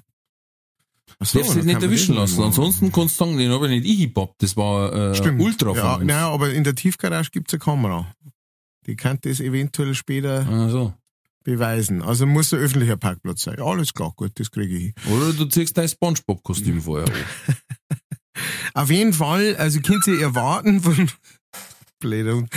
[1.22, 2.42] So, Darfst dann nicht erwischen lassen.
[2.42, 4.36] Ansonsten kannst du sagen, den habe ich nicht ich Hip-Hop.
[4.38, 5.42] Das war äh, Stimmt.
[5.42, 5.98] Ultra ja.
[5.98, 8.08] Nein, aber in der Tiefgarage gibt's eine Kamera.
[8.88, 10.94] Die kann das eventuell später Ah, so.
[11.44, 12.02] beweisen.
[12.02, 13.56] Also muss ein öffentlicher Parkplatz sein.
[13.58, 14.94] Ja, alles klar, gut, das kriege ich.
[15.12, 17.08] Oder du ziehst dein Spongebob-Kostüm vorher.
[18.74, 21.10] Auf jeden Fall, also könnt ihr erwarten von
[22.00, 22.50] Blöder Hund.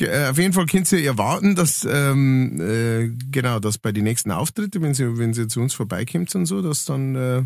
[0.00, 4.32] Äh, Auf jeden Fall könnt ihr erwarten, dass ähm, äh, genau, dass bei den nächsten
[4.32, 7.42] Auftritte, wenn sie wenn sie zu uns vorbeikommt und so, dass dann äh,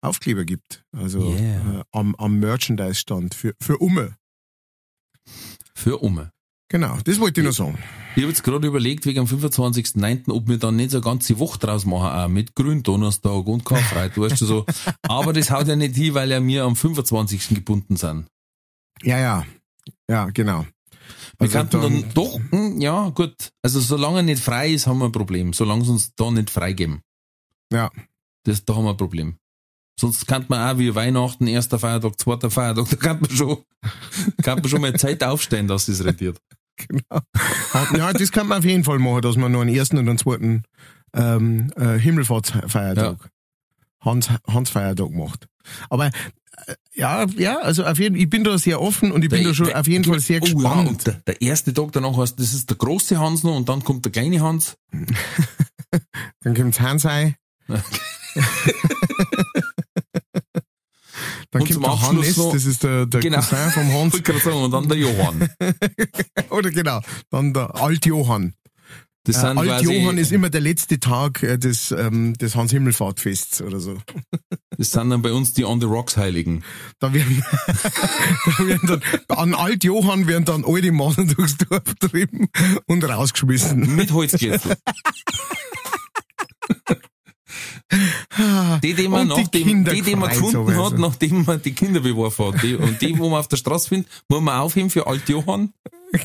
[0.00, 0.84] Aufkleber gibt.
[0.96, 1.80] Also Yeah.
[1.80, 4.16] äh, am, am Merchandise-Stand für für Umme.
[5.74, 6.32] Für Umme.
[6.70, 7.78] Genau, das wollte ich noch sagen.
[8.14, 11.38] Ich habe jetzt gerade überlegt, wegen am 25.09., ob wir dann nicht so eine ganze
[11.38, 14.66] Woche draus machen, auch mit Gründonnerstag und Karfreitag, weißt du so.
[15.02, 17.48] Aber das haut ja nicht hin, weil ja wir am 25.
[17.50, 18.26] gebunden sind.
[19.02, 19.46] Ja, ja,
[20.10, 20.66] ja, genau.
[21.38, 23.34] Wir Also könnten dann, doch, hm, ja, gut.
[23.62, 25.52] Also solange er nicht frei ist, haben wir ein Problem.
[25.54, 27.00] Solange sie uns da nicht freigeben.
[27.72, 27.90] Ja.
[28.44, 29.38] Das, da haben wir ein Problem.
[30.00, 33.58] Sonst kann man auch wie Weihnachten, erster Feiertag, zweiter Feiertag, da kann man schon,
[34.42, 36.38] kann man schon mal Zeit aufstehen, dass es rentiert.
[36.86, 37.20] Genau.
[37.96, 40.16] Ja, das kann man auf jeden Fall machen, dass man noch einen ersten und einen
[40.16, 40.62] zweiten
[41.12, 43.16] ähm, äh, Himmelfahrtsfeiertag,
[44.00, 45.48] Hans, Hans Feiertag macht.
[45.90, 46.10] Aber äh,
[46.94, 49.72] ja, ja, also auf jeden ich bin da sehr offen und ich bin da schon
[49.72, 50.88] auf jeden Fall sehr Oh ja, gespannt.
[50.88, 53.82] und der, der erste Tag danach heißt, das ist der große Hans noch und dann
[53.82, 54.76] kommt der kleine Hans.
[56.42, 57.34] Dann kommt's Hansei.
[61.50, 63.38] Dann Und zum kommt der Abschluss Hannes, noch- das ist der, der Genau.
[63.38, 64.14] Cousin vom Hans.
[64.14, 65.48] und dann der Johann.
[66.50, 68.54] Oder genau, dann der Alt-Johann.
[69.24, 73.98] Das Äh, Alt-Johann ist immer der letzte Tag äh, des, ähm, des Hans-Himmelfahrt-Fests oder so.
[74.78, 76.64] das sind dann bei uns die On the Rocks Heiligen.
[76.98, 77.44] Da werden,
[78.58, 79.02] da werden dann,
[79.36, 82.48] an Alt-Johann werden dann alte Männer durchs Dorf getrieben
[82.86, 83.96] und rausgeschmissen.
[83.96, 84.76] Mit Holzkessel.
[88.82, 90.84] Die, die man, Und die nachdem, die, die man gefunden also.
[90.84, 92.62] hat, nachdem man die Kinder beworfen hat.
[92.62, 95.72] Die, und die, wo man auf der Straße findet, muss man aufheben für Alt Johann.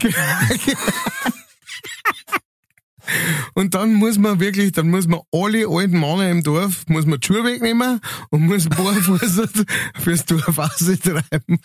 [3.54, 7.20] Und dann muss man wirklich, dann muss man alle alten Männer im Dorf, muss man
[7.20, 8.00] die Schuhe wegnehmen
[8.30, 9.42] und muss ein paar Fuß
[10.00, 11.60] fürs Dorf austreiben.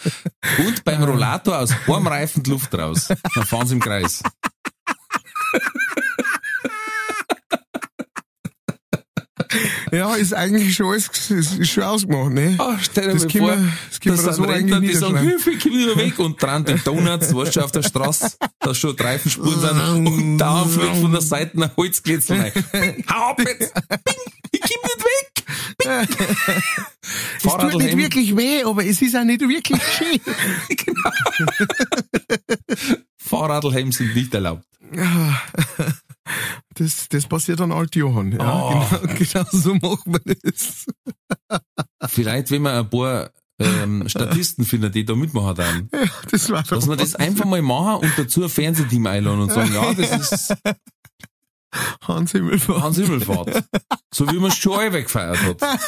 [0.59, 3.09] Und beim Rollator aus einem Reifen die Luft raus.
[3.09, 4.23] Dann fahren sie im Kreis.
[9.93, 12.55] Ja, ist eigentlich schon alles, ist, schon ausgemacht, ne?
[12.59, 15.19] Ah, stell dir Das mal vor, wir- das können wir so Rentner, die sagen.
[15.19, 18.97] Hilfe, komm wieder weg und dran den Donuts, weißt du, auf der Straße, dass schon
[18.97, 22.53] Reifenspuren sind und da fliegt von der Seite ein Holzkitzel rein.
[23.11, 23.73] Hau ab jetzt!
[23.75, 24.15] Bing,
[24.53, 25.45] ich komm nicht weg!
[27.39, 30.21] Es tut nicht wirklich weh, aber es ist auch nicht wirklich schön.
[33.17, 34.65] Fahrradhelm sind nicht erlaubt.
[36.79, 38.33] Das, das passiert an Alt Johann.
[38.33, 38.87] Ja, Oh.
[39.03, 40.87] genau, genau so macht man das.
[42.09, 45.89] Vielleicht, wenn man ein paar ähm, Statisten findet, die da mitmachen dann.
[45.93, 49.51] Ja, das war Dass wir das einfach mal machen und dazu ein Fernsehteam einladen und
[49.53, 50.55] sagen, ja, das ist
[52.07, 52.83] Hans Himmelfahrt.
[52.83, 53.65] Hans Himmelfahrt.
[54.15, 55.79] So wie man es schon alle weggefeiert hat.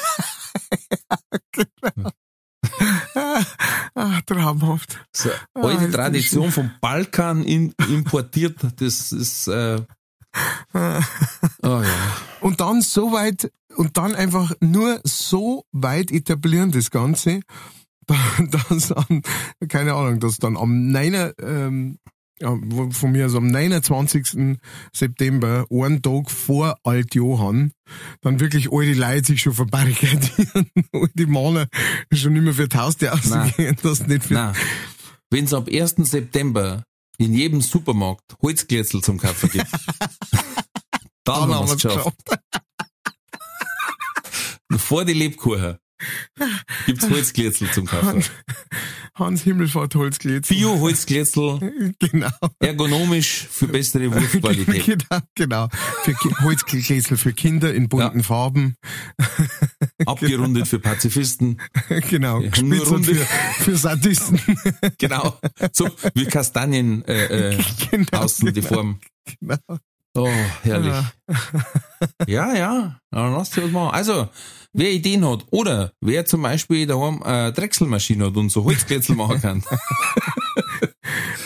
[3.95, 4.99] Ah, traumhaft.
[5.15, 9.81] So, Ah, alte das Tradition vom Balkan in, importiert, das ist, äh,
[10.73, 10.79] oh
[11.63, 12.17] ja.
[12.41, 17.41] Und dann so weit, und dann einfach nur so weit etablieren das Ganze,
[18.69, 19.23] dass an,
[19.69, 21.33] keine Ahnung, dass dann am 9.
[21.43, 21.99] Ähm,
[22.43, 24.59] von mir, also am 29.
[24.95, 27.73] September, einen Tag vor Alt Johann,
[28.23, 31.67] dann wirklich all die Leute sich schon verbarrikadieren, all die Männer
[32.13, 34.55] schon nicht mehr für die Haustür ausgehen, dass nicht für, Nein.
[35.31, 35.97] Wenn es ab 1.
[35.99, 36.83] September
[37.21, 39.67] in jedem Supermarkt Holzglätzel zum Kaffee gibt,
[41.25, 42.17] dann, haben wir es geschafft.
[44.79, 45.77] Vor die Lebkuchen.
[46.87, 48.25] Gibt's Holzglätzel zum Kaufen.
[49.15, 50.57] Hans Himmelfahrt Holzglätzel.
[50.57, 52.31] Bio-Holzglätzel, Genau.
[52.59, 54.87] ergonomisch für bessere Wurfqualität.
[54.87, 55.69] genau, genau.
[56.05, 58.77] Für Ki Holzgläsel für Kinder in bunten Farben.
[60.07, 61.61] Abgerundet für Pazifisten.
[62.09, 62.41] genau.
[62.41, 63.15] Ja, Gespitzelt für,
[63.65, 64.41] für Sadisten.
[64.99, 65.39] Genau.
[65.73, 67.59] So wie Kastanien äh, äh,
[67.91, 68.19] genau.
[68.19, 69.01] außen die Form.
[69.41, 69.57] genau.
[70.15, 70.29] Oh,
[70.63, 70.95] herrlich.
[72.27, 72.99] Ja, ja.
[73.11, 73.95] Dann lass dir was machen.
[73.95, 74.29] Also,
[74.73, 79.41] wer Ideen hat oder wer zum Beispiel daheim eine Drechselmaschine hat und so Holzglätzel machen
[79.41, 79.63] kann.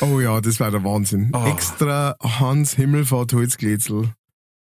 [0.01, 1.31] Oh ja, das war der Wahnsinn.
[1.35, 1.47] Oh.
[1.47, 4.13] Extra Hans Himmelfahrt Holzglätzel.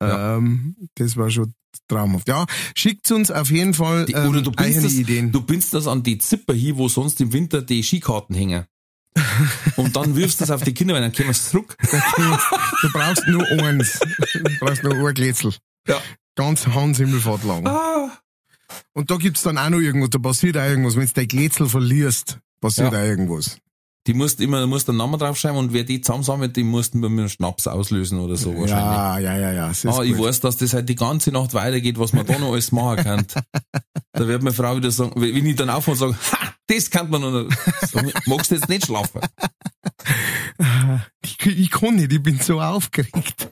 [0.00, 0.36] Ja.
[0.36, 1.54] Ähm, das war schon
[1.88, 2.28] traumhaft.
[2.28, 5.32] Ja, schickt uns auf jeden Fall Die, ähm, oder du bindst, eigene das, Ideen.
[5.32, 8.64] du bindst das an die Zipper hin, wo sonst im Winter die Skikarten hängen.
[9.76, 11.76] Und dann wirfst du das auf die Kinder, weil dann kommen sie zurück.
[12.80, 13.98] Du brauchst nur eins.
[14.32, 15.52] Du brauchst nur ein Glätzel.
[15.88, 16.00] Ja.
[16.36, 17.66] Ganz Hans Himmelfahrt lang.
[17.66, 18.12] Ah.
[18.92, 20.94] Und da gibt's dann auch noch irgendwas, da passiert auch irgendwas.
[20.94, 23.00] Wenn du dein Glätzel verlierst, passiert Ja.
[23.00, 23.58] auch irgendwas.
[24.08, 27.10] Die musst immer, musst einen Namen draufschreiben und wer die zusammensammelt, die musst du mit
[27.10, 28.72] einem Schnaps auslösen oder so wahrscheinlich.
[28.74, 29.66] Ja, ja, ja, ja.
[29.92, 30.26] Ah, ich gut.
[30.26, 33.26] weiß, dass das halt die ganze Nacht weitergeht, was man da noch alles machen kann.
[34.12, 37.08] Da wird meine Frau wieder sagen, wenn ich dann aufmache und sage, ha, das kann
[37.08, 37.48] man noch.
[37.92, 39.20] Sag, Magst du jetzt nicht schlafen?
[41.22, 43.48] Ich, ich kann nicht, ich bin so aufgeregt.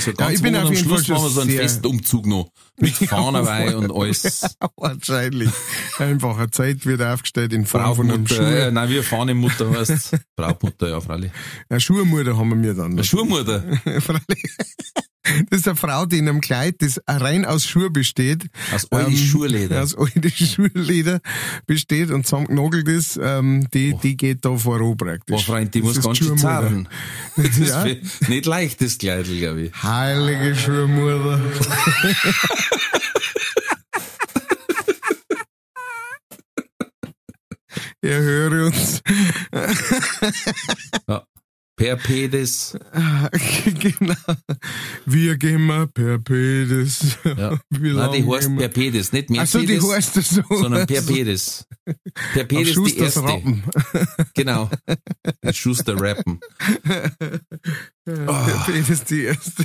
[0.00, 2.24] So Ja, ich bin auf am jeden Schluss Fall machen wir so einen sehr- Festumzug
[2.26, 2.48] noch.
[2.78, 4.56] Mit Fahnerweih und alles.
[4.76, 5.50] Wahrscheinlich.
[5.98, 8.70] Einfach eine Zeit wird aufgestellt in Form von einem Brautmutter, äh, Schuh.
[8.72, 11.30] nein, wir Fahnemutter heißt Brautmutter, ja, freilich.
[11.68, 12.92] Eine Schurmutter haben wir dann.
[12.92, 13.62] Eine Schurmutter.
[14.00, 14.56] Freilich.
[15.50, 18.46] Das ist eine Frau, die in einem Kleid, das rein aus Schuhe besteht.
[18.72, 19.82] Aus alten Ähm, Schurleder.
[19.82, 21.18] Aus alten Schurleder
[21.66, 25.34] besteht und zusammengenagelt ist, ähm, die, die geht da voran praktisch.
[25.34, 26.88] Oh, Freund, die Das muss ist ganz schön zerren.
[27.36, 27.80] Das ist Ja.
[27.80, 29.82] für- nicht leicht, das Kleidel, glaube ich.
[29.82, 31.40] Heilige Schurmutter.
[38.02, 39.02] Er höre uns.
[41.76, 42.78] Per Pedis.
[43.80, 44.14] genau.
[45.04, 47.18] Wir gehen mal per Pedis.
[47.24, 47.58] Ja.
[47.70, 48.56] Nein, die heißt?
[48.56, 50.42] Per Pedis, nicht Ach so, die heißt das so.
[50.48, 51.66] sondern Per Pedis.
[52.32, 53.22] Per Auf Pedis die erste.
[53.24, 53.62] Rappen.
[54.34, 54.70] Genau.
[55.52, 56.40] Schuster rappen.
[58.04, 59.64] Per Pedis die erste.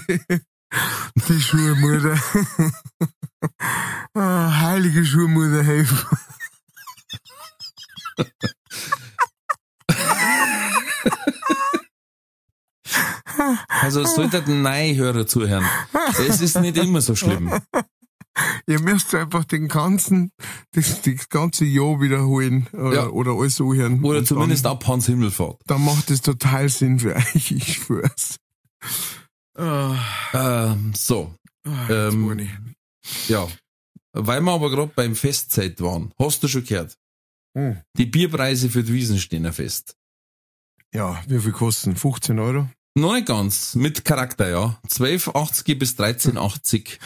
[1.28, 2.19] Die Schurmutter.
[4.13, 5.97] Ah, heilige Schurmutter helfen.
[13.67, 15.65] Also es sollte ein Neihörer zuhören.
[16.28, 17.51] Es ist nicht immer so schlimm.
[18.65, 20.32] Ihr müsst einfach den ganzen,
[20.72, 23.07] das, das ganze Jahr wiederholen oder, Ja.
[23.09, 24.03] oder alles so hören.
[24.03, 25.59] Oder Und zumindest dann, ab Hans Himmelfahrt.
[25.67, 28.38] dann macht es total Sinn für euch, ich schwör's.
[29.62, 29.95] Ah,
[30.34, 31.36] Ähm, so,
[31.66, 32.76] ah, jetzt Ähm,
[33.28, 33.47] ja.
[34.14, 36.97] Weil wir aber gerade beim Festzeit waren, hast du schon gehört?
[37.55, 37.80] Hm.
[37.97, 39.95] Die Bierpreise für die Wiesen stehen ja fest.
[40.93, 41.95] Ja, wie viel kosten?
[41.95, 42.70] 15 Euro?
[42.97, 44.80] Noch nicht ganz, mit Charakter, ja.
[44.88, 46.97] 12,80 bis 13,80.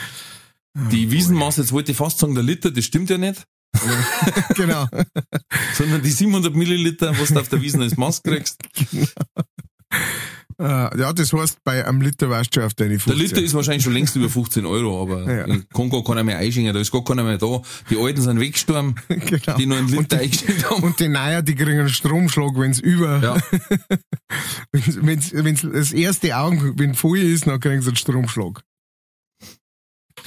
[0.90, 3.44] Die Wiesenmaß, jetzt wollte ich fast sagen, der Liter, das stimmt ja nicht,
[4.54, 4.86] genau.
[5.74, 8.58] sondern die 700 Milliliter, was du auf der Wiesen als Maß kriegst.
[10.58, 13.22] Äh, ja, das heißt, bei einem Liter weißt du schon auf deine Der 15.
[13.26, 15.44] Liter ist wahrscheinlich schon längst über 15 Euro, aber Ja.
[15.44, 17.60] in Kongo kann er mehr einschenken, da ist gar keiner mehr da.
[17.90, 19.56] Die Alten sind weggestorben, genau.
[19.58, 20.82] die nur einen Liter eingeschenkt haben.
[20.82, 23.36] und die Neuer, die kriegen einen Stromschlag, wenn's über, Ja,
[24.72, 28.62] wenn's, wenn's, das erste Augen, wenn voll ist, dann kriegen sie einen Stromschlag.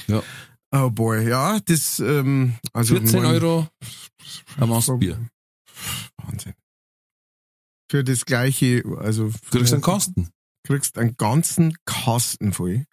[0.06, 0.22] Ja.
[0.72, 2.94] Oh boy, ja, das, ähm, also.
[2.94, 3.66] 14 mein- Euro
[4.88, 5.18] ein Bier.
[6.24, 6.52] Wahnsinn.
[7.90, 9.30] Für das gleiche, also.
[9.50, 10.28] Du kriegst einen Kasten.
[10.64, 12.84] kriegst einen ganzen Kasten voll.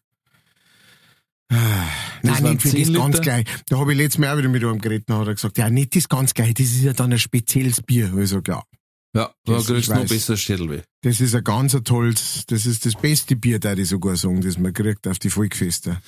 [1.50, 1.56] Ah,
[2.24, 3.22] Nein, waren nicht für 10 das ganz Liter?
[3.22, 3.46] gleich.
[3.70, 5.70] Da habe ich letztes Mal auch wieder mit einem geredet, da hat er gesagt, ja,
[5.70, 8.12] nicht das ganz gleich, das ist ja dann ein spezielles Bier.
[8.18, 8.64] Ich sag, ja,
[9.16, 10.82] Ja, da Das- kriegst du noch besser Schädelweh.
[11.04, 14.58] das ist ein ganz tolles, das ist das beste Bier, da ich sogar sagen, das
[14.58, 16.02] man kriegt auf die Volkfeste.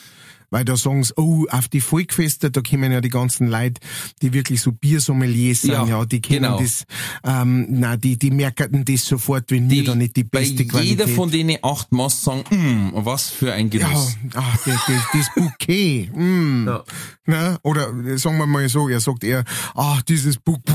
[0.50, 3.80] Weil da sagen sie, oh, auf die Volkfeste, da kommen ja die ganzen Leute,
[4.22, 6.60] die wirklich so Biersommeliers sind, Ja, ja, die kennen genau.
[6.60, 6.86] das,
[7.24, 11.00] ähm, na, die, die merken das sofort, wenn wir da nicht die bei beste Qualität.
[11.00, 14.18] jeder von denen acht Maß sagen, mm, was für ein Ja, Genuss.
[14.36, 16.10] ach, das, das, das Bouquet.
[16.14, 16.68] Mm.
[16.68, 16.84] Ja.
[17.26, 17.60] Ne?
[17.64, 19.44] Oder sagen wir mal so, er sagt eher,
[19.76, 20.74] ach, dieses Bouquet.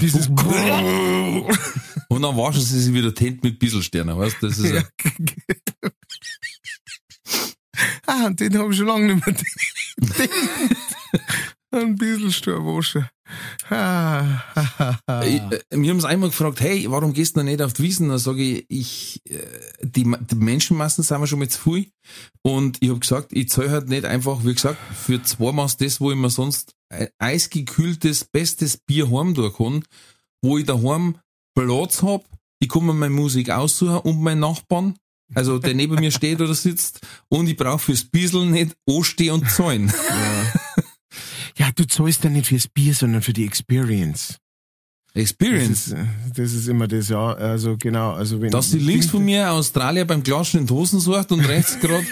[0.00, 4.48] Dieses Und dann waschen sie sich wieder die Hände mit Bisselsternen, weißt du?
[4.48, 4.82] Das ist ja.
[8.06, 9.36] Ah, den habe ich schon lange nicht mehr.
[11.72, 12.32] Ein bisschen
[13.70, 15.22] ha, ha.
[15.22, 18.08] Ich, äh, wir haben einmal gefragt, hey, warum gehst du noch nicht auf die Wiesen?
[18.08, 19.38] Da sage ich, ich äh,
[19.82, 21.86] die, die Menschenmassen sind wir schon mit zu viel.
[22.42, 26.00] Und ich habe gesagt, ich zahle halt nicht einfach, wie gesagt, für zwei Maß das,
[26.00, 29.84] wo ich mir sonst ein eisgekühltes, bestes Bier heim tun kann,
[30.42, 31.18] wo ich daheim
[31.54, 32.24] Platz hab,
[32.58, 34.96] ich kann mir meine Musik aussuchen und meinen Nachbarn,
[35.34, 39.50] also der neben mir steht oder sitzt, und ich brauche fürs Bissel nicht anstehen und
[39.50, 39.92] zahlen.
[41.56, 44.38] Ja, du zahlst ja nicht fürs Bier, sondern für die Experience.
[45.12, 45.88] Das Experience.
[45.88, 46.04] ist, äh,
[46.34, 47.34] das ist immer das, ja.
[47.34, 51.32] Also genau, also wenn Dass die links von mir Australier beim Klatschen in Hosen sucht
[51.32, 52.06] und rechts gerade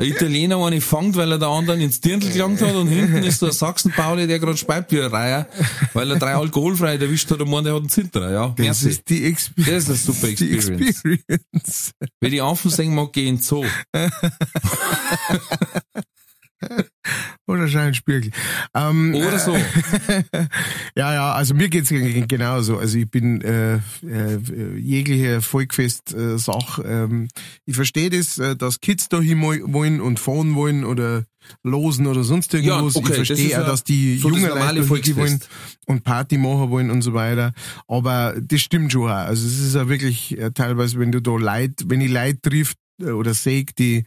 [0.00, 3.44] ein Italiener eine fangt, weil er der anderen ins Dirndl gelangt hat und hinten ist
[3.44, 5.46] ein Sachsen-Pauli, der gerade speibt wie ein Reiher,
[5.92, 8.48] weil er drei alkoholfrei erwischt hat und meint, der hat einen Zinterer, ja.
[8.48, 8.88] das Merci.
[8.88, 9.86] ist die Experience.
[9.86, 10.88] Das ist eine super Die Experience.
[10.88, 11.92] Experience.
[12.20, 13.40] Wenn ich Affen sehen mag, geh in
[17.50, 18.30] Oder Scheinspiegel.
[18.74, 19.56] Ähm, Oder so.
[20.96, 22.78] ja, ja, also mir geht's genauso.
[22.78, 23.74] Also ich bin äh,
[24.06, 24.38] äh,
[24.76, 26.78] jegliche Volkfest-Sach.
[26.84, 27.26] ähm,
[27.66, 31.24] ich verstehe das, äh, dass Kids da hin wollen und fahren wollen oder
[31.64, 32.94] losen oder sonst irgendwas.
[32.94, 35.48] okay, ich das verstehe auch, ja dass die so das jungen Leute hingehen wollen Volksfest.
[35.86, 37.52] und Party machen wollen und so weiter.
[37.88, 39.14] Aber das stimmt schon auch.
[39.14, 42.78] Also es ist ja wirklich äh, teilweise, wenn du da Leid, wenn ich Leid trifft
[43.00, 44.04] äh, oder sehe, die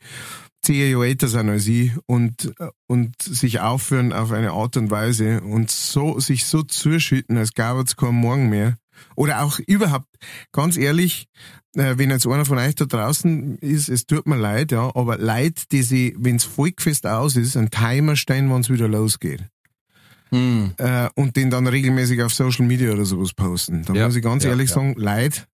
[0.70, 2.54] älter sind als ich und,
[2.88, 7.78] und sich aufführen auf eine Art und Weise und so, sich so zuschütten, als gab
[7.86, 8.78] es keinen Morgen mehr.
[9.16, 10.08] Oder auch überhaupt,
[10.52, 11.28] ganz ehrlich,
[11.76, 15.18] äh, wenn jetzt einer von euch da draußen ist, es tut mir leid, ja, aber
[15.18, 19.44] Leid, die sie, wenn's Volkfest aus ist, einen Timer stellen, wann's wieder losgeht
[20.30, 20.74] Hm.
[20.78, 23.84] äh, und den dann regelmäßig auf Social Media oder sowas posten.
[23.84, 24.76] Da Ja, muss ich ganz ja, ehrlich ja.
[24.76, 25.48] sagen, Leid,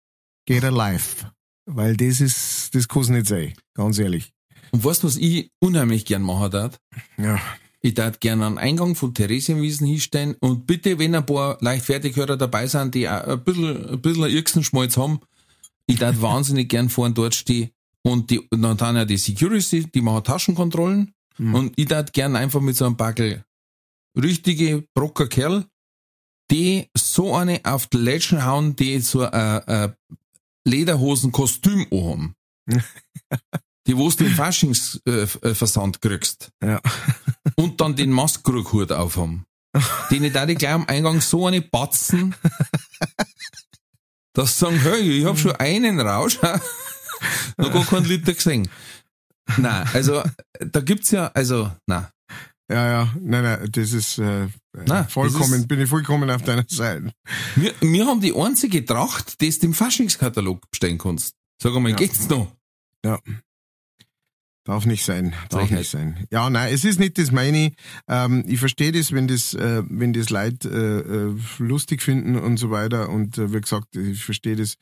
[0.46, 1.26] geht er live.
[1.66, 3.54] Weil das ist, das kann's nicht sein.
[3.74, 4.34] Ganz ehrlich.
[4.72, 6.80] Und weißt du, was ich unheimlich gern machen darf?
[7.18, 7.40] Ja.
[7.82, 12.68] Ich darf gerne einen Eingang von Theresienwiesen hinstellen und bitte, wenn ein paar Leichtfertighörer dabei
[12.68, 15.20] sind, die auch ein bisschen, ein bisschen Irksenschmalz haben,
[15.86, 17.70] ich darf wahnsinnig gern vorn dort stehen
[18.04, 21.56] und die, und dann haben ja die Security, die machen Taschenkontrollen Mhm.
[21.56, 23.44] und ich darf gern einfach mit so einem Backel
[24.16, 25.66] richtige Brocker Kerl,
[26.50, 29.32] die so eine auf die Lätschen hauen, die so ein,
[29.68, 29.96] ein
[30.66, 32.36] Lederhosen-Kostüm anhaben.
[33.88, 36.82] die wo du den Faschingsversand äh, Versand kriegst Ja.
[37.56, 39.46] und dann den Maskrug-Hut aufhaben.
[40.12, 42.36] Den da die gleich am Eingang so eine Batzen,
[44.34, 46.40] dass sie sagen, hey, ich hab schon einen Rausch,
[47.58, 48.68] noch gar keinen Liter gesehen.
[49.58, 50.24] Nein, also
[50.60, 52.08] da gibt's ja, also, nein.
[52.70, 56.42] Ja, ja, nein, nein, das ist äh, Nein, vollkommen, das ist- bin ich vollkommen auf
[56.44, 57.14] deiner Seite.
[57.56, 61.34] Wir, wir haben die einzige Tracht, die du im Faschingskatalog bestellen kannst.
[61.64, 61.98] Sag einmal, Ja.
[61.98, 62.52] geht's noch?
[63.06, 63.20] Ja.
[64.68, 65.80] Darf nicht sein, darf Frechheit.
[65.80, 66.28] nicht sein.
[66.30, 67.72] Ja, nein, es ist nicht das meine.
[68.10, 72.58] Ähm, ich verstehe das, wenn das, äh, wenn das Leute äh, äh, lustig finden und
[72.58, 73.08] so weiter.
[73.08, 74.76] Und äh, wie gesagt, ich verstehe das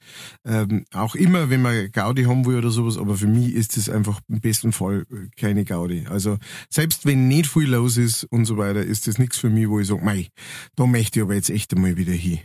[0.43, 2.97] ähm, auch immer, wenn man Gaudi haben will oder sowas.
[2.97, 5.05] Aber für mich ist das einfach im besten Fall
[5.37, 6.07] keine Gaudi.
[6.09, 6.39] Also
[6.71, 9.79] selbst wenn nicht viel los ist und so weiter, ist das nichts für mich, wo
[9.79, 10.29] ich sage, mei,
[10.75, 12.39] da möchte ich aber jetzt echt einmal wieder hin.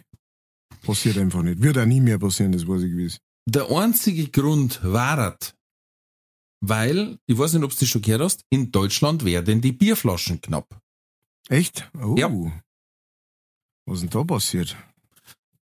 [0.82, 1.62] Passiert einfach nicht.
[1.62, 3.18] Wird auch nie mehr passieren, das weiß ich gewiss.
[3.46, 5.38] Der einzige Grund war,
[6.60, 10.40] weil, ich weiß nicht, ob du das schon gehört hast, in Deutschland werden die Bierflaschen
[10.40, 10.80] knapp.
[11.48, 11.90] Echt?
[12.00, 12.14] Oh.
[12.16, 12.30] Ja.
[13.86, 14.76] Was ist denn da passiert?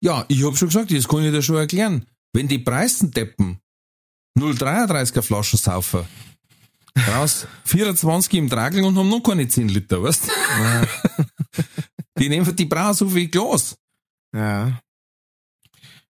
[0.01, 2.07] Ja, ich hab schon gesagt, das kann ich dir schon erklären.
[2.33, 3.59] Wenn die Preisendeppen
[4.39, 6.05] 0,33er Flaschen saufen,
[7.09, 11.65] raus 24 im Tragel und haben noch keine 10 Liter, weißt du?
[12.19, 13.77] Die nehmen, die brauchen so viel Glas.
[14.35, 14.81] Ja.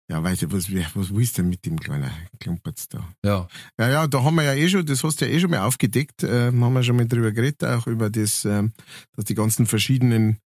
[0.10, 3.06] Ja, weißt du, was, was willst du denn mit dem kleinen Klumpertz da?
[3.26, 3.48] Ja.
[3.78, 5.60] Ja, ja, da haben wir ja eh schon, das hast du ja eh schon mal
[5.66, 8.72] aufgedeckt, äh, haben wir schon mal drüber geredet, auch über das, ähm,
[9.16, 10.38] dass die ganzen verschiedenen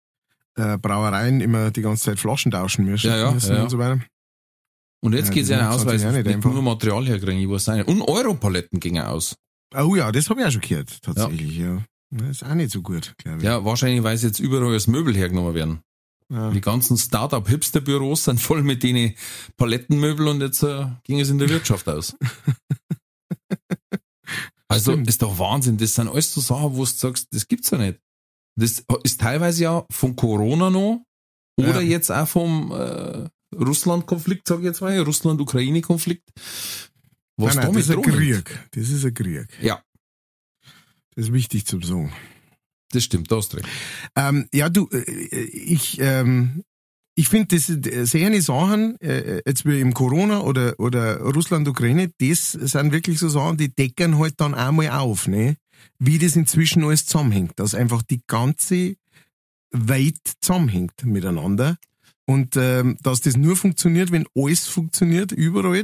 [0.56, 3.64] äh, Brauereien immer die ganze Zeit Flaschen tauschen müssen, Ja, ja, müssen ja, ja.
[3.64, 4.02] und so weiter.
[5.04, 6.52] Und jetzt Ja, geht's das ja aus, weil einfach.
[6.54, 7.88] nur Material herkriegen, ich weiß nicht.
[7.88, 9.36] Und Europaletten gingen aus.
[9.76, 11.84] Oh ja, das habe ich auch schon gehört, tatsächlich, ja.
[12.10, 13.44] Das ist auch nicht so gut, glaube ich.
[13.44, 15.80] Ja, wahrscheinlich, weil sie jetzt überall als Möbel hergenommen werden.
[16.32, 16.50] Ja.
[16.52, 19.16] Die ganzen Start-up-Hipster-Büros sind voll mit denen
[19.58, 22.16] Palettenmöbel und jetzt äh, ging es in der Wirtschaft aus.
[24.68, 25.10] Also Stimmt.
[25.10, 25.78] ist doch Wahnsinn.
[25.78, 28.00] Das sind alles so Sachen, wo du sagst, das gibt's ja nicht.
[28.58, 31.02] Das ist teilweise ja von Corona noch
[31.58, 31.90] oder Ja.
[31.90, 36.24] jetzt auch vom äh, Russland-Konflikt, sage ich jetzt mal, Russland-Ukraine-Konflikt.
[37.36, 38.02] Was nein, nein, damit das ist ein.
[38.02, 38.70] Krieg.
[38.72, 39.48] Das ist ein Krieg.
[39.62, 39.84] Ja,
[41.16, 42.14] Das ist wichtig zum sagen.
[42.92, 43.68] Das stimmt, da hast recht.
[44.16, 46.64] Ähm, ja, du, äh, ich, ähm,
[47.16, 52.12] ich finde, das äh, sehr Sachen, äh, jetzt wie im Corona oder, oder Russland, Ukraine,
[52.20, 55.56] das sind wirklich so Sachen, die deckern halt dann einmal auf, ne?
[56.00, 57.54] wie das inzwischen alles zusammenhängt.
[57.58, 58.96] Dass einfach die ganze
[59.72, 61.78] Welt zusammenhängt miteinander.
[62.26, 65.84] Und ähm, dass das nur funktioniert, wenn alles funktioniert, überall.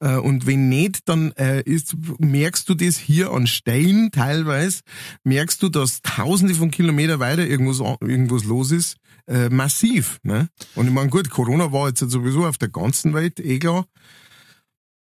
[0.00, 4.80] Äh, und wenn nicht, dann äh, ist, merkst du das hier an Stein teilweise,
[5.24, 8.96] merkst du, dass tausende von Kilometer weiter irgendwas, irgendwas los ist,
[9.26, 10.18] äh, massiv.
[10.22, 10.48] Ne?
[10.74, 13.86] Und ich meine, gut, Corona war jetzt sowieso auf der ganzen Welt, eh klar.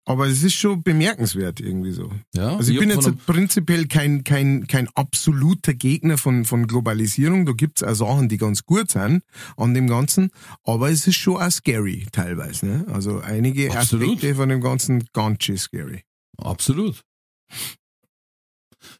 [0.09, 2.11] Aber es ist schon bemerkenswert irgendwie so.
[2.35, 7.45] Ja, Also ich ich bin jetzt prinzipiell kein, kein, kein absoluter Gegner von, von Globalisierung.
[7.45, 9.23] Da gibt's auch Sachen, die ganz gut sind
[9.59, 10.31] an dem Ganzen.
[10.65, 12.65] Aber es ist schon auch scary teilweise.
[12.67, 12.87] Ne?
[12.91, 14.09] Also einige Absolut.
[14.17, 16.05] Aspekte von dem Ganzen ganz schön scary.
[16.39, 17.03] Absolut.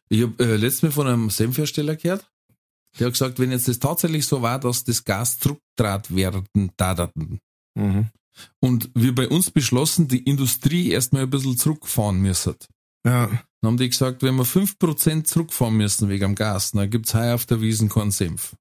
[0.09, 2.29] Ich habe äh, letztes Mal von einem Senfhersteller gehört,
[2.99, 6.45] der hat gesagt, wenn jetzt das tatsächlich so war, dass das Gas zurücktrat werden
[6.77, 7.39] daten
[7.75, 8.09] Mhm.
[8.59, 12.55] Und wir bei uns beschlossen, die Industrie erstmal ein bisschen zurückfahren müssen.
[13.05, 13.27] Ja.
[13.61, 17.35] Dann haben die gesagt, wenn wir 5% zurückfahren müssen wegen dem Gas, dann gibt's heuer
[17.35, 18.55] auf der Wiesen keinen Senf.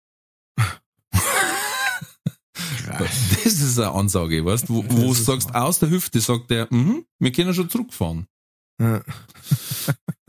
[2.98, 6.66] Das ist eine Ansage, weißt du, wo, wo du sagst, aus der Hüfte sagt der,
[6.70, 8.26] mhm, wir können schon zurückfahren.
[8.80, 9.02] Ja.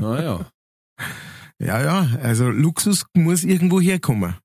[0.01, 0.49] Naja.
[1.61, 4.35] Ja, ja, also Luxus muss irgendwo herkommen.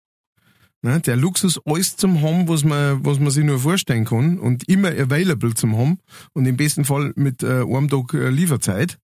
[0.84, 4.68] Ne, der Luxus, alles zum haben, was man, was man sich nur vorstellen kann und
[4.68, 5.98] immer available zum haben
[6.34, 8.98] und im besten Fall mit äh, einem Tag äh, Lieferzeit,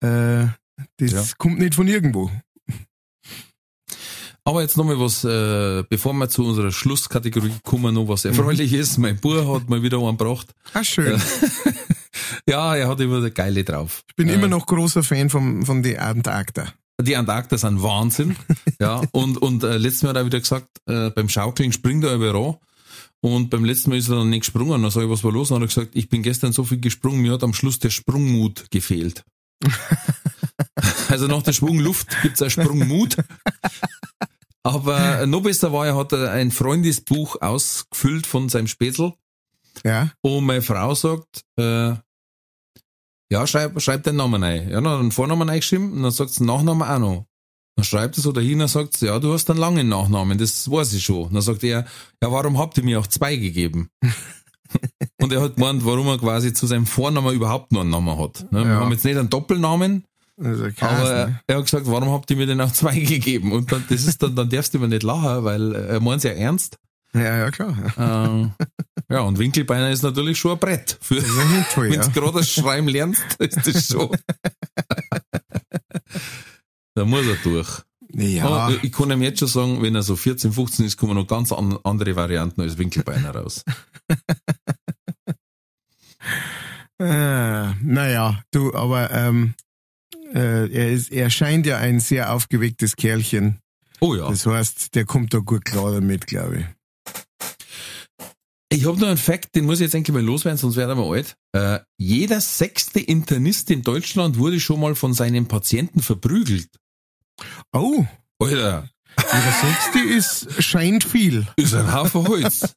[0.00, 0.46] äh,
[0.98, 1.22] das Ja.
[1.38, 2.32] kommt nicht von irgendwo.
[4.46, 8.98] Aber jetzt nochmal was, äh, bevor wir zu unserer Schlusskategorie kommen, noch was erfreulich ist.
[8.98, 10.48] Mein Bub hat mal wieder einen gebracht.
[10.72, 11.20] Ah, schön.
[12.48, 14.02] Ja, er hat immer der Geile drauf.
[14.08, 16.72] Ich bin Äh, immer noch großer Fan von, von der Antarkta.
[17.00, 18.36] Die Antarktis sind Wahnsinn.
[18.80, 22.14] ja, und, und äh, letztes Mal hat er wieder gesagt, äh, beim Schaukeln springt er
[22.14, 22.56] über ran.
[23.20, 24.82] Und beim letzten Mal ist er dann nicht gesprungen.
[24.82, 25.50] Dann sag ich, was war los?
[25.50, 27.78] Und dann hat er gesagt, ich bin gestern so viel gesprungen, mir hat am Schluss
[27.78, 29.24] der Sprungmut gefehlt.
[31.08, 33.16] also nach der Sprungluft gibt's auch Sprungmut.
[34.62, 39.12] Aber noch besser war, er hat ein Freundesbuch ausgefüllt von seinem Spätzl.
[39.84, 41.94] Ja, Und meine Frau sagt, äh,
[43.30, 44.68] ja, schreib, schreib den Namen ein.
[44.68, 47.26] Ja, dann hat den Vornamen eingeschrieben und dann sagt den Nachnamen auch noch.
[47.76, 50.92] Dann schreibt er so dahin und sagt ja, du hast einen langen Nachnamen, das weiß
[50.92, 51.32] ich schon.
[51.32, 51.84] Dann sagt er,
[52.22, 53.88] ja, warum habt ihr mir auch zwei gegeben?
[55.20, 58.46] und er hat gemeint, warum er quasi zu seinem Vornamen überhaupt nur einen Namen hat.
[58.52, 58.64] Ne?
[58.64, 58.80] Wir Ja.
[58.80, 60.04] haben jetzt nicht einen Doppelnamen,
[60.40, 61.40] also aber ne?
[61.46, 63.52] er hat gesagt, warum habt ihr mir denn auch zwei gegeben?
[63.52, 66.30] Und dann, das ist dann, dann darfst du immer nicht lachen, weil er meint ja
[66.30, 66.78] ernst.
[67.12, 67.76] Ja, ja, klar.
[67.98, 68.52] Ähm,
[69.10, 70.98] ja, und Winkelbeiner ist natürlich schon ein Brett.
[71.00, 71.22] Für,
[71.72, 74.16] toll, wenn du gerade das Schreiben lernst, ist das schon.
[76.94, 77.82] da muss er durch.
[78.16, 81.14] Ja, Aber ich kann ihm jetzt schon sagen, wenn er so 14, 15 ist, kommen
[81.14, 83.64] noch ganz an, andere Varianten als Winkelbeiner raus.
[87.00, 89.54] äh, naja, du, aber ähm,
[90.32, 93.58] äh, er, ist, er scheint ja ein sehr aufgewecktes Kerlchen.
[94.00, 94.28] Oh ja.
[94.28, 96.66] Das heißt, der kommt da gut klar damit, glaube ich.
[98.74, 101.04] Ich habe noch einen Fakt, den muss ich jetzt endlich mal loswerden, sonst werden wir
[101.04, 101.36] alt.
[101.52, 106.70] Äh, jeder sechste Internist in Deutschland wurde schon mal von seinen Patienten verprügelt.
[107.72, 108.04] Oh,
[108.40, 111.46] Alter, jeder Sechste ist, scheint viel.
[111.54, 112.74] ist ein Haufen Holz.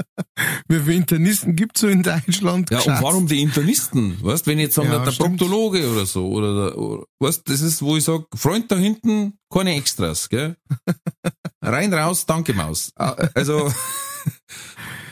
[0.68, 2.70] Wie viele Internisten gibt's so in Deutschland?
[2.70, 4.16] Ja, und warum die Internisten?
[4.22, 5.38] Weißt, wenn jetzt sagen, Ja, der stimmt.
[5.38, 9.34] Proktologe oder so, oder, der, oder weißt, das ist, wo ich sag, Freund da hinten,
[9.52, 10.56] keine Extras, gell?
[11.62, 12.90] Rein, raus, danke Maus.
[12.96, 13.70] Also,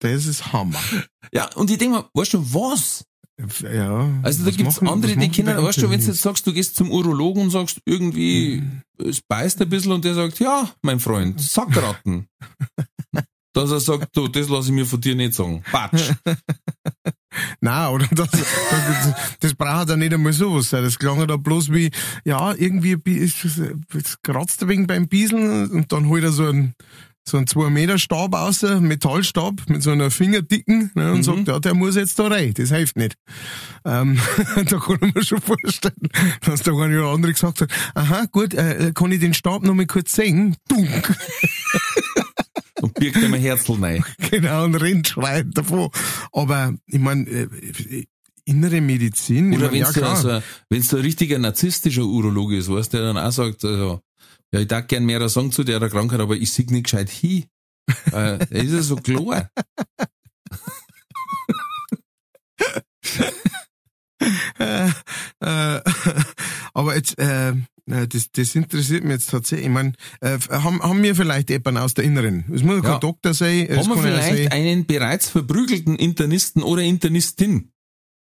[0.00, 0.78] Das ist Hammer.
[1.32, 3.04] Ja, und ich denke mir, weißt du was?
[3.62, 4.08] Ja.
[4.22, 6.74] Also da gibt's machen- andere, die kennen, weißt du, wenn du jetzt sagst, du gehst
[6.76, 8.62] zum Urologen und sagst irgendwie,
[8.98, 12.26] es beißt ein bisschen und der sagt, ja, mein Freund, Sackratten.
[13.54, 15.62] Dass er sagt, du, das lasse ich mir von dir nicht sagen.
[15.70, 16.12] Patsch.
[17.60, 20.82] Nein, oder das, das, das braucht ja nicht einmal sowas sein.
[20.84, 21.90] Das klang ja da bloß wie,
[22.24, 26.46] ja, irgendwie bi- ist, es kratzt ein wenig beim Bieseln und dann holt er so
[26.46, 26.74] einen,
[27.28, 31.58] so einen 2 Meter Stab einen Metallstab mit so einer Fingerdicken ne, und sagt, ja,
[31.58, 32.54] der muss jetzt da rein.
[32.54, 33.16] Das hilft nicht.
[33.84, 34.18] Ähm,
[34.54, 36.08] da kann ich mir schon vorstellen,
[36.44, 39.74] dass der eine oder andere gesagt hat, aha, gut, äh, kann ich den Stab noch
[39.74, 40.56] mal kurz sehen?
[40.68, 41.16] Dunk.
[42.80, 44.04] Und birgt ihm ein Herzl rein.
[44.30, 45.90] genau, und rennt schreiend davon.
[46.30, 47.48] Aber ich meine,
[48.48, 49.54] Innere Medizin?
[49.54, 50.16] Oder wenn es ja, so, klar.
[50.16, 54.00] so, wenn's so ein richtiger narzisstischer Urologe ist, weißt der dann auch sagt, also,
[54.52, 57.44] ja, ich darf gern mehr sagen zu der Krankheit, aber ich sehe nicht gescheit hin.
[58.12, 59.50] äh, ist ja so klar.
[64.58, 64.88] äh,
[65.40, 65.80] äh,
[66.74, 69.66] aber jetzt, äh, äh, das, das interessiert mich jetzt tatsächlich.
[69.68, 72.44] Ich meine, äh, haben, haben wir vielleicht jemanden aus der Inneren?
[72.52, 72.98] Es muss ja kein Ja.
[72.98, 73.68] Doktor sein.
[73.70, 77.70] Haben wir vielleicht sein- einen bereits verprügelten Internisten oder Internistin?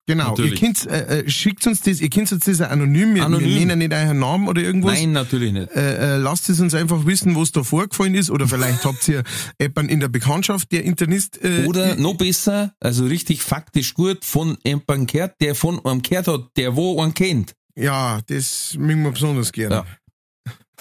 [0.06, 0.60] Genau, Natürlich.
[0.60, 3.54] ihr könnt, äh, äh, schickt uns das, ihr könnt uns das anonym, wir, Anonym.
[3.54, 4.98] nennen nicht euren Namen oder irgendwas.
[4.98, 5.70] Nein, natürlich nicht.
[5.74, 9.22] Äh, äh, lasst es uns einfach wissen, was da vorgefallen ist, oder vielleicht habt ihr
[9.58, 14.58] jemanden in der Bekanntschaft, der Internist äh, Oder noch besser, also richtig faktisch gut, von
[14.62, 17.54] jemandem gehört, der von einem gehört hat, der wo einen kennt.
[17.74, 19.74] Ja, das mögen wir besonders gerne.
[19.74, 19.86] Ja.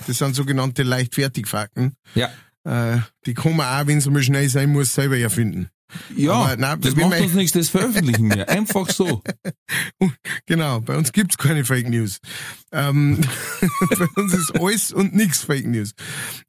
[0.06, 1.96] Das sind sogenannte Leichtfertigfakten.
[2.14, 2.30] Ja.
[2.66, 5.70] Äh, die kann man auch, wenn es mal schnell sein muss, selber erfinden.
[6.16, 8.50] Ja, Aber nein, das macht uns nichts, das veröffentlichen wir.
[8.50, 9.22] Einfach so.
[10.46, 12.20] Genau, bei uns gibt's keine Fake News.
[12.72, 13.22] Ähm,
[13.62, 15.94] bei uns ist alles und nix Fake News.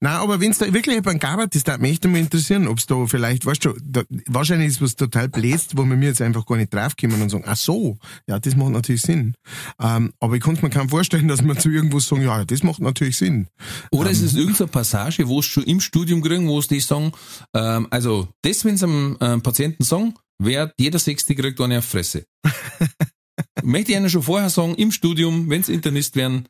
[0.00, 3.06] Na, aber wenn's da wirklich jemand gab, das darf mich echt mal interessieren, ob's da
[3.06, 6.56] vielleicht, weißt du, da, wahrscheinlich ist was total bläst, wo wir mir jetzt einfach gar
[6.56, 9.34] nicht draufkommen und sagen, ach so, ja, das macht natürlich Sinn.
[9.80, 12.80] Ähm, aber ich konnte mir kaum vorstellen, dass wir zu irgendwas sagen, ja, das macht
[12.80, 13.48] natürlich Sinn.
[13.90, 17.12] Oder es ist irgendeine Passage, wo es schon im Studium kriegen, wo es die sagen,
[17.54, 22.26] ähm, also das, wenn sie einem ähm, Patienten sagen, wer jeder Sechste kriegt eine Fresse.
[23.62, 26.48] Möchte ich Ihnen schon vorher sagen, im Studium, wenn sie Internist werden,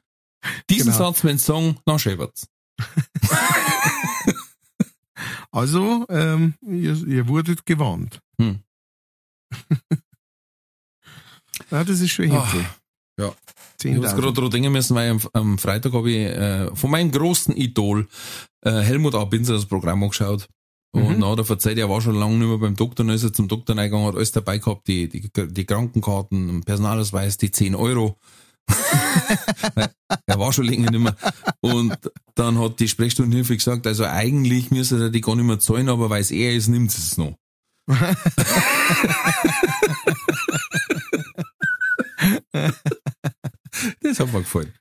[0.68, 0.98] diesen Genau.
[0.98, 2.46] Satz, wenn sie sagen, dann schäbert's.
[5.52, 8.20] Also, ähm, ihr, ihr wurdet gewarnt.
[8.40, 8.58] Hm.
[11.70, 12.66] ja, das ist schon Ah, heftig.
[13.20, 13.32] ja.
[13.84, 14.16] Ich 10.000.
[14.16, 18.08] gerade dran denken müssen, weil am, Freitag habe ich äh, von meinem großen Idol
[18.62, 19.24] äh, Helmut A.
[19.24, 20.48] Binzer das Programm angeschaut.
[20.92, 21.20] Und Mhm.
[21.20, 23.32] dann hat er verzeiht, er war schon lange nicht mehr beim Doktor, dann ist er
[23.32, 28.16] zum Doktor reingegangen, hat alles dabei gehabt, die, die, die Krankenkarten, Personalausweis, die 10 Euro.
[30.26, 31.16] er war schon länger nicht mehr.
[31.60, 31.96] Und
[32.34, 36.10] dann hat die Sprechstundenhilfe gesagt, also eigentlich müsste er die gar nicht mehr zahlen, aber
[36.10, 37.36] weil es er ist, nimmt sie es noch.
[44.00, 44.72] das hat mir gefallen.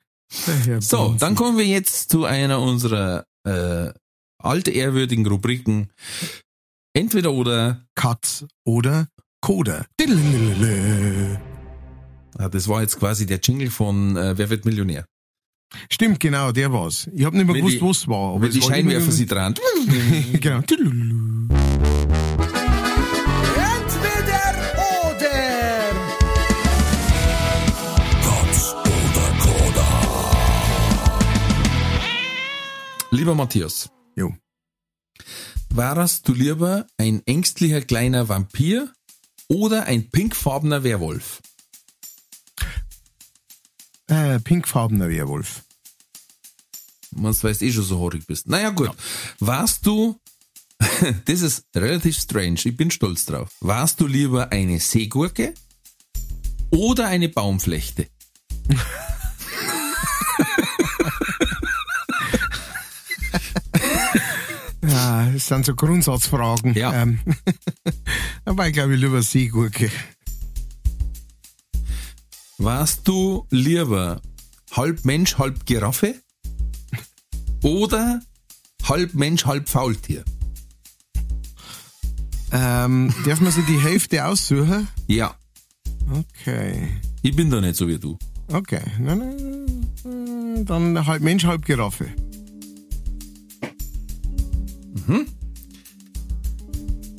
[0.79, 3.91] So, dann kommen wir jetzt zu einer unserer äh,
[4.39, 5.91] altehrwürdigen Rubriken.
[6.93, 9.07] Entweder oder, Katz oder
[9.41, 9.85] Koda.
[12.37, 15.05] Ah, das war jetzt quasi der Jingle von äh, Wer wird Millionär?
[15.91, 17.09] Stimmt, genau, der war's.
[17.13, 18.39] Ich habe nicht mehr Wenn gewusst, was war.
[18.39, 19.55] Wenn es die war Scheinwerfer sie dran.
[20.39, 20.61] Genau.
[33.11, 34.33] Lieber Matthias, Jo.
[35.69, 38.91] warst du lieber ein ängstlicher kleiner Vampir
[39.47, 41.39] oder ein pinkfarbener Werwolf?
[44.13, 45.63] Äh, pinkfarbener Werwolf.
[47.15, 48.47] Man weiß eh schon so haarig bist.
[48.47, 48.91] Naja, gut.
[49.39, 50.19] Warst du,
[51.25, 53.49] das ist relativ strange, ich bin stolz drauf.
[53.59, 55.55] Warst du lieber eine Seegurke
[56.69, 58.07] oder eine Baumflechte?
[64.85, 66.73] Ja, das sind so Grundsatzfragen.
[66.73, 66.93] Ja.
[67.01, 67.19] Ähm,
[68.45, 69.89] aber ich glaube, ich lieber Seegurke.
[72.57, 74.21] Warst du lieber
[74.71, 76.15] halb Mensch, halb Giraffe
[77.63, 78.21] oder
[78.87, 80.23] halb Mensch, halb Faultier?
[82.51, 84.87] Ähm, darf man sich die Hälfte aussuchen?
[85.07, 85.35] Ja,
[86.11, 86.89] Okay.
[87.21, 88.17] ich bin da nicht so wie du.
[88.51, 88.81] Okay.
[88.99, 92.07] Nein, nein, nein, dann halb Mensch, halb Giraffe.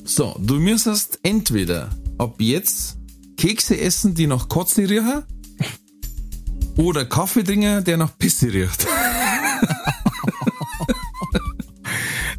[0.03, 2.97] So, du müsstest entweder ab jetzt
[3.37, 5.23] Kekse essen, die nach Kotze riechen,
[6.77, 8.85] oder Kaffee trinken, der nach Pisse riecht.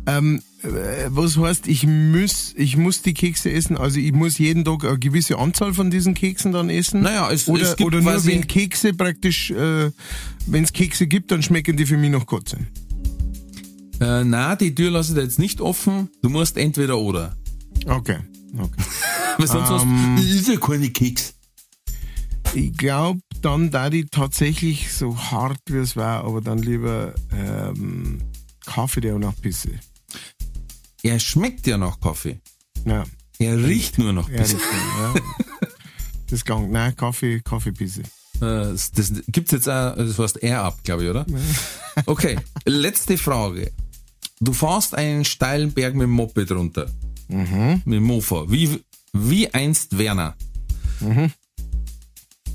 [0.09, 0.69] Ähm, äh,
[1.09, 3.77] was heißt, ich muss, ich muss die Kekse essen?
[3.77, 7.01] Also ich muss jeden Tag eine gewisse Anzahl von diesen Keksen dann essen?
[7.03, 9.91] Naja, es- oder, es gibt oder nur wenn Kekse praktisch, äh,
[10.47, 12.57] wenn es Kekse gibt, dann schmecken die für mich noch Kotze.
[14.01, 16.09] Äh, na, die Tür lasse ich jetzt nicht offen.
[16.23, 17.35] Du musst entweder oder.
[17.87, 18.19] Okay.
[18.57, 18.83] okay.
[19.39, 20.17] Weil sonst Ähm.
[20.17, 21.35] hast ist ja keine Keks.
[22.55, 28.23] Ich glaube, dann da die tatsächlich so hart wie es war, aber dann lieber ähm,
[28.65, 29.71] Kaffee, der auch noch Pisse.
[31.03, 32.41] Er schmeckt ja nach Kaffee.
[32.85, 33.05] Ja,
[33.39, 34.29] Er riecht nur nach.
[34.29, 34.57] Pisse.
[34.57, 35.15] ja.
[36.29, 36.71] Das gang.
[36.73, 38.03] Nein, Kaffee, Kaffeepisse.
[38.03, 38.07] Äh,
[38.41, 41.27] Das, das gibt's jetzt auch, das heißt R ab, glaube ich, oder?
[42.07, 43.71] Okay, letzte Frage.
[44.41, 46.91] Du fährst einen steilen Berg mit dem Moped runter.
[47.29, 47.83] Mhm.
[47.85, 48.45] Mit dem Mofa.
[48.51, 48.83] Wie,
[49.17, 50.37] wie einst Werner.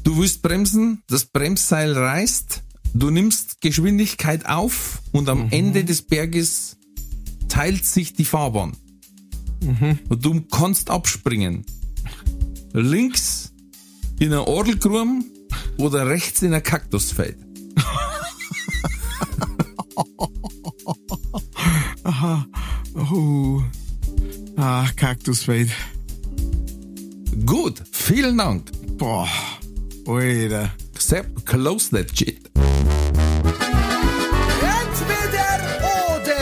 [0.03, 6.78] Du willst bremsen, das Bremsseil reißt, du nimmst Geschwindigkeit auf und am Ende des Berges
[7.47, 8.74] teilt sich die Fahrbahn.
[10.09, 11.66] Und du kannst abspringen.
[12.74, 13.51] Links
[14.20, 15.26] in ein Orgelgrum
[15.78, 17.38] oder rechts in ein Kaktusfeld.
[22.93, 23.62] Oh.
[24.57, 25.72] Ah, Kaktusfeld.
[27.46, 28.72] Gut, vielen Dank.
[28.98, 29.28] Boah.
[30.06, 30.72] Alter.
[30.98, 32.50] Sepp, close that shit.
[34.62, 35.58] Entweder
[36.16, 36.42] oder.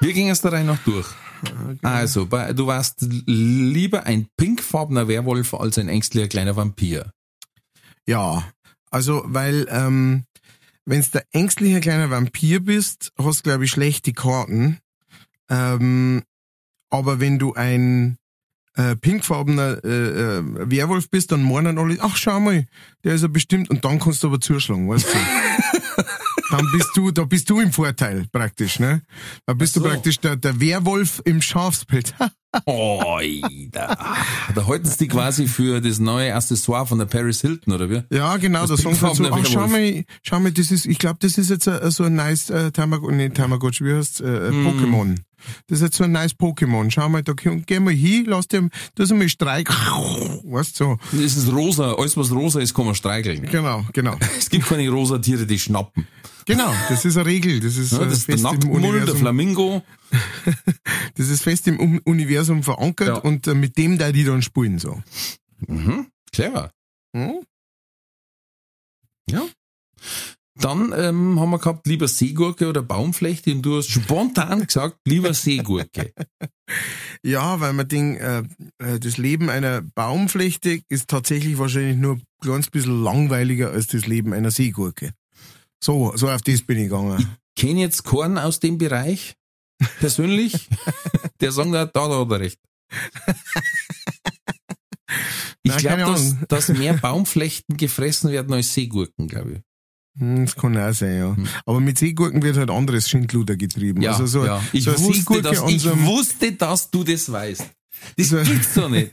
[0.00, 1.06] Wir gehen es der Reihe noch durch.
[1.82, 2.96] Also, bei- du warst
[3.26, 7.10] lieber ein pinkfarbener Werwolf als ein ängstlicher kleiner Vampir.
[8.06, 8.44] Ja,
[8.90, 10.24] also weil ähm,
[10.86, 14.78] wenn der ängstliche kleiner Vampir bist, hast glaube ich schlechte Karten.
[15.48, 16.22] Ähm,
[16.90, 18.18] aber wenn du ein
[18.76, 22.66] äh, pinkfarbener äh, äh, Werwolf bist, dann meinen alle, ach schau mal,
[23.04, 26.02] der ist ja bestimmt und dann kannst du aber zuschlagen, weißt du?
[26.50, 29.02] dann bist du, da bist du im Vorteil praktisch, ne?
[29.46, 29.80] Da bist so.
[29.80, 32.12] du praktisch der, der Werwolf im Schafspelz.
[32.66, 33.96] Oida.
[34.54, 38.02] Da halten sie die quasi für das neue Accessoire von der Paris Hilton, oder wie?
[38.14, 40.98] Ja, genau, Das da sagen sie so, ach, schau mal, schau mal, das ist, ich
[40.98, 44.50] glaube, das ist jetzt a, so ein nice äh, Tamagotchi, nee, Tamagotchi, wie heißt äh,
[44.50, 44.66] Mm.
[44.66, 45.14] Pokémon.
[45.68, 46.90] Das ist jetzt so ein nice Pokémon.
[46.90, 50.98] Schau mal, da geh mal hin, lass dir, das mal streik, weißt du, so.
[51.12, 51.94] Das ist rosa.
[51.94, 53.42] Alles, was rosa ist, kann man streicheln.
[53.50, 54.16] Genau, genau.
[54.38, 56.06] Es gibt keine rosa Tiere, die schnappen.
[56.46, 58.90] Genau, das ist eine Regel, das ist, Ja, das ist der fest im Nacktmull, der
[58.90, 59.82] Universum, Flamingo.
[61.14, 63.14] das ist fest im Um- Universum verankert Ja.
[63.16, 65.02] und äh, mit dem da die dann spielen, so.
[65.66, 66.08] Mhm.
[66.32, 66.70] Clever.
[67.16, 67.44] Hm?
[69.30, 69.42] Ja.
[70.60, 75.34] Dann ähm, haben wir gehabt, lieber Seegurke oder Baumflechte und du hast spontan gesagt, lieber
[75.34, 76.12] Seegurke.
[77.26, 78.42] Ja, weil man denkt, äh,
[78.78, 84.06] äh, das Leben einer Baumflechte ist tatsächlich wahrscheinlich nur ein ganz bisschen langweiliger als das
[84.06, 85.12] Leben einer Seegurke.
[85.84, 87.36] So, so auf das bin ich gegangen.
[87.56, 89.36] Kenn jetzt Korn aus dem Bereich
[90.00, 90.66] persönlich,
[91.40, 92.58] der sagt, da, da hat er recht.
[95.62, 99.60] Ich glaube, dass, dass mehr Baumflechten gefressen werden als Seegurken, glaube ich.
[100.20, 101.36] Hm, Das kann auch sein, ja.
[101.66, 103.98] Aber mit Seegurken wird halt anderes Schindluder getrieben.
[103.98, 104.04] Hm.
[104.04, 104.64] Ja, also so, ja.
[104.72, 107.66] Ich, so wusste, dass, ich wusste, dass du das weißt.
[108.16, 109.10] Das So- gibt's doch nicht.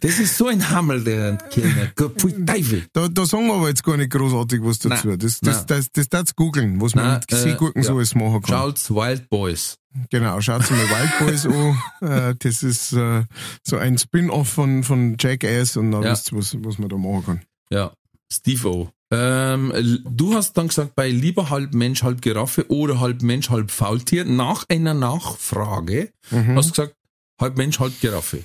[0.00, 1.92] Das ist so ein Hammel, der Kellner.
[1.96, 2.86] Gott, pfui Teufel.
[2.92, 5.08] Da, da sagen wir aber jetzt gar nicht großartig was dazu.
[5.08, 5.64] Nein, das das, nein.
[5.68, 7.88] das, das, das googeln, was man Nein, mit äh, Seegurken ja.
[7.88, 8.50] so alles machen kann.
[8.56, 9.76] Schaut's Wild Boys.
[10.10, 11.78] Genau, schaut mal Wild Boys an.
[12.08, 13.24] Äh, das ist äh,
[13.62, 16.12] so ein Spin-off von, von Jackass und dann Ja.
[16.12, 17.40] wisst ihr, was, was man da machen kann.
[17.70, 17.92] Ja,
[18.32, 18.90] Steve O.
[19.14, 19.72] Ähm,
[20.08, 24.24] du hast dann gesagt, bei lieber halb Mensch, halb Giraffe oder halb Mensch, halb Faultier,
[24.24, 26.56] nach einer Nachfrage Mhm.
[26.56, 26.96] hast du gesagt,
[27.40, 28.42] halb Mensch, halb Giraffe.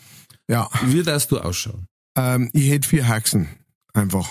[0.49, 1.87] Ja, Wie darfst du ausschauen?
[2.17, 3.47] ähm, ich hätte vier Haxen.
[3.93, 4.27] Einfach.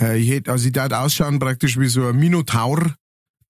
[0.00, 2.94] Äh, ich hätte, also ich darf ausschauen praktisch wie so ein Minotaur.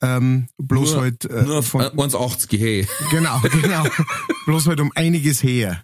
[0.01, 2.89] Ähm, bloß Nur- halt äh, Nur von, äh, 1,80 hey.
[3.11, 3.85] Genau, genau.
[4.47, 5.83] Bloß halt um einiges her.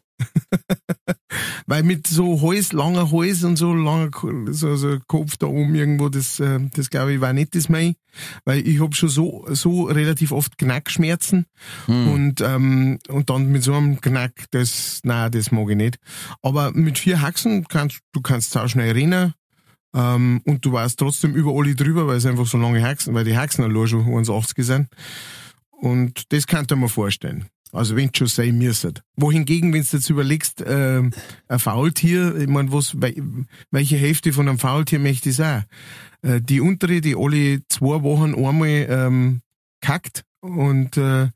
[1.67, 4.11] Weil mit so Hals, langer Hals und so langer
[4.51, 7.95] so, so Kopf da oben irgendwo, das, äh, das glaube ich war nicht das mein.
[8.45, 11.47] Weil ich hab schon so, so relativ oft Knackschmerzen
[11.87, 15.99] und, ähm, und dann mit so einem Knack, das, na, das mag ich nicht.
[16.43, 19.35] Aber mit vier Haxen kannst du kannst auch schnell rennen.
[19.95, 23.25] Ähm, und du warst trotzdem über alle drüber, weil es einfach so lange Haxen, weil
[23.25, 24.89] die Haxen allein schon 1,80 sind.
[25.71, 27.47] Und das kann ich mir vorstellen.
[27.73, 29.03] Also wenn schon sein müsstet.
[29.17, 31.13] Wohingegen, wenn du jetzt überlegst, ähm,
[31.49, 32.71] ein Faultier, ich meine,
[33.71, 35.65] welche Hälfte von einem Faultier möchte ich sein?
[36.23, 39.41] Äh, die untere, die alle zwei Wochen einmal ähm,
[39.81, 41.29] kackt und äh,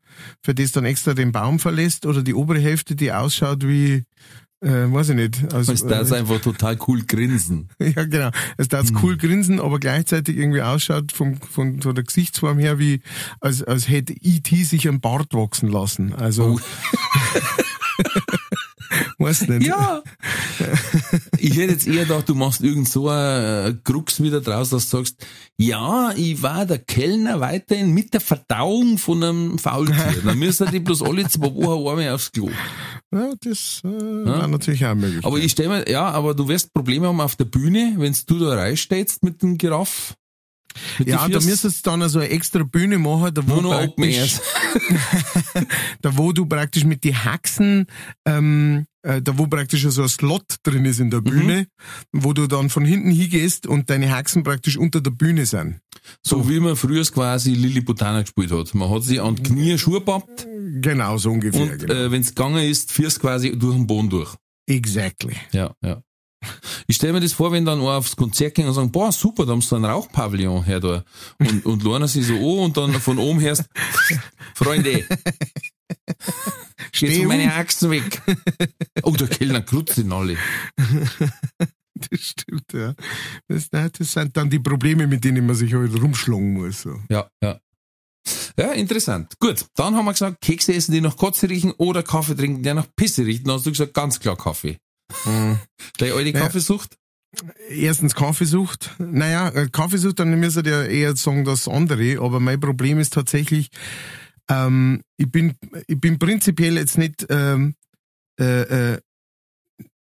[0.43, 4.05] für das dann extra den Baum verlässt oder die obere Hälfte, die ausschaut wie,
[4.61, 5.55] äh, weiß ich nicht.
[5.55, 7.69] Also, Es darf einfach total cool grinsen.
[7.79, 8.31] ja, genau.
[8.57, 13.01] Es darf cool grinsen, aber gleichzeitig irgendwie ausschaut vom, von, von der Gesichtsform her, wie
[13.41, 14.65] als, als hätte E.T.
[14.65, 16.13] sich einen Bart wachsen lassen.
[16.15, 16.59] Also,
[19.19, 19.67] weiß nicht.
[19.67, 20.03] Ja.
[21.39, 24.99] Ich hätte jetzt eher gedacht, du machst irgend so ein Krux wieder draus, dass du
[24.99, 25.27] sagst,
[25.57, 30.23] ja, ich war der Kellner weiterhin mit der Verdauung von einem Faultier.
[30.25, 32.51] Dann müssen die bloß alle zwei Wochen einmal aufs Klo.
[33.13, 35.25] Ja, das äh, war natürlich auch möglich.
[35.25, 38.39] Aber ich stelle mir, ja, aber du wirst Probleme haben auf der Bühne, wenn du
[38.39, 40.15] da reinstehst mit dem Giraff.
[41.05, 44.39] Ja, da müsstest du dann so eine extra Bühne machen, da wo, nur praktisch,
[46.03, 47.87] da wo du praktisch mit die Haxen,
[48.25, 51.67] ähm, äh, da wo praktisch so ein Slot drin ist in der Bühne,
[52.13, 55.81] wo du dann von hinten hingehst und deine Haxen praktisch unter der Bühne sind.
[56.23, 58.75] So wie man früher quasi Lilliputana gespielt hat.
[58.75, 60.47] Man hat sich an die Knie Schuhe gebappt
[60.81, 61.63] Genau, so ungefähr.
[61.63, 61.95] Und genau.
[61.95, 64.35] äh, wenn es gegangen ist, führst quasi durch den Boden durch.
[64.67, 65.35] exactly.
[65.53, 66.03] Ja, ja.
[66.87, 69.45] Ich stelle mir das vor, wenn dann einer aufs Konzert gehen und sagen, boah, super,
[69.45, 71.05] da haben sie einen Rauchpavillon her da.
[71.39, 73.65] Und, und lernen sie so an und dann von oben hörst,
[74.55, 75.05] Freunde,
[76.93, 77.27] Steh jetzt um.
[77.29, 78.23] meine Achsen weg.
[79.03, 80.37] Oh, der Kellner krutzt ihn alle.
[82.11, 82.95] Das stimmt, ja.
[83.49, 86.83] Das, das sind dann die Probleme, mit denen man sich halt rumschlagen muss.
[86.83, 86.97] So.
[87.11, 87.59] Ja, ja.
[88.57, 89.35] Ja, interessant.
[89.41, 92.75] Gut, dann haben wir gesagt, Kekse essen, die nach Kotze riechen oder Kaffee trinken, der
[92.75, 93.45] nach Pisse riecht.
[93.45, 94.79] Dann hast du gesagt, ganz klar Kaffee.
[95.99, 96.33] Deine alte.
[96.33, 96.97] Kaffeesucht?
[97.69, 98.95] Erstens Kaffeesucht.
[98.99, 103.69] Naja, äh, Kaffeesucht, dann müsste ja eher sagen das andere, aber mein Problem ist tatsächlich,
[104.49, 105.55] ähm, ich bin,
[105.87, 107.75] ich bin prinzipiell jetzt nicht, ähm,
[108.41, 108.99] äh, äh,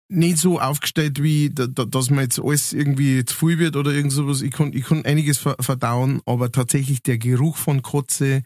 [0.08, 3.90] nicht so aufgestellt, wie, da, da, dass mir jetzt alles irgendwie zu viel wird oder
[3.90, 4.40] irgend sowas.
[4.40, 8.42] Ich kann, ich kann einiges ver verdauen, aber tatsächlich der Geruch von Kotze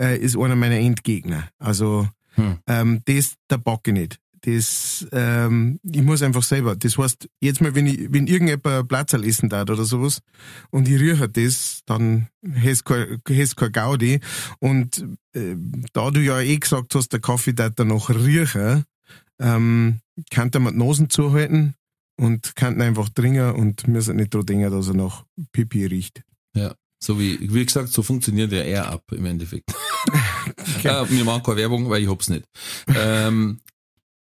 [0.00, 1.48] äh, ist einer meiner Endgegner.
[1.58, 2.58] Also, Hm.
[2.66, 4.18] ähm, das, da bock ich nicht.
[4.44, 6.74] Das, ähm, ich muss einfach selber.
[6.74, 10.20] Das heißt, jetzt mal, wenn ich, wenn irgendjemand Platzerl essen darf oder sowas
[10.70, 14.20] und ich rieche das, dann hast kein, hast kein Gaudi.
[14.58, 15.54] Und äh,
[15.92, 18.84] da du ja eh gesagt hast, der Kaffee darf danach riechen,
[19.40, 20.00] ähm,
[20.30, 21.74] kann man die Nasen zuhalten
[22.16, 26.22] und kann einfach trinken und müssen nicht dran denken, dass er nach Pipi riecht.
[26.54, 26.74] Ja.
[27.02, 29.72] So wie, wie gesagt, so funktioniert ja eher ab im Endeffekt.
[30.84, 32.44] äh, mir machen keine Werbung, weil ich hab's nicht.
[32.94, 33.60] Ähm,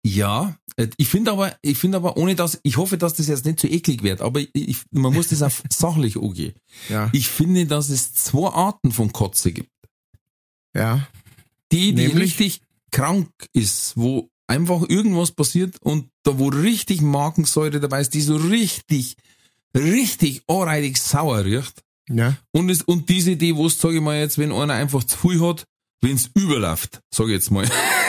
[0.04, 3.46] ja, äh, ich finde aber, ich finde aber, ohne dass, ich hoffe, dass das jetzt
[3.46, 6.54] nicht zu eklig wird, aber ich, man muss das auf sachlich angehen.
[6.88, 9.70] Ja, Ich finde, dass es zwei Arten von Kotze gibt.
[10.76, 11.08] ja,
[11.72, 12.22] Die, die Nämlich?
[12.22, 12.60] richtig
[12.92, 18.36] krank ist, wo einfach irgendwas passiert und da wo richtig Magensäure dabei ist, die so
[18.36, 19.16] richtig,
[19.74, 21.82] richtig anreitig sauer riecht.
[22.10, 25.02] ja, Und, es, und diese Idee, wo es, sage ich mal jetzt, wenn einer einfach
[25.04, 25.64] zu viel hat,
[26.02, 27.66] wenn es überläuft, sage ich jetzt mal.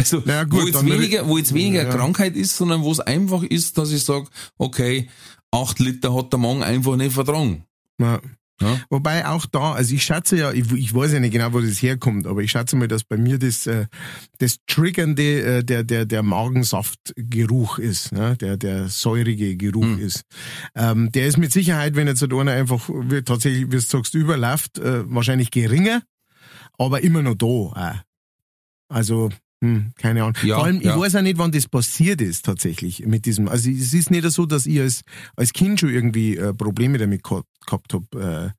[0.00, 1.90] also, ja, gut, wo jetzt weniger, wo jetzt weniger Ja.
[1.90, 4.26] Krankheit ist, sondern wo es einfach ist, dass ich sage,
[4.58, 5.08] okay,
[5.50, 7.64] acht Liter hat der Magen einfach nicht vertragen.
[7.98, 8.20] ja.
[8.90, 11.80] Wobei auch da, also ich schätze ja, ich, ich weiß ja nicht genau, wo das
[11.80, 13.86] herkommt, aber ich schätze mal, dass bei mir das, äh,
[14.36, 18.36] das Triggernde äh, der, der, der Magensaftgeruch ist, ne?
[18.36, 19.98] der, der säurige Geruch Hm.
[19.98, 20.22] ist.
[20.74, 24.14] Ähm, der ist mit Sicherheit, wenn jetzt so einer einfach wie, tatsächlich, wie du sagst,
[24.14, 26.02] überläuft, äh, wahrscheinlich geringer,
[26.78, 27.46] aber immer noch da.
[27.46, 27.74] Auch.
[28.90, 29.30] Also,
[29.62, 30.36] hm, keine Ahnung.
[30.42, 30.94] Ja, Vor allem, ja.
[30.94, 33.46] ich weiß auch nicht, wann das passiert ist tatsächlich mit diesem.
[33.48, 35.02] Also es ist nicht so, dass ich als,
[35.36, 38.54] als Kind schon irgendwie äh, Probleme damit gehabt, habe,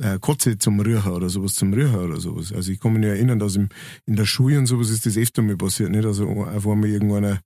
[0.00, 2.52] äh, äh, Kotze zum Rühren oder sowas zum Rühren oder sowas.
[2.52, 3.68] Also ich kann mich nur erinnern, dass im,
[4.06, 6.06] in der Schule und sowas ist das öfter mal passiert, nicht?
[6.06, 7.40] Also auf einmal irgendeiner,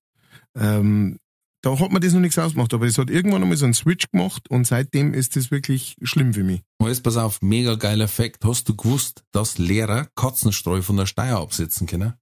[0.57, 1.19] ähm,
[1.63, 4.09] da hat man das noch nichts ausgemacht, aber es hat irgendwann einmal so einen Switch
[4.11, 6.63] gemacht und seitdem ist das wirklich schlimm für mich.
[6.81, 8.45] Jetzt pass auf, mega geiler Fakt.
[8.45, 12.15] Hast du gewusst, dass Lehrer Katzenstreu von der Steuer absetzen können?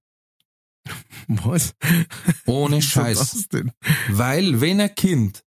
[1.27, 1.73] Was?
[2.45, 3.17] Ohne Scheiß.
[3.17, 3.71] das denn?
[4.09, 5.43] Weil wenn ein Kind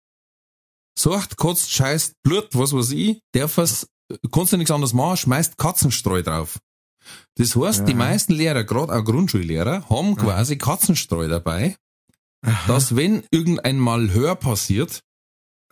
[0.98, 3.86] sagt, kotzt, scheißt, Blut, was weiß ich, darf es,
[4.32, 6.58] kannst du nichts anderes machen, schmeißt Katzenstreu drauf.
[7.36, 7.98] Das heißt, die Ja.
[7.98, 11.76] meisten Lehrer, gerade auch Grundschullehrer, haben quasi Katzenstreu dabei,
[12.66, 15.00] dass wenn irgendein Malheur passiert,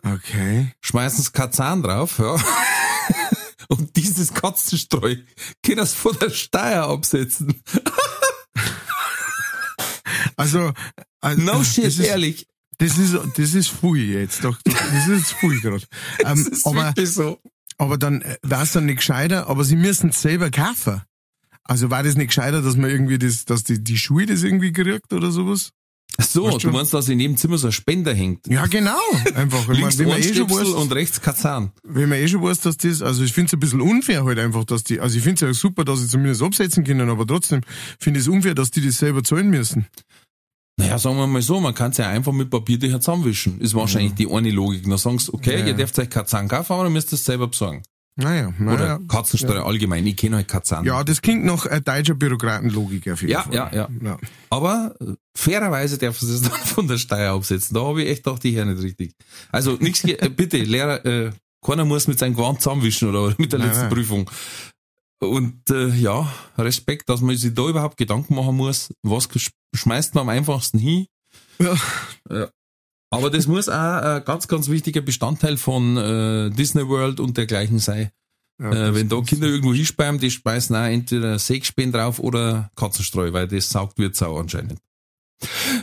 [0.03, 0.71] Okay.
[0.81, 2.35] schmeißen sie Katzahn drauf, ja.
[3.67, 5.15] Und dieses Katzenstreu
[5.65, 7.61] können sie von der Steuer absetzen.
[10.35, 10.73] Also,
[11.21, 12.47] also No shit, das ist, ehrlich.
[12.77, 14.43] Das ist, das ist viel jetzt.
[14.43, 15.83] Doch, das ist viel gerade.
[16.19, 17.39] Das Ähm, ist aber, so.
[17.77, 21.01] aber dann war es dann nicht gescheiter, aber sie müssen es selber kaufen.
[21.63, 24.71] Also war das nicht gescheiter, dass man irgendwie das, dass die, die Schuhe das irgendwie
[24.71, 25.71] gerückt oder sowas?
[26.17, 26.73] Ach so, Weißt du du?
[26.73, 28.47] meinst, dass in jedem Zimmer so ein Spender hängt?
[28.47, 28.95] Ja, genau.
[29.33, 29.61] Einfach.
[29.63, 31.71] Ich mein, Links wenn man eh schon weiß, und rechts Kazan.
[31.83, 34.37] wenn man eh schon weiß, dass das, also ich finde es ein bisschen unfair halt
[34.39, 37.25] einfach, dass die, also ich finde es ja super, dass sie zumindest absetzen können, aber
[37.25, 37.61] trotzdem
[37.99, 39.87] finde ich es unfair, dass die das selber zahlen müssen.
[40.77, 43.59] Naja, sagen wir mal so, man kann es ja einfach mit Papiertücher zusammenwischen.
[43.61, 44.83] Ist wahrscheinlich die eine Logik.
[44.83, 45.73] Dann sagen sie, okay, Ja, ihr ja.
[45.73, 47.81] dürft euch Kazan kaufen, aber dann müsst ihr es selber besorgen.
[48.17, 48.99] Naja, Oder naja.
[49.09, 50.05] Katzenstreu allgemein.
[50.07, 50.85] Ich kenne halt Kazan.
[50.85, 53.53] Ja, das klingt nach äh, deutscher Bürokratenlogik auf jeden Ja, Fall.
[53.53, 53.89] ja, ja.
[54.03, 54.17] ja.
[54.49, 57.73] Aber äh, fairerweise dürfen sie es dann von der Steuer absetzen.
[57.73, 59.11] Da habe ich echt gedacht, ich höre nicht richtig.
[59.51, 61.31] Also nichts, äh, bitte, Lehrer, äh,
[61.65, 63.93] keiner muss mit seinem Gewand zusammenwischen oder mit der Nein, letzten nein.
[63.93, 64.29] Prüfung.
[65.19, 70.13] Und äh, ja, Respekt, dass man sich da überhaupt Gedanken machen muss, was sch- schmeißt
[70.15, 71.07] man am einfachsten hin.
[71.59, 71.75] Ja.
[72.29, 72.49] Ja.
[73.11, 77.79] Aber das muss auch ein ganz, ganz wichtiger Bestandteil von äh, Disney World und dergleichen
[77.79, 78.11] sein.
[78.61, 83.31] Ja, Äh, wenn da Kinder irgendwo hinspeien, die speisen auch entweder Sägespäne drauf oder Katzenstreu,
[83.31, 84.79] weil das saugt wird sau anscheinend.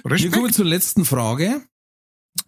[0.05, 0.35] Wir Respekt.
[0.35, 1.63] kommen zur letzten Frage.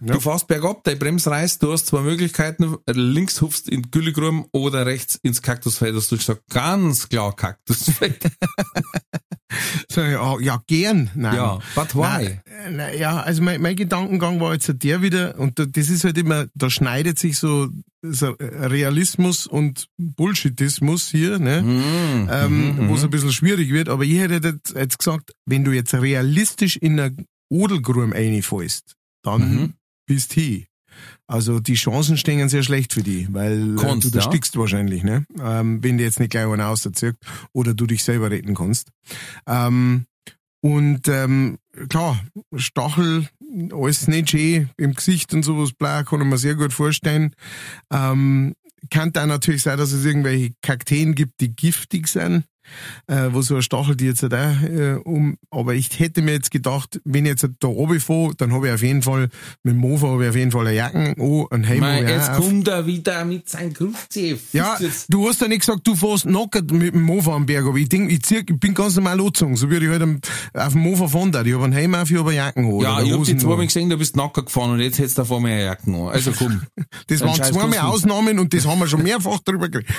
[0.00, 0.14] Ja.
[0.14, 4.46] Du fährst bergab, dein Brems reißt, du hast zwei Möglichkeiten, links hupfst in die Güllegrum
[4.52, 8.18] oder rechts ins Kaktusfeld, dass du sagst, ganz klar Kaktusfeld.
[9.90, 11.10] Sag ich, ah, ja, gern.
[11.14, 11.36] Nein.
[11.36, 12.40] Ja, but why?
[12.70, 16.02] Nein, äh, ja, also mein, mein Gedankengang war jetzt der wieder, und da- das ist
[16.04, 17.68] halt immer, da schneidet sich so,
[18.02, 21.62] so Realismus und Bullshitismus hier, ne?
[21.62, 22.28] Mhm.
[22.32, 23.88] ähm, wo es ein bisschen schwierig wird.
[23.88, 27.14] Aber ich hätte jetzt, jetzt gesagt, wenn du jetzt realistisch in eine
[27.48, 28.94] Odelgruben reinfällst,
[29.24, 29.72] dann Mhm.
[30.06, 30.66] bist hi.
[31.26, 34.24] Also die Chancen stehen sehr schlecht für die, weil äh, Kannst, du da ja.
[34.24, 35.26] stickst wahrscheinlich, ne?
[35.40, 38.90] Ähm, wenn dir jetzt nicht gleich einer auserzirkt oder du dich selber retten kannst.
[39.46, 40.06] Ähm,
[40.60, 42.24] und ähm, klar,
[42.54, 43.28] Stachel,
[43.72, 47.34] alles nicht schön im Gesicht und sowas, bla, kann ich mir sehr gut vorstellen.
[47.92, 48.54] Ähm,
[48.90, 52.44] kann da natürlich sein, dass es irgendwelche Kakteen gibt, die giftig sind,
[53.06, 55.36] äh, wo so ein Stachel die jetzt da äh, um.
[55.50, 58.74] Aber ich hätte mir jetzt gedacht, wenn ich jetzt da oben fahre, dann habe ich
[58.74, 59.28] auf jeden Fall,
[59.62, 62.10] mit dem Mofa habe ich auf jeden Fall eine Jacken an, ein Helm Mei, habe
[62.10, 62.46] jetzt auch auf.
[62.46, 64.36] kommt er wieder mit seinem Grufzeh.
[64.52, 64.78] Ja,
[65.08, 67.88] du hast ja nicht gesagt, du fährst nackert mit dem Mofa am Berg, aber ich
[67.88, 70.20] denk, ich, zieh, ich bin ganz normal angezogen, so würde ich halt am,
[70.54, 71.42] auf dem Mofa fahren da.
[71.42, 72.80] Ich habe einen Helm auf, ich habe eine Jacken an.
[72.80, 75.24] Ja, ich hab Hosen dich zweimal gesehen, du bist nacker gefahren und jetzt hättest du
[75.24, 76.08] vor mir eine Jacken an.
[76.08, 76.62] Also komm.
[77.08, 77.78] Das waren zweimal.
[77.80, 79.94] Ausnahmen und das haben wir schon mehrfach drüber geredet.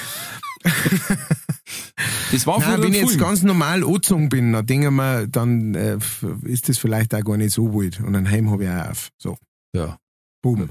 [2.31, 5.27] Das war Nein, wenn ich ein jetzt ganz normal angezogen bin, dann denke ich mir,
[5.27, 5.97] dann äh,
[6.43, 7.99] ist das vielleicht auch gar nicht so wild.
[8.01, 9.09] Und einen Helm habe ich auch auf.
[9.17, 9.37] So,
[9.73, 9.97] Ja.
[10.41, 10.69] boom.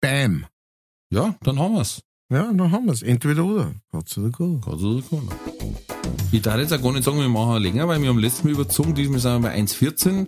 [0.00, 0.46] Bam.
[1.12, 2.00] ja, dann haben wir's.
[2.30, 3.00] Ja, dann haben wir's.
[3.02, 3.72] Entweder oder.
[3.90, 4.60] Gott oder gut.
[4.60, 5.32] Gott sei Dank.
[6.30, 8.50] Ich darf jetzt auch gar nicht sagen, wir machen länger, weil wir haben letztes Mal
[8.50, 10.26] überzogen, diesmal sind wir bei 1,14.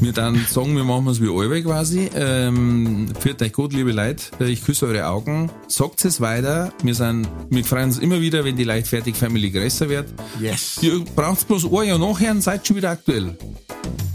[0.00, 2.10] Wir dann sagen, wir machen es wie alle quasi.
[2.16, 4.24] Ähm, führt euch gut, liebe Leute.
[4.44, 5.48] Ich küsse eure Augen.
[5.68, 6.72] Sagt es weiter.
[6.82, 10.12] Wir sind, wir freuen uns immer wieder, wenn die leichtfertig Family größer wird.
[10.40, 10.80] Yes.
[10.82, 13.38] Ihr braucht bloß ein Jahr nachher und seid schon wieder aktuell.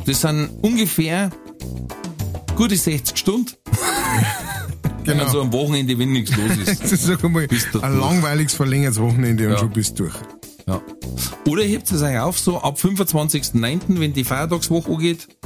[0.05, 1.29] Das sind ungefähr
[2.57, 3.51] gute 60 Stunden.
[5.05, 5.29] Genau.
[5.31, 6.83] so am Wochenende, wenn nichts los ist.
[6.83, 7.47] Das ist mal,
[7.81, 9.59] ein langweiliges verlängertes Wochenende und Ja.
[9.59, 10.15] schon bist du durch.
[10.67, 10.81] Ja.
[11.47, 15.27] Oder hebt es euch auf, so ab 25.09., wenn die Feiertagswoche angeht.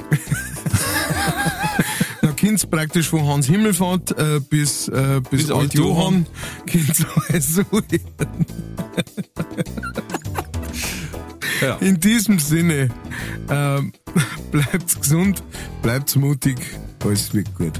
[2.22, 6.26] Da könnt's praktisch von Hans Himmelfahrt äh, bis, äh, bis, Bis Alt Johann,
[6.66, 7.64] könnt's alles so
[11.62, 11.76] Ja.
[11.78, 12.90] In diesem Sinne,
[13.50, 13.94] ähm,
[14.52, 15.44] bleibt's gesund,
[15.82, 16.58] bleibt's mutig,
[17.04, 17.80] alles wird gut.